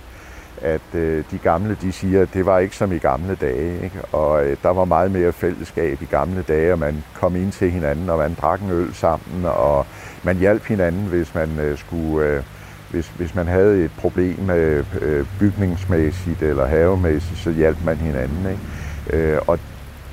at 0.62 0.82
øh, 0.94 1.24
de 1.32 1.38
gamle, 1.38 1.78
de 1.82 1.92
siger, 1.92 2.22
at 2.22 2.34
det 2.34 2.46
var 2.46 2.60
ikke 2.60 2.76
som 2.76 2.92
i 2.92 2.98
gamle 2.98 3.36
dage. 3.36 3.84
Ikke? 3.84 4.02
Og 4.12 4.46
øh, 4.46 4.58
der 4.64 4.70
var 4.70 4.86
meget 4.86 5.12
mere 5.12 5.32
fællesskab 5.32 6.02
i 6.02 6.06
gamle 6.06 6.42
dage, 6.42 6.74
og 6.74 6.80
man 6.80 7.04
kom 7.14 7.36
ind 7.36 7.52
til 7.52 7.72
hinanden, 7.72 8.10
og 8.10 8.18
man 8.18 8.38
drak 8.42 8.62
en 8.62 8.72
øl 8.72 8.94
sammen, 8.94 9.46
og 9.46 9.86
man 10.24 10.38
hjalp 10.38 10.66
hinanden, 10.66 11.06
hvis 11.06 11.36
man 11.36 11.60
øh, 11.60 11.78
skulle... 11.78 12.28
Øh, 12.28 12.44
hvis, 12.90 13.12
hvis 13.18 13.36
man 13.36 13.48
havde 13.48 13.86
et 13.86 13.92
problem 13.98 14.50
øh, 14.50 14.86
øh 15.02 15.26
bygningsmæssigt 15.40 16.42
eller 16.42 16.66
havemæssigt, 16.66 17.40
så 17.40 17.52
hjalp 17.52 17.78
man 17.86 17.98
hinanden. 17.98 18.48
Ikke? 18.52 19.18
Øh, 19.18 19.40
og 19.48 19.60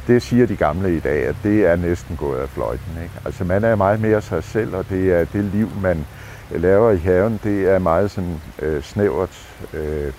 det 0.06 0.22
siger 0.22 0.46
de 0.46 0.56
gamle 0.56 0.96
i 0.96 1.00
dag, 1.00 1.26
at 1.26 1.36
det 1.42 1.66
er 1.66 1.76
næsten 1.76 2.16
gået 2.16 2.38
af 2.38 2.48
fløjten. 2.48 2.92
Ikke? 3.02 3.14
Altså 3.24 3.44
man 3.44 3.64
er 3.64 3.74
meget 3.74 4.00
mere 4.00 4.22
sig 4.22 4.44
selv, 4.44 4.76
og 4.76 4.84
det 4.90 5.12
er 5.12 5.24
det 5.24 5.44
liv, 5.44 5.68
man 5.82 6.06
laver 6.50 6.90
i 6.90 6.98
haven, 6.98 7.40
det 7.44 7.70
er 7.70 7.78
meget 7.78 8.10
sådan 8.10 8.40
øh, 8.62 8.82
snævert. 8.82 9.48
Øh, 9.74 10.12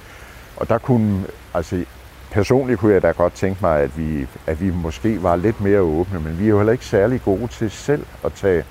og 0.58 0.70
der 0.70 0.78
kunne, 0.78 1.24
altså 1.54 1.86
personligt 2.32 2.80
kunne 2.80 2.94
jeg 2.94 3.02
da 3.02 3.12
godt 3.12 3.34
tænke 3.34 3.58
mig, 3.62 3.80
at 3.80 3.98
vi, 3.98 4.28
at 4.48 4.62
vi 4.62 4.72
måske 4.72 5.24
var 5.24 5.36
lidt 5.36 5.62
mere 5.62 5.80
åbne, 5.80 6.20
men 6.20 6.40
vi 6.40 6.46
er 6.46 6.50
jo 6.50 6.58
heller 6.58 6.74
ikke 6.74 6.86
særlig 6.86 7.22
gode 7.26 7.48
til 7.48 7.72
selv 7.72 8.06
at 8.26 8.34
tage, 8.34 8.64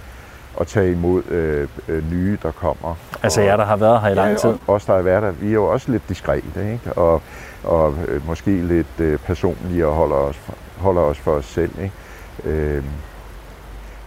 at 0.60 0.66
tage 0.66 0.92
imod 0.92 1.24
øh, 1.24 1.68
øh, 1.88 2.12
nye, 2.12 2.38
der 2.42 2.50
kommer. 2.50 2.94
Altså 3.22 3.40
jer, 3.40 3.56
der 3.56 3.64
har 3.64 3.76
været 3.76 4.00
her 4.00 4.08
i 4.08 4.14
lang 4.14 4.38
tid. 4.38 4.50
Ja, 4.50 4.56
og 4.66 4.74
os, 4.74 4.84
der 4.84 4.94
har 4.94 5.02
været 5.02 5.22
der, 5.22 5.30
vi 5.30 5.48
er 5.48 5.52
jo 5.52 5.66
også 5.66 5.90
lidt 5.92 6.08
diskrete, 6.08 6.72
ikke? 6.72 6.92
Og, 6.92 7.22
og 7.64 7.94
øh, 8.08 8.26
måske 8.26 8.50
lidt 8.50 9.00
øh, 9.00 9.18
personlige 9.18 9.86
og 9.86 9.94
holder 9.94 10.16
os, 10.16 10.40
holder 10.82 11.00
os 11.02 11.18
for 11.18 11.32
os 11.32 11.44
selv, 11.44 11.70
ikke? 11.82 11.92
Øh, 12.44 12.82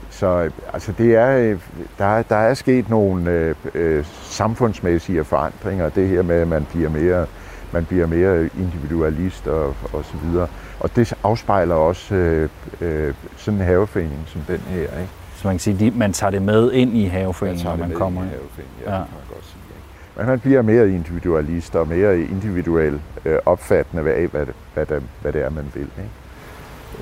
så 0.09 0.49
altså 0.73 0.91
det 0.97 1.15
er, 1.15 1.38
øh, 1.38 1.59
der, 1.97 2.05
er, 2.05 2.21
der 2.23 2.36
er 2.36 2.53
sket 2.53 2.89
nogle 2.89 3.32
øh, 3.32 3.55
øh, 3.73 4.05
samfundsmæssige 4.23 5.23
forandringer, 5.23 5.89
det 5.89 6.07
her 6.07 6.21
med, 6.21 6.36
at 6.36 6.47
man 6.47 6.67
bliver 6.73 6.89
mere, 6.89 7.26
man 7.71 7.86
bliver 7.86 8.07
mere 8.07 8.49
individualist 8.59 9.47
og, 9.47 9.76
og 9.93 10.05
så 10.05 10.13
videre. 10.23 10.47
Og 10.80 10.95
det 10.95 11.13
afspejler 11.23 11.76
også 11.76 12.15
øh, 12.15 12.49
øh, 12.82 13.13
sådan 13.38 13.59
en 13.59 13.65
haveforening 13.65 14.23
som 14.28 14.41
den 14.47 14.59
her, 14.69 14.82
ikke? 14.82 15.09
Så 15.36 15.47
man 15.47 15.53
kan 15.53 15.59
sige, 15.59 15.88
at 15.88 15.95
man 15.95 16.13
tager 16.13 16.32
det 16.32 16.41
med 16.41 16.71
ind 16.71 16.97
i 16.97 17.05
haveforeningen, 17.05 17.65
når 17.65 17.76
man 17.76 17.89
med 17.89 17.97
kommer 17.97 18.21
ind 18.21 18.32
i 18.32 18.34
haveforeningen, 18.34 18.84
Ja. 18.86 18.91
Ja, 18.93 18.99
det 18.99 19.07
kan 19.07 19.15
man 19.17 19.36
godt 19.36 19.45
sige. 19.45 19.59
Ikke? 19.69 20.17
Men 20.17 20.26
man 20.28 20.39
bliver 20.39 20.61
mere 20.61 20.89
individualist 20.89 21.76
og 21.76 21.88
mere 21.88 22.19
individuel 22.19 23.01
øh, 23.26 23.39
opfattende 23.45 24.11
af, 24.11 24.28
hvad 24.28 24.45
hvad, 24.73 24.86
det, 24.86 25.03
hvad 25.21 25.34
det 25.34 25.41
er, 25.45 25.49
man 25.49 25.71
vil. 25.73 25.82
Ikke? 25.82 26.09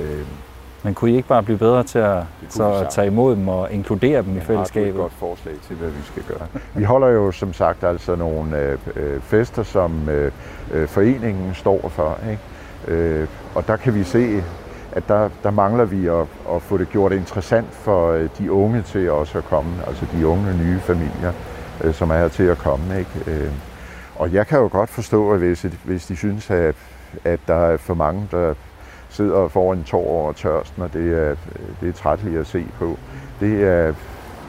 Øh, 0.02 0.26
Men 0.84 0.94
kunne 0.94 1.12
I 1.12 1.16
ikke 1.16 1.28
bare 1.28 1.44
blive 1.44 1.58
bedre 1.58 1.84
til 1.84 2.00
at, 2.00 2.24
så 2.50 2.72
at 2.72 2.88
tage 2.89 3.08
imod 3.08 3.36
dem 3.36 3.48
og 3.48 3.72
inkludere 3.72 4.22
dem 4.22 4.30
i 4.30 4.34
Har 4.34 4.34
du 4.34 4.41
et 4.41 4.48
fællesskabet? 4.48 4.96
godt 4.96 5.14
forslag 5.14 5.54
til, 5.68 5.76
hvad 5.76 5.89
vi 5.89 6.02
skal 6.04 6.24
gøre? 6.24 6.48
Vi 6.74 6.84
holder 6.84 7.08
jo 7.08 7.32
som 7.32 7.54
sagt 7.54 7.84
altså 7.84 8.16
nogle 8.16 8.58
øh, 8.58 8.78
øh, 8.96 9.22
fester, 9.22 9.64
som 9.64 10.10
øh, 10.10 10.32
øh, 10.72 10.88
foreningen 10.88 11.56
står 11.56 11.89
for. 11.89 12.18
Ikke? 12.32 12.41
Øh, 12.88 13.28
og 13.56 13.68
der 13.68 13.76
kan 13.76 13.96
vi 13.96 14.04
se, 14.04 14.44
at 14.91 15.04
der, 15.08 15.30
der 15.44 15.52
mangler 15.52 15.86
vi 15.86 16.08
at, 16.08 16.26
at 16.56 16.62
få 16.62 16.78
det 16.78 16.89
gjort 16.89 17.12
interessant 17.12 17.68
for 17.74 18.12
øh, 18.12 18.30
de 18.38 18.52
unge 18.52 18.82
til 18.82 19.12
også 19.12 19.38
at 19.38 19.44
komme, 19.44 19.72
altså 19.88 20.06
de 20.12 20.28
unge 20.28 20.58
nye 20.58 20.80
familier, 20.80 21.34
øh, 21.84 21.94
som 21.94 22.10
er 22.10 22.18
her 22.18 22.28
til 22.28 22.44
at 22.44 22.58
komme. 22.58 23.00
Ikke? 23.00 23.12
Øh, 23.28 23.52
og 24.16 24.34
jeg 24.34 24.48
kan 24.48 24.60
jo 24.60 24.70
godt 24.72 24.89
forstå, 24.89 25.32
at 25.32 25.39
hvis, 25.39 25.66
hvis 25.84 26.06
de 26.06 26.16
synes, 26.16 26.50
at, 26.50 26.76
at 27.24 27.39
der 27.48 27.56
er 27.56 27.78
for 27.78 27.94
mange, 27.94 28.28
der 28.32 28.54
sidder 29.14 29.47
foran 29.47 29.78
en 29.78 29.84
tår 29.84 30.07
over 30.07 30.34
tørsten, 30.34 30.84
og 30.84 30.93
det 30.93 31.14
er, 31.14 31.36
det 31.82 31.89
er 31.89 31.93
trætteligt 31.93 32.39
at 32.39 32.47
se 32.47 32.66
på. 32.80 32.97
Det 33.39 33.64
er, 33.64 33.93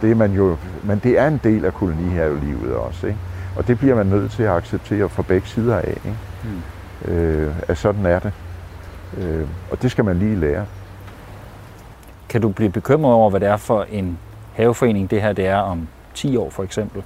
det 0.03 0.11
er 0.11 0.15
man 0.15 0.33
jo, 0.33 0.57
men 0.83 0.99
det 0.99 1.19
er 1.19 1.29
en 1.29 1.41
del 1.45 1.65
af 1.65 1.75
kolonihavelivet 1.75 2.75
også, 2.75 3.07
ikke? 3.07 3.19
Og 3.57 3.69
det 3.69 3.79
bliver 3.79 3.95
man 3.95 4.07
nødt 4.07 4.33
til 4.33 4.43
at 4.43 4.51
acceptere 4.51 5.09
fra 5.09 5.23
begge 5.23 5.49
sider 5.49 5.77
af, 5.77 5.89
ikke? 5.89 6.17
Mm. 6.45 7.13
Øh, 7.13 7.55
at 7.69 7.79
sådan 7.79 8.07
er 8.07 8.19
det. 8.19 8.33
Øh, 9.19 9.49
og 9.71 9.83
det 9.83 9.91
skal 9.91 10.05
man 10.05 10.19
lige 10.19 10.37
lære. 10.37 10.67
Kan 12.29 12.41
du 12.41 12.49
blive 12.49 12.71
bekymret 12.71 13.15
over, 13.15 13.31
hvad 13.31 13.41
det 13.41 13.49
er 13.49 13.57
for 13.57 13.87
en 13.91 14.19
haveforening, 14.55 15.11
det 15.11 15.23
her 15.23 15.33
det 15.33 15.47
er 15.47 15.57
om 15.57 15.89
10 16.15 16.37
år 16.37 16.51
for 16.51 16.63
eksempel? 16.63 17.03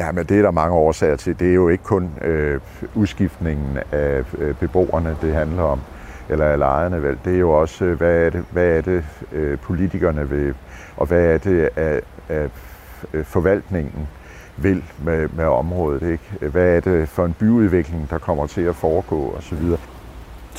Ja, 0.00 0.12
men 0.12 0.26
det 0.26 0.38
er 0.38 0.42
der 0.42 0.50
mange 0.50 0.74
årsager 0.74 1.16
til. 1.16 1.38
Det 1.38 1.50
er 1.50 1.54
jo 1.54 1.68
ikke 1.68 1.84
kun 1.84 2.10
øh, 2.22 2.60
udskiftningen 2.94 3.78
af 3.92 4.24
øh, 4.38 4.54
beboerne, 4.54 5.16
det 5.22 5.34
handler 5.34 5.62
om, 5.62 5.80
eller 6.28 6.44
af 6.44 6.58
lejerne 6.58 7.02
vel. 7.02 7.18
Det 7.24 7.34
er 7.34 7.38
jo 7.38 7.50
også, 7.50 7.84
øh, 7.84 7.98
hvad 7.98 8.26
er 8.26 8.30
det, 8.30 8.44
hvad 8.50 8.66
er 8.66 8.80
det 8.80 9.04
øh, 9.32 9.58
politikerne 9.58 10.28
vil, 10.28 10.54
og 10.96 11.06
hvad 11.06 11.24
er 11.24 11.38
det 11.38 11.68
af, 11.76 12.00
af 12.28 12.50
øh, 13.12 13.24
forvaltningen 13.24 14.08
vil 14.56 14.84
med, 15.04 15.28
med 15.36 15.44
området. 15.44 16.02
Ikke? 16.02 16.50
Hvad 16.50 16.76
er 16.76 16.80
det 16.80 17.08
for 17.08 17.24
en 17.24 17.34
byudvikling, 17.38 18.10
der 18.10 18.18
kommer 18.18 18.46
til 18.46 18.62
at 18.62 18.76
foregå 18.76 19.34
osv. 19.38 19.62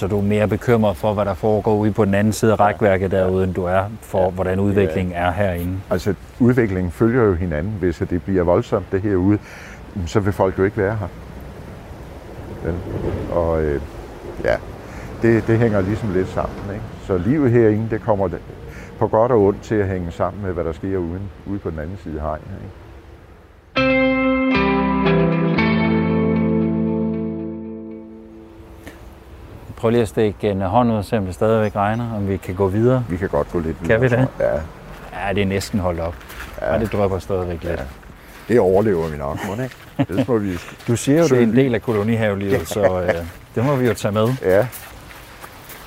Så 0.01 0.07
du 0.07 0.17
er 0.17 0.21
mere 0.21 0.47
bekymret 0.47 0.97
for, 0.97 1.13
hvad 1.13 1.25
der 1.25 1.33
foregår 1.33 1.75
ude 1.75 1.91
på 1.91 2.05
den 2.05 2.13
anden 2.13 2.33
side 2.33 2.51
af 2.51 2.59
rækværket 2.59 3.11
derude, 3.11 3.43
end 3.43 3.53
du 3.53 3.63
er 3.63 3.83
for, 4.01 4.29
hvordan 4.29 4.59
udviklingen 4.59 5.15
er 5.15 5.31
herinde? 5.31 5.77
Altså, 5.89 6.13
udviklingen 6.39 6.91
følger 6.91 7.23
jo 7.23 7.33
hinanden. 7.33 7.73
Hvis 7.79 7.97
det 8.09 8.23
bliver 8.23 8.43
voldsomt 8.43 8.91
det 8.91 9.01
herude, 9.01 9.39
så 10.05 10.19
vil 10.19 10.33
folk 10.33 10.57
jo 10.57 10.63
ikke 10.63 10.77
være 10.77 10.95
her. 10.95 11.07
Vel? 12.63 12.75
Og 13.31 13.63
øh, 13.63 13.81
ja, 14.43 14.55
det, 15.21 15.47
det 15.47 15.57
hænger 15.57 15.81
ligesom 15.81 16.13
lidt 16.13 16.27
sammen. 16.27 16.59
Ikke? 16.73 16.83
Så 17.07 17.17
livet 17.17 17.51
herinde, 17.51 17.87
det 17.89 18.01
kommer 18.01 18.29
på 18.99 19.07
godt 19.07 19.31
og 19.31 19.41
ondt 19.41 19.61
til 19.61 19.75
at 19.75 19.87
hænge 19.87 20.11
sammen 20.11 20.43
med, 20.43 20.53
hvad 20.53 20.63
der 20.63 20.71
sker 20.71 20.97
uden, 20.97 21.29
ude 21.45 21.59
på 21.59 21.69
den 21.69 21.79
anden 21.79 21.97
side 22.03 22.21
af 22.21 22.25
hegnet. 22.25 22.57
Ikke? 22.63 24.00
Prøv 29.81 29.89
lige 29.91 30.01
at 30.01 30.07
stikke 30.07 30.49
en 30.49 30.61
hånd 30.61 30.91
ud 30.91 30.95
og 30.97 31.05
se, 31.05 31.17
om 31.17 31.25
det 31.25 31.33
stadigvæk 31.35 31.75
regner, 31.75 32.15
om 32.15 32.27
vi 32.29 32.37
kan 32.37 32.55
gå 32.55 32.67
videre. 32.67 33.03
Vi 33.09 33.17
kan 33.17 33.29
godt 33.29 33.51
gå 33.51 33.59
lidt 33.59 33.81
videre. 33.81 33.99
Kan 33.99 34.01
vi 34.11 34.15
det? 34.15 34.27
Ja, 34.39 34.59
Ja, 35.27 35.33
det 35.33 35.41
er 35.41 35.45
næsten 35.45 35.79
holdt 35.79 35.99
op. 35.99 36.15
Ja. 36.61 36.73
Og 36.73 36.79
det 36.79 36.91
drøber 36.91 37.19
stadigvæk 37.19 37.63
lidt. 37.63 37.83
det 38.47 38.59
overlever 38.59 39.07
vi 39.07 39.17
nok, 39.17 39.37
må 39.47 39.55
det 39.55 39.63
ikke? 39.63 39.75
Ellers 40.09 40.27
må 40.27 40.37
vi... 40.37 40.57
Du 40.87 40.95
siger 40.95 41.17
jo, 41.19 41.27
det 41.27 41.37
er 41.37 41.41
en 41.43 41.55
del 41.55 41.75
af 41.75 41.81
kolonihavelivet, 41.81 42.67
så 42.67 43.01
øh, 43.01 43.13
det 43.55 43.65
må 43.65 43.75
vi 43.75 43.87
jo 43.87 43.93
tage 43.93 44.11
med. 44.11 44.27
Ja, 44.41 44.59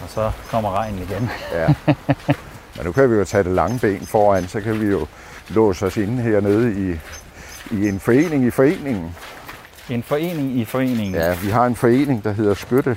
Og 0.03 0.09
så 0.09 0.31
kommer 0.51 0.79
regnen 0.79 0.99
igen. 0.99 1.31
ja. 1.55 1.75
Men 2.77 2.85
nu 2.85 2.93
kan 2.93 3.11
vi 3.11 3.17
jo 3.17 3.25
tage 3.25 3.45
det 3.45 3.53
lange 3.53 3.79
ben 3.79 4.07
foran, 4.07 4.49
så 4.49 4.61
kan 4.61 4.81
vi 4.81 4.87
jo 4.87 5.07
låse 5.49 5.87
os 5.87 5.97
inde 5.97 6.23
hernede 6.23 6.73
i, 6.91 6.99
i 7.77 7.89
en 7.89 8.01
forening 8.01 8.45
i 8.45 8.51
foreningen. 8.51 9.17
En 9.91 10.03
forening 10.03 10.59
i 10.59 10.65
foreningen. 10.65 11.15
Ja, 11.15 11.35
vi 11.43 11.49
har 11.51 11.67
en 11.67 11.77
forening, 11.77 12.25
der 12.25 12.33
hedder 12.33 12.55
Skytte, 12.55 12.97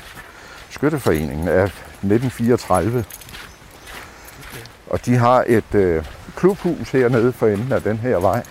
Skytteforeningen 0.70 1.48
af 1.48 1.64
1934. 1.64 3.06
Og 4.88 5.06
de 5.06 5.16
har 5.16 5.46
et 5.48 5.76
øh, 5.76 6.06
klubhus 6.36 6.90
hernede 6.90 7.34
for 7.34 7.48
enden 7.48 7.72
af 7.72 7.82
den 7.82 7.98
her 7.98 8.18
vej, 8.18 8.44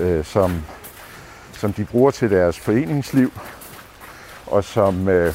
øh, 0.00 0.24
som, 0.24 0.62
som 1.52 1.72
de 1.72 1.84
bruger 1.84 2.10
til 2.10 2.30
deres 2.30 2.58
foreningsliv, 2.58 3.32
og 4.46 4.64
som 4.64 5.08
øh, 5.08 5.34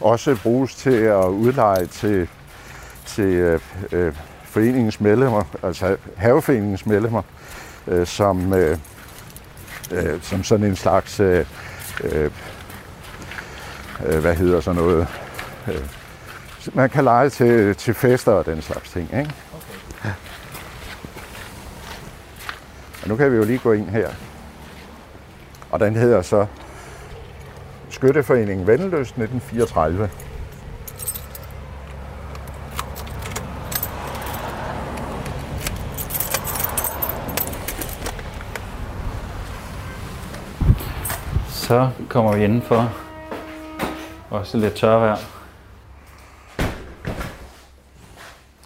også 0.00 0.36
bruges 0.42 0.74
til 0.74 0.96
at 1.00 1.24
udleje 1.24 1.86
til, 1.86 2.28
til 3.06 3.24
øh, 3.24 3.60
øh, 3.92 4.14
foreningens 4.44 5.00
medlemmer, 5.00 5.42
altså 5.62 5.96
haveforeningens 6.16 6.86
medlemmer, 6.86 7.22
øh, 7.86 8.06
som, 8.06 8.52
øh, 8.52 8.78
øh, 9.90 10.22
som 10.22 10.44
sådan 10.44 10.66
en 10.66 10.76
slags 10.76 11.20
øh, 11.20 11.46
øh, 12.04 12.30
øh, 14.06 14.18
hvad 14.18 14.34
hedder 14.34 14.60
sådan 14.60 14.82
noget, 14.82 15.06
øh, 15.68 15.88
man 16.74 16.90
kan 16.90 17.04
lege 17.04 17.30
til, 17.30 17.74
til 17.74 17.94
fester 17.94 18.32
og 18.32 18.46
den 18.46 18.62
slags 18.62 18.90
ting. 18.90 19.04
Ikke? 19.04 19.34
Okay. 20.00 20.10
Og 23.02 23.08
nu 23.08 23.16
kan 23.16 23.32
vi 23.32 23.36
jo 23.36 23.44
lige 23.44 23.58
gå 23.58 23.72
ind 23.72 23.88
her. 23.88 24.08
Og 25.70 25.80
den 25.80 25.96
hedder 25.96 26.22
så 26.22 26.46
Skytteforeningen 27.90 28.66
Vandløs 28.66 29.08
1934. 29.08 30.10
Så 41.48 41.90
kommer 42.08 42.36
vi 42.36 42.44
indenfor. 42.44 43.07
Også 44.30 44.58
lidt 44.58 44.74
tørvejr. 44.74 45.16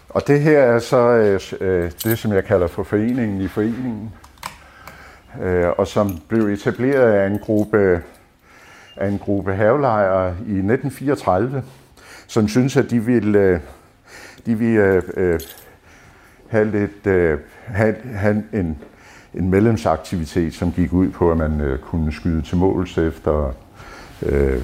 Og 0.09 0.27
det 0.27 0.41
her 0.41 0.59
er 0.59 0.79
så 0.79 0.97
øh, 0.97 1.41
øh, 1.61 1.91
det, 2.03 2.19
som 2.19 2.33
jeg 2.33 2.45
kalder 2.45 2.67
for 2.67 2.83
foreningen 2.83 3.41
i 3.41 3.47
foreningen, 3.47 4.11
øh, 5.41 5.69
og 5.77 5.87
som 5.87 6.19
blev 6.27 6.47
etableret 6.47 7.13
af 7.13 7.27
en 7.27 7.39
gruppe, 7.39 8.03
af 8.97 9.07
en 9.07 9.19
gruppe 9.19 9.53
havelejere 9.53 10.27
i 10.27 10.57
1934, 10.57 11.63
som 12.27 12.47
synes 12.47 12.77
at 12.77 12.89
de 12.89 12.99
ville, 12.99 13.39
øh, 13.39 13.59
de 14.45 14.55
ville 14.55 14.83
øh, 14.83 15.01
øh, 15.17 15.39
have, 16.49 16.71
lidt, 16.71 17.07
øh, 17.07 17.39
have, 17.65 17.95
have 18.13 18.43
en, 18.53 18.77
en 19.33 19.49
medlemsaktivitet, 19.49 20.53
som 20.53 20.71
gik 20.71 20.93
ud 20.93 21.09
på, 21.09 21.31
at 21.31 21.37
man 21.37 21.61
øh, 21.61 21.79
kunne 21.79 22.13
skyde 22.13 22.41
til 22.41 22.57
måls 22.57 22.97
efter 22.97 23.53
øh, 24.21 24.63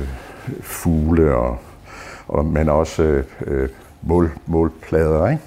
fugle, 0.62 1.36
og, 1.36 1.58
og, 2.28 2.46
men 2.46 2.70
også 2.70 3.24
øh, 3.46 3.70
mål, 4.02 4.32
målplader. 4.46 5.30
Ikke? 5.30 5.44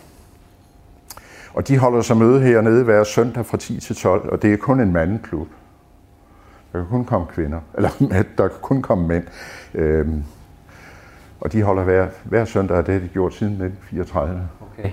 Og 1.54 1.68
de 1.68 1.78
holder 1.78 2.00
sig 2.02 2.16
møde 2.16 2.40
hernede 2.40 2.84
hver 2.84 3.04
søndag 3.04 3.46
fra 3.46 3.56
10 3.56 3.80
til 3.80 3.96
12, 3.96 4.28
og 4.32 4.42
det 4.42 4.52
er 4.52 4.56
kun 4.56 4.80
en 4.80 4.92
mandeklub. 4.92 5.48
Der 6.72 6.78
kan 6.78 6.88
kun 6.88 7.04
komme 7.04 7.26
kvinder, 7.26 7.60
eller 7.76 7.90
der 8.38 8.48
kan 8.48 8.58
kun 8.62 8.82
komme 8.82 9.08
mænd. 9.08 9.24
Øhm, 9.74 10.22
og 11.40 11.52
de 11.52 11.62
holder 11.62 11.82
hver, 11.82 12.06
hver 12.24 12.44
søndag, 12.44 12.76
og 12.76 12.86
det 12.86 12.94
har 12.94 13.00
de 13.00 13.08
gjort 13.08 13.34
siden 13.34 13.52
1934. 13.52 14.48
Okay. 14.60 14.90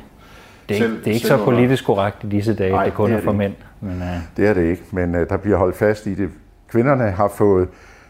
Det 0.69 0.75
er, 0.75 0.79
Selv- 0.79 0.91
ikke, 0.91 1.03
det 1.03 1.09
er 1.09 1.13
ikke 1.13 1.27
selv 1.27 1.39
så 1.39 1.45
politisk 1.45 1.85
korrekt 1.85 2.23
i 2.23 2.27
disse 2.27 2.53
dage, 2.53 2.71
Nej, 2.71 2.85
det 2.85 2.93
kun 2.93 3.09
det 3.09 3.15
er, 3.15 3.19
er 3.19 3.23
for 3.23 3.31
det 3.31 3.37
mænd. 3.37 3.53
Men, 3.81 4.01
uh, 4.01 4.07
Det 4.37 4.47
er 4.47 4.53
det 4.53 4.63
ikke, 4.63 4.83
men 4.91 5.15
øh, 5.15 5.29
der 5.29 5.37
bliver 5.37 5.57
holdt 5.57 5.75
fast 5.75 6.05
i 6.05 6.15
det. 6.15 6.29
Kvinderne 6.67 7.11
har 7.11 7.27
fået 7.27 7.67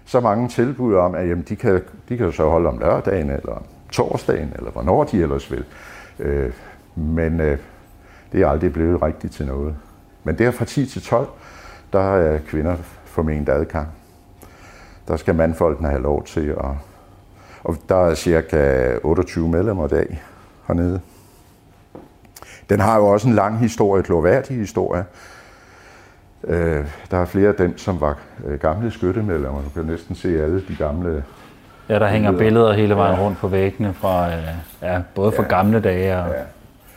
så 0.10 0.20
mange 0.20 0.49
tilbud 0.49 0.95
om, 0.95 1.16
at 1.16 1.30
jamen, 1.30 1.45
de, 1.49 1.55
kan, 1.55 1.82
de 2.10 2.18
kan 2.18 2.26
jo 2.26 2.32
så 2.32 2.49
holde 2.49 2.70
om 2.70 2.78
lørdagen, 2.78 3.30
eller 3.30 3.51
om 3.51 3.64
torsdagen, 3.91 4.53
eller 4.55 4.72
hvornår 4.72 5.03
de 5.03 5.22
ellers 5.22 5.51
vil. 5.51 5.66
Øh, 6.20 6.53
men 6.95 7.39
øh, 7.41 7.57
det 8.32 8.41
er 8.41 8.47
aldrig 8.47 8.74
blevet 8.74 9.01
rigtigt 9.01 9.34
til 9.34 9.45
noget. 9.45 9.76
Men 10.24 10.38
der 10.38 10.51
fra 10.51 10.66
10 10.66 10.86
til 10.86 11.01
12, 11.01 11.28
der 11.93 11.99
er 11.99 12.39
kvinder 12.47 12.76
forment 13.05 13.49
adgang. 13.49 13.88
Der 15.07 15.18
skal 15.18 15.36
mandfolkene 15.36 15.89
have 15.89 16.01
lov 16.01 16.24
til 16.24 16.47
at... 16.49 16.72
Og 17.64 17.78
der 17.89 17.95
er 17.95 18.16
cirka 18.16 18.95
28 19.03 19.49
medlemmer 19.49 19.86
i 19.86 19.89
dag 19.89 20.24
hernede. 20.68 21.01
Den 22.70 22.80
har 22.80 22.97
jo 22.97 23.07
også 23.07 23.28
en 23.28 23.36
lang 23.36 23.60
historie, 23.60 24.03
gloværdig 24.03 24.57
historie. 24.57 25.05
Øh, 26.48 26.86
der 27.12 27.18
er 27.18 27.26
flere 27.26 27.48
af 27.50 27.56
dem, 27.56 27.78
som 27.78 28.02
var 28.02 28.18
øh, 28.46 28.60
gamle 28.60 28.92
skyttemedlemmer. 28.92 29.62
Du 29.62 29.70
kan 29.70 29.86
næsten 29.86 30.16
se 30.16 30.44
alle 30.44 30.64
de 30.68 30.76
gamle. 30.76 31.24
ja, 31.90 32.00
der 32.00 32.08
hænger 32.08 32.32
Billeder. 32.32 32.46
billeder 32.50 32.74
hele 32.74 32.96
vejen 32.96 33.16
Ja. 33.20 33.26
rundt 33.26 33.38
på 33.38 33.48
væggene, 33.48 33.94
fra, 33.94 34.28
uh, 34.28 34.34
ja, 34.82 35.02
både 35.16 35.32
fra 35.32 35.44
Ja. 35.44 35.48
gamle 35.50 35.80
dage 35.80 36.18
og 36.18 36.28
Ja. 36.30 36.34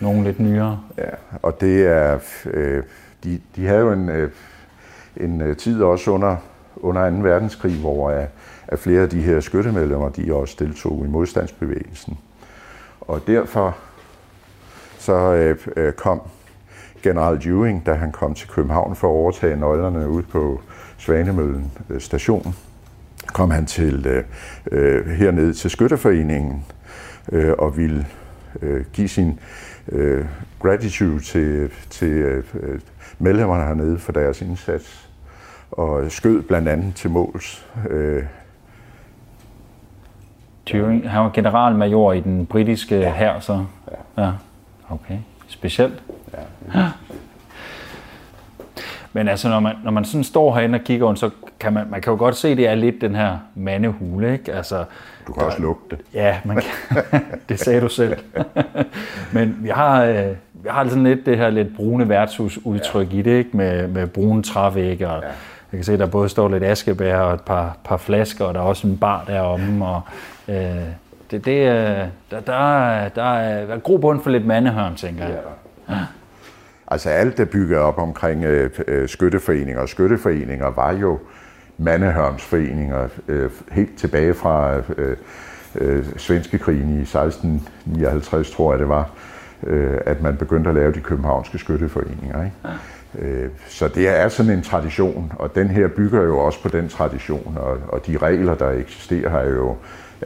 nogle 0.01 0.25
lidt 0.25 0.41
nyere. 0.41 0.81
Ja, 0.99 1.09
og 1.43 1.61
det 1.61 1.87
er, 1.87 2.19
øh, 2.47 2.83
de, 3.25 3.41
de 3.57 3.67
havde 3.67 3.81
jo 3.81 3.93
en, 3.93 4.09
øh, 4.09 4.31
en 5.17 5.41
øh, 5.41 5.57
tid 5.57 5.83
også 5.83 6.11
under, 6.11 6.37
under 6.77 7.11
2. 7.11 7.17
verdenskrig, 7.17 7.81
hvor 7.81 8.11
øh, 8.11 8.25
at 8.69 8.79
flere 8.79 9.03
af 9.03 9.09
de 9.09 9.21
her 9.21 9.41
skyttemedlemmer, 9.41 10.09
de 10.09 10.35
også 10.35 10.57
deltog 10.59 11.03
i 11.07 11.09
modstandsbevægelsen. 11.09 12.19
Og 13.01 13.21
derfor 13.27 13.77
så 14.99 15.13
øh, 15.15 15.57
øh, 15.77 15.93
kom 15.93 16.23
general 17.03 17.47
Ewing, 17.47 17.87
da 17.87 17.95
han 17.95 18.13
kom 18.13 18.35
til 18.35 18.49
København 18.49 18.97
for 18.97 19.09
at 19.09 19.13
overtage 19.13 19.57
nøglerne 19.57 20.09
ude 20.09 20.23
på 20.23 20.61
Svanemøllen 20.99 21.73
øh, 21.91 22.01
station, 22.01 22.55
kom 23.33 23.51
han 23.51 23.67
til 23.67 24.07
øh, 24.07 24.25
øh, 24.73 25.07
hernede 25.07 25.53
til 25.53 25.71
Skytteforeningen 25.71 26.65
øh, 27.33 27.53
og 27.59 27.77
ville 27.77 28.07
øh, 28.63 28.85
give 28.93 29.09
sin 29.09 29.41
øh, 29.89 30.25
gratitude 30.63 31.21
til, 31.21 31.71
til 31.91 32.09
øh, 32.13 32.45
øh, 32.55 32.81
medlemmerne 33.19 33.65
hernede 33.65 33.99
for 33.99 34.13
deres 34.13 34.43
indsats 34.43 35.09
og 35.71 36.11
skød 36.11 36.43
blandt 36.43 36.69
andet 36.69 36.95
til 36.95 37.11
måls. 37.11 37.67
Øh, 37.91 38.25
Turing, 40.67 41.11
han 41.11 41.25
var 41.25 41.31
generalmajor 41.31 42.13
i 42.13 42.21
den 42.21 42.47
britiske 42.47 42.97
ja. 42.97 43.13
hær, 43.13 43.41
så? 43.41 43.65
Ja. 44.17 44.23
ja. 44.23 44.33
Okay. 44.91 45.19
Specielt. 45.49 46.03
Ja. 46.75 46.89
Men 49.13 49.29
altså, 49.29 49.49
når 49.49 49.61
man, 49.61 49.77
når 49.85 49.91
man 49.91 50.05
sådan 50.05 50.25
står 50.25 50.55
herinde 50.55 50.77
og 50.77 50.85
kigger 50.85 51.07
rundt, 51.07 51.19
så 51.19 51.31
kan 51.61 51.73
man, 51.73 51.87
man 51.91 52.01
kan 52.01 52.13
jo 52.13 52.19
godt 52.19 52.37
se, 52.37 52.49
at 52.49 52.57
det 52.57 52.69
er 52.69 52.75
lidt 52.75 53.01
den 53.01 53.15
her 53.15 53.39
mandehule, 53.55 54.33
ikke? 54.33 54.53
Altså, 54.53 54.85
Du 55.27 55.33
kan 55.33 55.43
også 55.43 55.63
lugte 55.63 55.97
det. 55.97 56.05
Ja, 56.15 56.39
man 56.45 56.57
kan, 56.57 57.01
det 57.49 57.61
sagde 57.61 57.81
du 57.81 57.89
selv. 57.89 58.17
Men 59.33 59.57
vi 59.61 59.69
har, 59.69 60.05
øh, 60.05 60.27
vi 60.53 60.69
har 60.69 60.89
sådan 60.89 61.05
lidt 61.05 61.27
det 61.27 61.37
her 61.39 61.51
lidt 61.51 61.77
brune 61.77 62.09
værtshusudtryk 62.09 63.13
ja. 63.13 63.19
i 63.19 63.23
det, 63.23 63.39
ikke? 63.39 63.57
Med, 63.57 63.89
med 63.89 64.07
brune 64.07 64.43
trævægge, 64.43 65.09
og 65.09 65.23
ja. 65.23 65.29
jeg 65.73 65.79
kan 65.79 65.85
se, 65.85 65.99
der 65.99 66.07
både 66.07 66.29
står 66.29 66.49
lidt 66.49 66.65
askebær 66.65 67.19
og 67.19 67.35
et 67.35 67.41
par, 67.41 67.77
par 67.85 67.97
flasker, 67.97 68.45
og 68.45 68.55
der 68.55 68.61
er 68.61 68.65
også 68.65 68.87
en 68.87 68.99
bar 68.99 69.25
deromme, 69.27 69.87
og 69.87 70.01
øh, 70.49 70.57
det, 71.31 71.45
det, 71.45 71.69
øh, 71.71 72.07
der, 72.31 72.41
der, 72.47 72.79
er, 72.79 73.09
der 73.09 73.35
er 73.35 73.79
grobund 73.79 74.23
for 74.23 74.31
lidt 74.31 74.47
mandehørn, 74.47 74.95
tænker 74.95 75.27
jeg. 75.27 75.39
Altså 76.89 77.11
alt 77.11 77.37
det 77.37 77.51
bygget 77.51 77.79
op 77.79 77.99
omkring 77.99 78.45
øh, 78.45 78.71
øh, 78.89 79.09
skytteforeninger, 79.09 79.81
og 79.81 79.89
skytteforeninger 79.89 80.71
var 80.71 80.93
jo 80.93 81.19
mandehørnsforeninger 81.79 83.09
øh, 83.29 83.51
helt 83.71 83.99
tilbage 83.99 84.35
fra 84.35 84.77
øh, 84.97 85.17
øh, 85.75 86.05
svenske 86.17 86.59
krigen 86.59 86.99
i 86.99 87.01
1659, 87.01 88.51
tror 88.51 88.73
jeg 88.73 88.81
det 88.81 88.89
var, 88.89 89.11
øh, 89.67 89.99
at 90.07 90.23
man 90.23 90.37
begyndte 90.37 90.71
at 90.71 90.77
lave 90.77 90.93
de 90.93 91.01
københavnske 91.01 91.59
skytteforeninger. 91.59 92.45
Ikke? 92.45 92.57
Øh, 93.19 93.51
så 93.69 93.89
det 93.89 94.09
er 94.09 94.29
sådan 94.29 94.53
en 94.53 94.63
tradition, 94.63 95.33
og 95.37 95.55
den 95.55 95.69
her 95.69 95.89
bygger 95.89 96.23
jo 96.23 96.39
også 96.39 96.63
på 96.63 96.69
den 96.69 96.89
tradition, 96.89 97.59
og, 97.61 97.79
og 97.89 98.07
de 98.07 98.17
regler, 98.17 98.55
der 98.55 98.71
eksisterer 98.71 99.31
her 99.31 99.39
er 99.39 99.51
jo 99.51 99.77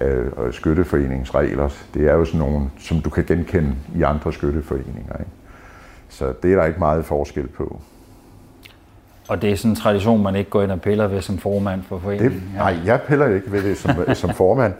øh, 0.01 0.27
og 0.37 0.55
skytteforeningsregler, 0.55 1.69
det 1.95 2.09
er 2.09 2.15
jo 2.15 2.25
sådan 2.25 2.41
nogle, 2.41 2.71
som 2.79 3.01
du 3.01 3.11
kan 3.11 3.25
genkende 3.25 3.75
i 3.95 4.03
andre 4.03 4.33
skytteforeninger. 4.33 5.19
Ikke? 5.19 5.31
Så 6.17 6.33
det 6.43 6.53
er 6.53 6.57
der 6.57 6.65
ikke 6.65 6.79
meget 6.79 7.05
forskel 7.05 7.47
på. 7.47 7.81
Og 9.29 9.43
det 9.43 9.53
er 9.53 9.57
sådan 9.57 9.71
en 9.71 9.77
tradition, 9.77 10.23
man 10.23 10.37
ikke 10.37 10.51
går 10.51 10.63
ind 10.63 10.71
og 10.71 10.81
piller 10.81 11.07
ved 11.07 11.23
som 11.23 11.39
formand 11.39 11.83
for 11.83 11.97
Det, 11.97 12.03
foreningen. 12.03 12.53
nej, 12.55 12.77
jeg 12.85 13.01
piller 13.03 13.27
ikke 13.27 13.53
ved 13.53 13.63
det 13.63 13.79
som, 13.79 13.91
som 14.15 14.31
formand. 14.31 14.73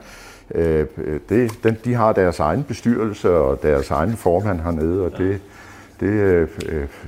Øh, 0.55 0.87
det, 1.29 1.51
den, 1.65 1.77
de 1.85 1.95
har 1.95 2.13
deres 2.13 2.41
egen 2.41 2.63
bestyrelse 2.65 3.31
og 3.31 3.63
deres 3.63 3.91
egen 3.91 4.17
formand 4.17 4.61
hernede, 4.61 5.05
og 5.05 5.19
det, 5.19 5.41
det 6.01 6.09
øh, 6.09 6.49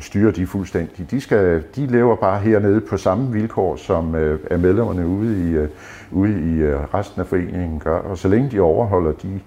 styrer 0.01 0.33
de 0.33 0.47
fuldstændig. 0.47 1.11
De, 1.11 1.21
skal, 1.21 1.63
de 1.77 1.87
lever 1.87 2.17
bare 2.17 2.39
hernede 2.41 2.81
på 2.81 2.97
samme 2.97 3.33
vilkår, 3.33 3.77
som 3.77 4.15
øh, 4.15 4.41
er 4.51 4.57
medlemmerne 4.57 5.07
ude 5.07 5.51
i, 5.51 5.53
øh, 5.53 5.69
ude 6.11 6.33
i 6.33 6.55
øh, 6.55 6.95
resten 6.95 7.21
af 7.21 7.27
foreningen 7.27 7.79
gør. 7.79 7.99
Og 7.99 8.19
så 8.19 8.29
længe 8.29 8.51
de 8.51 8.61
overholder 8.61 9.13
de, 9.13 9.41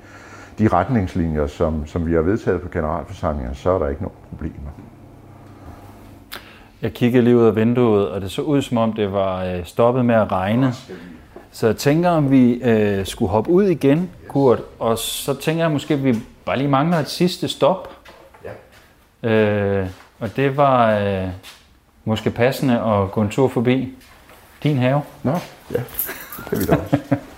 de 0.59 0.67
retningslinjer, 0.67 1.47
som, 1.47 1.87
som 1.87 2.07
vi 2.07 2.13
har 2.13 2.21
vedtaget 2.21 2.61
på 2.61 2.69
generalforsamlingen, 2.69 3.55
så 3.55 3.69
er 3.71 3.79
der 3.79 3.87
ikke 3.87 4.01
nogen 4.01 4.17
problemer. 4.29 4.71
Jeg 6.81 6.93
kiggede 6.93 7.23
lige 7.23 7.37
ud 7.37 7.45
af 7.45 7.55
vinduet, 7.55 8.09
og 8.09 8.21
det 8.21 8.31
så 8.31 8.41
ud 8.41 8.61
som 8.61 8.77
om 8.77 8.93
det 8.93 9.13
var 9.13 9.43
øh, 9.43 9.65
stoppet 9.65 10.05
med 10.05 10.15
at 10.15 10.31
regne. 10.31 10.73
Så 11.51 11.67
jeg 11.67 11.77
tænker, 11.77 12.09
om 12.09 12.31
vi 12.31 12.53
øh, 12.53 13.05
skulle 13.05 13.29
hoppe 13.29 13.49
ud 13.49 13.63
igen, 13.63 14.09
Kurt, 14.27 14.59
og 14.79 14.97
så 14.97 15.33
tænker 15.33 15.63
jeg 15.63 15.71
måske, 15.71 15.93
at 15.93 16.03
vi 16.03 16.15
bare 16.45 16.57
lige 16.57 16.67
mangler 16.67 16.97
et 16.97 17.09
sidste 17.09 17.47
stop. 17.47 17.89
Ja. 19.23 19.29
Øh, 19.29 19.87
og 20.19 20.35
det 20.35 20.57
var 20.57 20.99
øh, 20.99 21.27
måske 22.05 22.29
passende 22.29 22.81
at 22.81 23.11
gå 23.11 23.21
en 23.21 23.29
tur 23.29 23.47
forbi 23.47 23.97
din 24.63 24.77
have. 24.77 25.01
Nå, 25.23 25.31
ja, 25.71 25.77
det 26.37 26.45
kan 26.49 26.59
vi 26.59 26.65
da 26.65 26.75
også. 26.75 26.97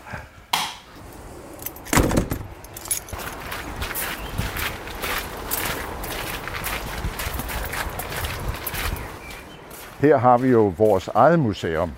Her 10.04 10.18
har 10.18 10.38
vi 10.38 10.48
jo 10.48 10.74
vores 10.78 11.08
eget 11.08 11.40
museum. 11.40 11.92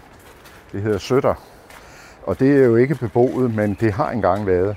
Det 0.71 0.81
hedder 0.81 0.97
Søtter. 0.97 1.33
Og 2.23 2.39
det 2.39 2.61
er 2.61 2.65
jo 2.65 2.75
ikke 2.75 2.95
beboet, 2.95 3.55
men 3.55 3.77
det 3.79 3.93
har 3.93 4.09
engang 4.09 4.47
været. 4.47 4.75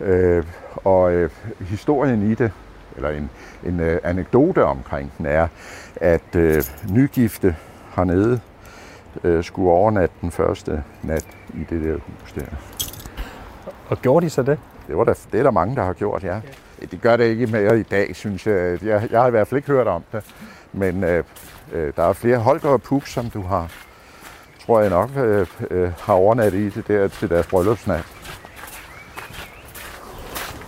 Øh, 0.00 0.44
og 0.74 1.12
øh, 1.12 1.30
historien 1.60 2.30
i 2.30 2.34
det, 2.34 2.52
eller 2.96 3.10
en, 3.10 3.30
en 3.66 3.80
øh, 3.80 4.00
anekdote 4.04 4.64
omkring 4.64 5.12
den 5.18 5.26
er, 5.26 5.48
at 5.96 6.36
øh, 6.36 6.62
nygifte 6.90 7.56
hernede 7.96 8.40
øh, 9.24 9.44
skulle 9.44 9.70
overnatte 9.70 10.14
den 10.20 10.30
første 10.30 10.84
nat 11.02 11.26
i 11.54 11.64
det 11.70 11.84
der 11.84 11.92
hus 11.92 12.32
der. 12.32 12.46
Og 13.88 14.02
gjorde 14.02 14.26
de 14.26 14.30
så 14.30 14.42
det? 14.42 14.58
Det, 14.86 14.96
var 14.96 15.04
der, 15.04 15.14
det 15.32 15.38
er 15.38 15.42
der 15.42 15.50
mange, 15.50 15.76
der 15.76 15.82
har 15.82 15.92
gjort, 15.92 16.24
ja. 16.24 16.40
Det 16.90 17.00
gør 17.00 17.16
det 17.16 17.24
ikke 17.24 17.46
mere 17.46 17.80
i 17.80 17.82
dag, 17.82 18.16
synes 18.16 18.46
jeg. 18.46 18.84
Jeg, 18.84 19.08
jeg 19.10 19.20
har 19.20 19.28
i 19.28 19.30
hvert 19.30 19.48
fald 19.48 19.58
ikke 19.58 19.72
hørt 19.72 19.86
om 19.86 20.02
det. 20.12 20.24
Men 20.72 21.04
øh, 21.04 21.24
øh, 21.72 21.92
der 21.96 22.02
er 22.02 22.12
flere 22.12 22.38
Holger 22.38 22.68
og 22.68 22.82
Pup, 22.82 23.06
som 23.06 23.30
du 23.30 23.42
har, 23.42 23.68
tror 24.66 24.80
jeg 24.80 24.90
nok, 24.90 25.10
øh, 25.16 25.46
øh, 25.70 25.92
har 26.00 26.14
overnattet 26.14 26.58
i 26.58 26.68
det 26.68 26.88
der 26.88 27.08
til 27.08 27.30
deres 27.30 27.46
bryllupsnat. 27.46 28.04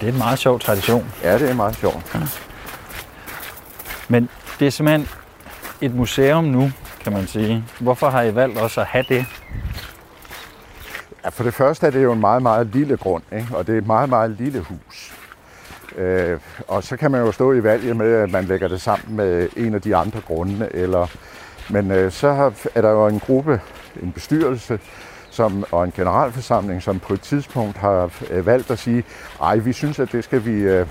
Det 0.00 0.09
er 0.09 0.12
en 0.12 0.18
meget 0.18 0.38
sjov 0.38 0.61
tradition. 0.61 1.12
Ja, 1.22 1.38
det 1.38 1.50
er 1.50 1.55
meget 1.55 1.76
sjovt. 1.76 2.16
Men 4.09 4.28
det 4.59 4.66
er 4.66 4.70
simpelthen 4.70 5.09
et 5.80 5.94
museum 5.94 6.44
nu, 6.44 6.70
kan 7.00 7.12
man 7.12 7.26
sige. 7.26 7.64
Hvorfor 7.80 8.11
har 8.11 8.22
I 8.22 8.34
valgt 8.34 8.59
også 8.59 8.80
at 8.80 8.86
have 8.86 9.05
det? 9.09 9.26
Ja, 11.24 11.28
for 11.28 11.44
det 11.44 11.55
første 11.55 11.86
er 11.86 11.90
det 11.90 12.03
jo 12.03 12.12
en 12.12 12.20
meget, 12.20 12.42
meget 12.42 12.66
lille 12.66 12.96
grund, 12.96 13.22
ikke? 13.32 13.48
og 13.57 13.66
det 13.66 13.74
er 13.74 13.78
et 13.78 13.86
meget, 13.86 14.09
meget 14.09 14.30
lille 14.30 14.61
hus. 14.61 14.91
Øh, 15.99 16.38
og 16.68 16.82
så 16.82 16.97
kan 16.97 17.11
man 17.11 17.20
jo 17.20 17.32
stå 17.32 17.53
i 17.53 17.62
valget 17.62 17.97
med, 17.97 18.14
at 18.14 18.30
man 18.30 18.45
lægger 18.45 18.68
det 18.68 18.80
sammen 18.80 19.16
med 19.16 19.49
en 19.57 19.74
af 19.74 19.82
de 19.82 19.97
andre 19.97 20.20
grunde. 20.26 20.68
Eller, 20.70 21.07
men 21.70 21.90
øh, 21.90 22.12
så 22.12 22.32
har, 22.32 22.53
er 22.74 22.82
der 22.82 22.90
jo 22.90 23.07
en 23.07 23.20
gruppe, 23.20 23.61
en 24.03 24.12
bestyrelse 24.12 24.78
som, 25.30 25.64
og 25.70 25.84
en 25.84 25.93
generalforsamling, 25.97 26.82
som 26.82 26.99
på 26.99 27.14
et 27.14 27.20
tidspunkt 27.20 27.76
har 27.76 28.11
øh, 28.30 28.47
valgt 28.47 28.70
at 28.70 28.78
sige, 28.78 29.05
ej, 29.43 29.57
vi 29.57 29.72
synes, 29.72 29.99
at 29.99 30.12
det 30.12 30.24
skal 30.24 30.45
vi, 30.45 30.53
øh, 30.53 30.86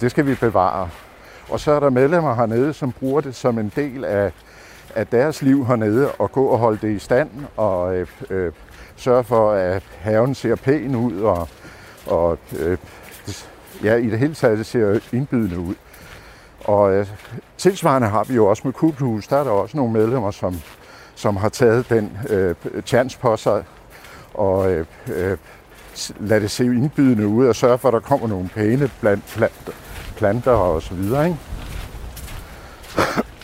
det 0.00 0.10
skal 0.10 0.26
vi 0.26 0.34
bevare. 0.34 0.88
Og 1.48 1.60
så 1.60 1.72
er 1.72 1.80
der 1.80 1.90
medlemmer 1.90 2.34
hernede, 2.34 2.72
som 2.72 2.92
bruger 2.92 3.20
det 3.20 3.34
som 3.34 3.58
en 3.58 3.72
del 3.76 4.04
af, 4.04 4.32
af 4.94 5.06
deres 5.06 5.42
liv 5.42 5.66
hernede, 5.66 6.12
og 6.12 6.32
gå 6.32 6.46
og 6.46 6.58
holde 6.58 6.78
det 6.82 6.96
i 6.96 6.98
stand, 6.98 7.30
og 7.56 7.96
øh, 7.96 8.06
øh, 8.30 8.52
sørge 8.96 9.24
for, 9.24 9.52
at 9.52 9.82
haven 10.00 10.34
ser 10.34 10.56
pæn 10.56 10.96
ud, 10.96 11.20
og, 11.20 11.48
og 12.06 12.38
øh, 12.58 12.78
ja, 13.82 13.94
i 13.94 14.10
det 14.10 14.18
hele 14.18 14.34
taget 14.34 14.58
det 14.58 14.66
ser 14.66 15.00
indbydende 15.12 15.58
ud. 15.58 15.74
Og 16.64 16.94
øh, 16.94 17.06
tilsvarende 17.58 18.08
har 18.08 18.24
vi 18.24 18.34
jo 18.34 18.46
også 18.46 18.62
med 18.64 18.72
Kubelhus, 18.72 19.26
der 19.26 19.36
er 19.36 19.44
der 19.44 19.50
også 19.50 19.76
nogle 19.76 19.92
medlemmer, 19.92 20.30
som, 20.30 20.60
som 21.14 21.36
har 21.36 21.48
taget 21.48 21.88
den 21.88 22.18
øh, 22.30 22.54
chance 22.86 23.18
på 23.18 23.36
sig 23.36 23.64
og 24.34 24.72
øh, 24.72 24.86
øh, 25.06 25.38
lade 26.20 26.40
det 26.40 26.50
se 26.50 26.64
indbydende 26.64 27.26
ud 27.26 27.46
og 27.46 27.56
sørge 27.56 27.78
for, 27.78 27.88
at 27.88 27.92
der 27.92 28.00
kommer 28.00 28.28
nogle 28.28 28.48
pæne 28.48 28.90
blandt 29.00 29.24
planter, 29.26 29.72
planter 30.16 30.52
og 30.52 30.82
så 30.82 30.94
videre. 30.94 31.26
Ikke? 31.26 31.38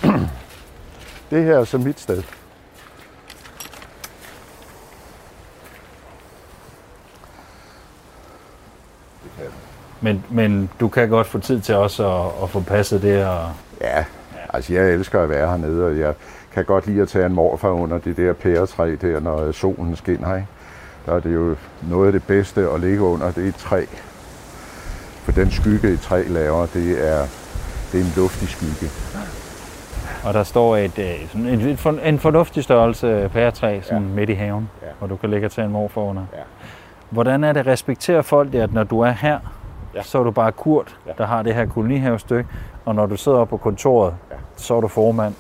det 1.30 1.45
her 1.45 1.59
er 1.59 1.64
så 1.64 1.78
mit 1.78 2.01
sted. 2.01 2.22
Men, 10.01 10.24
men 10.30 10.70
du 10.80 10.88
kan 10.88 11.09
godt 11.09 11.26
få 11.26 11.38
tid 11.38 11.61
til 11.61 11.74
også 11.74 12.09
at, 12.24 12.42
at 12.42 12.51
få 12.51 12.61
passet 12.61 13.03
det 13.03 13.26
og... 13.26 13.38
Ja, 13.80 14.05
altså 14.55 14.72
jeg 14.74 14.90
elsker 14.90 15.22
at 15.22 15.28
være 15.30 15.49
hernede, 15.51 15.86
og 15.86 15.99
jeg 15.99 16.14
kan 16.55 16.64
godt 16.64 16.86
lide 16.86 17.03
at 17.03 17.09
tage 17.09 17.26
en 17.26 17.32
morfar 17.34 17.68
under 17.70 17.99
det 17.99 18.16
der 18.16 18.32
pæretræ 18.32 18.96
der, 19.01 19.20
når 19.20 19.53
solen 19.53 19.96
skinner. 19.96 20.34
Ikke? 20.34 20.46
Der 21.07 21.14
er 21.14 21.20
det 21.20 21.34
jo 21.34 21.57
noget 21.90 22.07
af 22.07 22.12
det 22.12 22.22
bedste 22.22 22.68
at 22.74 22.80
ligge 22.80 23.01
under, 23.03 23.30
det 23.30 23.44
er 23.44 23.49
et 23.49 23.55
træ. 23.57 23.84
For 25.24 25.32
den 25.32 25.51
skygge, 25.51 25.88
et 25.88 26.01
træ 26.01 26.22
laver, 26.28 26.66
det 26.66 27.09
er, 27.09 27.22
det 27.92 28.01
er 28.01 28.05
en 28.05 28.12
luftig 28.16 28.49
skygge. 28.49 28.92
Og 30.24 30.34
der 30.34 30.42
står 30.42 30.76
et, 30.76 30.99
øh, 30.99 31.28
sådan 31.28 31.46
en, 31.46 31.61
en, 31.61 31.76
for- 31.76 31.99
en 32.05 32.18
fornuftig 32.18 32.64
størrelse 32.64 33.30
pæretræ 33.32 33.80
sådan 33.82 34.03
Ja. 34.03 34.09
midt 34.14 34.30
i 34.30 34.32
haven, 34.32 34.70
Ja. 34.82 34.86
hvor 34.99 35.07
du 35.09 35.16
kan 35.16 35.30
ligge 35.30 35.46
og 35.46 35.53
tage 35.53 35.64
en 35.64 35.72
morfar 35.72 36.01
under. 36.01 36.22
Ja. 36.32 36.38
Hvordan 37.11 37.44
er 37.44 37.53
det, 37.53 37.66
respekterer 37.66 38.22
folk 38.22 38.53
det, 38.53 38.61
at 38.61 38.72
når 38.72 38.84
du 38.84 39.01
er 39.01 39.11
her, 39.11 39.38
Ja. 39.95 40.03
så 40.03 40.18
er 40.18 40.22
du 40.22 40.30
bare 40.30 40.53
Kurt, 40.53 40.97
Ja. 41.07 41.12
der 41.18 41.26
har 41.26 41.43
det 41.43 41.55
her 41.55 41.66
kolonihavestykke, 41.66 42.51
og 42.84 42.95
når 42.95 43.07
du 43.07 43.16
sidder 43.16 43.39
oppe 43.39 43.51
på 43.51 43.57
kontoret, 43.57 44.14
Ja. 44.30 44.36
så 44.57 44.74
er 44.76 44.80
du 44.80 44.89
formand. 44.89 45.34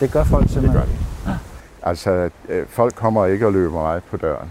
Det 0.00 0.12
gør 0.12 0.24
folk 0.24 0.42
Det 0.44 0.50
simpelthen. 0.50 0.80
gør 0.80 0.86
de. 0.86 1.38
Altså, 1.82 2.30
øh, 2.48 2.66
folk 2.68 2.94
kommer 2.94 3.26
ikke 3.26 3.46
og 3.46 3.52
løber 3.52 3.82
mig 3.82 4.00
på 4.10 4.16
døren. 4.16 4.48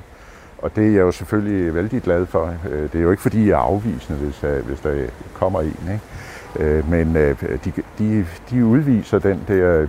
Og 0.58 0.76
det 0.76 0.88
er 0.88 0.91
jeg 0.91 1.00
jo 1.02 1.12
selvfølgelig 1.12 1.76
vældig 1.76 2.02
glad 2.02 2.26
for. 2.26 2.54
Øh, 2.70 2.82
Det 2.84 2.95
er 2.95 3.00
jo 3.00 3.12
ikke 3.12 3.22
fordi, 3.24 3.50
jeg 3.50 3.54
er 3.54 3.58
afvisende, 3.58 4.20
hvis, 4.20 4.43
øh, 4.43 4.66
hvis 4.66 4.80
der 4.80 5.06
kommer 5.34 5.62
en. 5.62 5.68
Ikke? 5.91 6.84
Men 6.89 7.16
de, 7.16 7.72
de, 8.00 8.26
de 8.50 8.66
udviser 8.66 9.20
den 9.20 9.41
der 9.48 9.88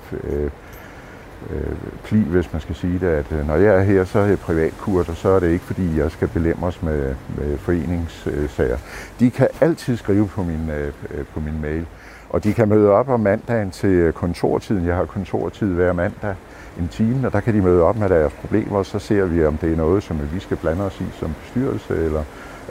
øh, 1.51 1.73
pli, 2.05 2.19
hvis 2.19 2.53
man 2.53 2.61
skal 2.61 2.75
sige 2.75 2.99
det, 2.99 3.07
at 3.07 3.33
øh, 3.33 3.47
når 3.47 3.57
jeg 3.57 3.75
er 3.75 3.81
her, 3.81 4.05
så 4.05 4.19
er 4.19 4.27
jeg 4.27 4.39
privatkurt, 4.39 5.09
og 5.09 5.17
så 5.17 5.29
er 5.29 5.41
det 5.41 5.51
ikke 5.51 5.65
fordi, 5.65 5.99
jeg 5.99 6.11
skal 6.11 6.29
belemres 6.29 6.83
med, 6.83 7.15
med 7.39 7.59
foreningssager. 7.59 8.79
De 9.21 9.31
kan 9.31 9.49
altid 9.61 9.97
skrive 9.97 10.29
på 10.29 10.43
min, 10.43 10.71
øh, 10.71 10.93
øh, 11.11 11.25
på 11.35 11.41
min 11.41 11.61
mail, 11.61 11.87
og 12.31 12.45
de 12.45 12.55
kan 12.55 12.69
møde 12.69 12.91
op 12.91 13.09
om 13.09 13.21
mandagen 13.21 13.71
til 13.71 14.13
kontortiden. 14.13 14.87
Jeg 14.87 14.97
har 14.97 15.05
kontortid 15.05 15.75
hver 15.75 15.93
mandag 15.93 16.35
en 16.79 16.89
time, 16.89 17.27
og 17.27 17.33
der 17.33 17.41
kan 17.41 17.55
de 17.55 17.63
møde 17.63 17.83
op 17.83 17.97
med 17.97 18.09
deres 18.09 18.33
problemer, 18.33 18.79
og 18.79 18.87
så 18.87 18.99
ser 18.99 19.25
vi, 19.25 19.45
om 19.45 19.57
det 19.57 19.73
er 19.73 19.77
noget, 19.77 20.03
som 20.03 20.21
vi 20.33 20.41
skal 20.41 20.57
blande 20.57 20.85
os 20.85 21.01
i 21.01 21.05
som 21.19 21.35
bestyrelse, 21.43 22.05
eller 22.05 22.23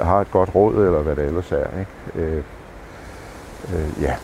har 0.01 0.21
et 0.21 0.31
godt 0.31 0.55
råd, 0.55 0.85
eller 0.85 1.01
hvad 1.01 1.15
det 1.15 1.25
ellers 1.25 1.51
er. 1.51 1.79
Ikke? 1.79 2.27
Øh, 2.27 2.43
øh, 3.73 4.01
ja. 4.01 4.15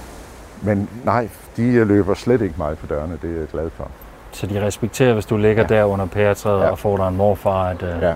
Men 0.62 0.90
nej, 1.04 1.30
de 1.58 1.86
løber 1.86 2.14
slet 2.14 2.42
ikke 2.42 2.56
meget 2.58 2.78
på 2.78 2.88
dørene, 2.88 3.18
det 3.22 3.36
er 3.36 3.40
jeg 3.40 3.48
glad 3.48 3.70
for. 3.70 3.92
Så 4.34 4.48
de 4.48 4.66
respekterer, 4.66 5.14
hvis 5.14 5.26
du 5.26 5.38
ligger 5.38 5.66
Ja. 5.70 5.76
der 5.76 5.84
under 5.84 6.06
pæretræet 6.06 6.62
Ja. 6.64 6.70
og 6.72 6.80
får 6.80 6.98
dig 6.98 7.08
en 7.08 7.18
morfar, 7.18 7.64
at 7.70 7.84
øh, 7.84 8.02
Ja. 8.02 8.14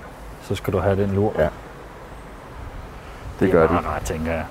så 0.48 0.54
skal 0.54 0.72
du 0.72 0.78
have 0.78 0.96
den 1.02 1.10
lur. 1.14 1.32
Ja. 1.38 1.48
Det 3.40 3.52
gør 3.52 3.62
er 3.62 3.66
de. 3.66 3.72
meget 3.72 3.86
rart, 3.86 4.02
tænker 4.02 4.32
jeg. 4.32 4.44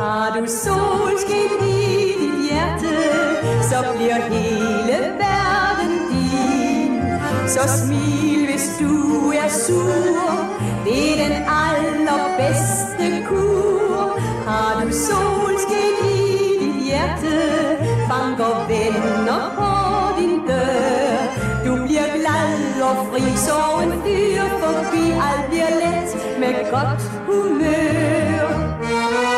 Har 0.00 0.36
du 0.40 0.46
solskin 0.46 1.68
i 1.68 2.12
dit 2.20 2.50
hjerte, 2.50 2.94
så 3.62 3.76
bliver 3.96 4.14
hele 4.30 4.98
verden 5.22 5.92
din. 6.12 7.02
Så 7.48 7.60
smil, 7.86 8.46
hvis 8.50 8.76
du 8.80 9.28
er 9.30 9.48
sur, 9.48 10.30
det 10.84 11.20
er 11.22 11.28
den 11.28 11.36
allerbedste 11.66 13.26
kur. 13.28 14.18
Har 14.46 14.80
du 14.84 14.88
solskin 14.92 15.91
banker 18.12 18.56
venner 18.68 19.44
på 19.58 19.70
din 20.18 20.38
dør. 20.48 21.20
Du 21.66 21.72
bliver 21.84 22.08
glad 22.18 22.52
og 22.88 22.96
fri, 23.08 23.24
så 23.46 23.58
en 23.82 23.92
fyr 24.02 24.44
forbi, 24.62 25.04
alt 25.28 25.44
bliver 25.50 25.72
let 25.82 26.10
med 26.40 26.54
godt 26.70 27.02
humør. 27.26 29.31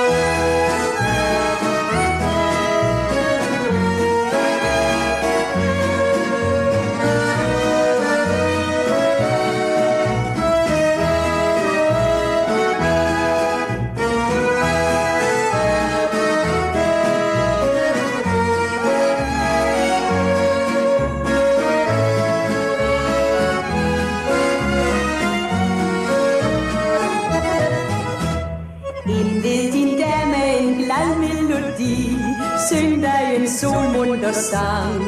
Sang. 34.51 35.03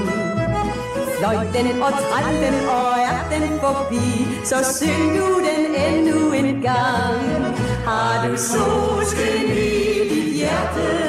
Fløjten 1.18 1.82
og 1.82 1.92
tralten 1.92 2.56
og 2.68 2.92
er 3.10 3.20
den 3.32 3.60
forbi 3.60 4.08
Så 4.44 4.56
syng 4.78 5.16
du 5.16 5.26
den 5.48 5.74
endnu 5.86 6.32
en 6.32 6.62
gang. 6.62 7.20
Har 7.86 8.28
du 8.28 8.36
solskin 8.36 9.48
i 9.50 10.08
dit 10.08 10.34
hjerte? 10.34 11.05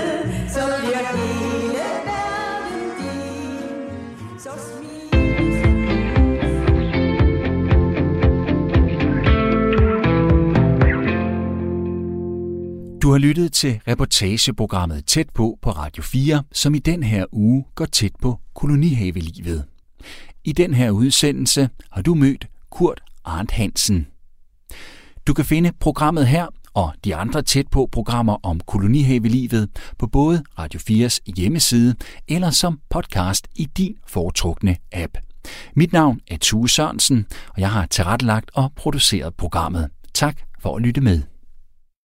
Har 13.17 13.21
lyttet 13.21 13.53
til 13.53 13.79
reportageprogrammet 13.87 15.05
Tæt 15.05 15.29
på 15.33 15.57
på 15.61 15.71
Radio 15.71 16.03
4, 16.03 16.43
som 16.51 16.75
i 16.75 16.79
den 16.79 17.03
her 17.03 17.25
uge 17.31 17.65
går 17.75 17.85
tæt 17.85 18.11
på 18.21 18.39
kolonihavelivet. 18.55 19.65
I 20.43 20.51
den 20.51 20.73
her 20.73 20.91
udsendelse 20.91 21.69
har 21.91 22.01
du 22.01 22.15
mødt 22.15 22.47
Kurt 22.71 23.01
Arndt 23.25 23.51
Hansen. 23.51 24.07
Du 25.27 25.33
kan 25.33 25.45
finde 25.45 25.71
programmet 25.79 26.27
her 26.27 26.47
og 26.73 26.93
de 27.03 27.15
andre 27.15 27.41
tæt 27.41 27.67
på 27.67 27.89
programmer 27.91 28.37
om 28.43 28.59
kolonihavelivet 28.59 29.69
på 29.99 30.07
både 30.07 30.43
Radio 30.59 30.79
4's 30.79 31.19
hjemmeside 31.37 31.95
eller 32.27 32.49
som 32.49 32.79
podcast 32.89 33.47
i 33.55 33.65
din 33.65 33.95
foretrukne 34.07 34.77
app. 34.91 35.17
Mit 35.75 35.93
navn 35.93 36.19
er 36.27 36.37
Tue 36.41 36.69
Sørensen, 36.69 37.25
og 37.49 37.61
jeg 37.61 37.71
har 37.71 37.85
tilrettelagt 37.85 38.51
og 38.53 38.71
produceret 38.75 39.35
programmet. 39.35 39.89
Tak 40.13 40.37
for 40.59 40.75
at 40.75 40.81
lytte 40.81 41.01
med. 41.01 41.36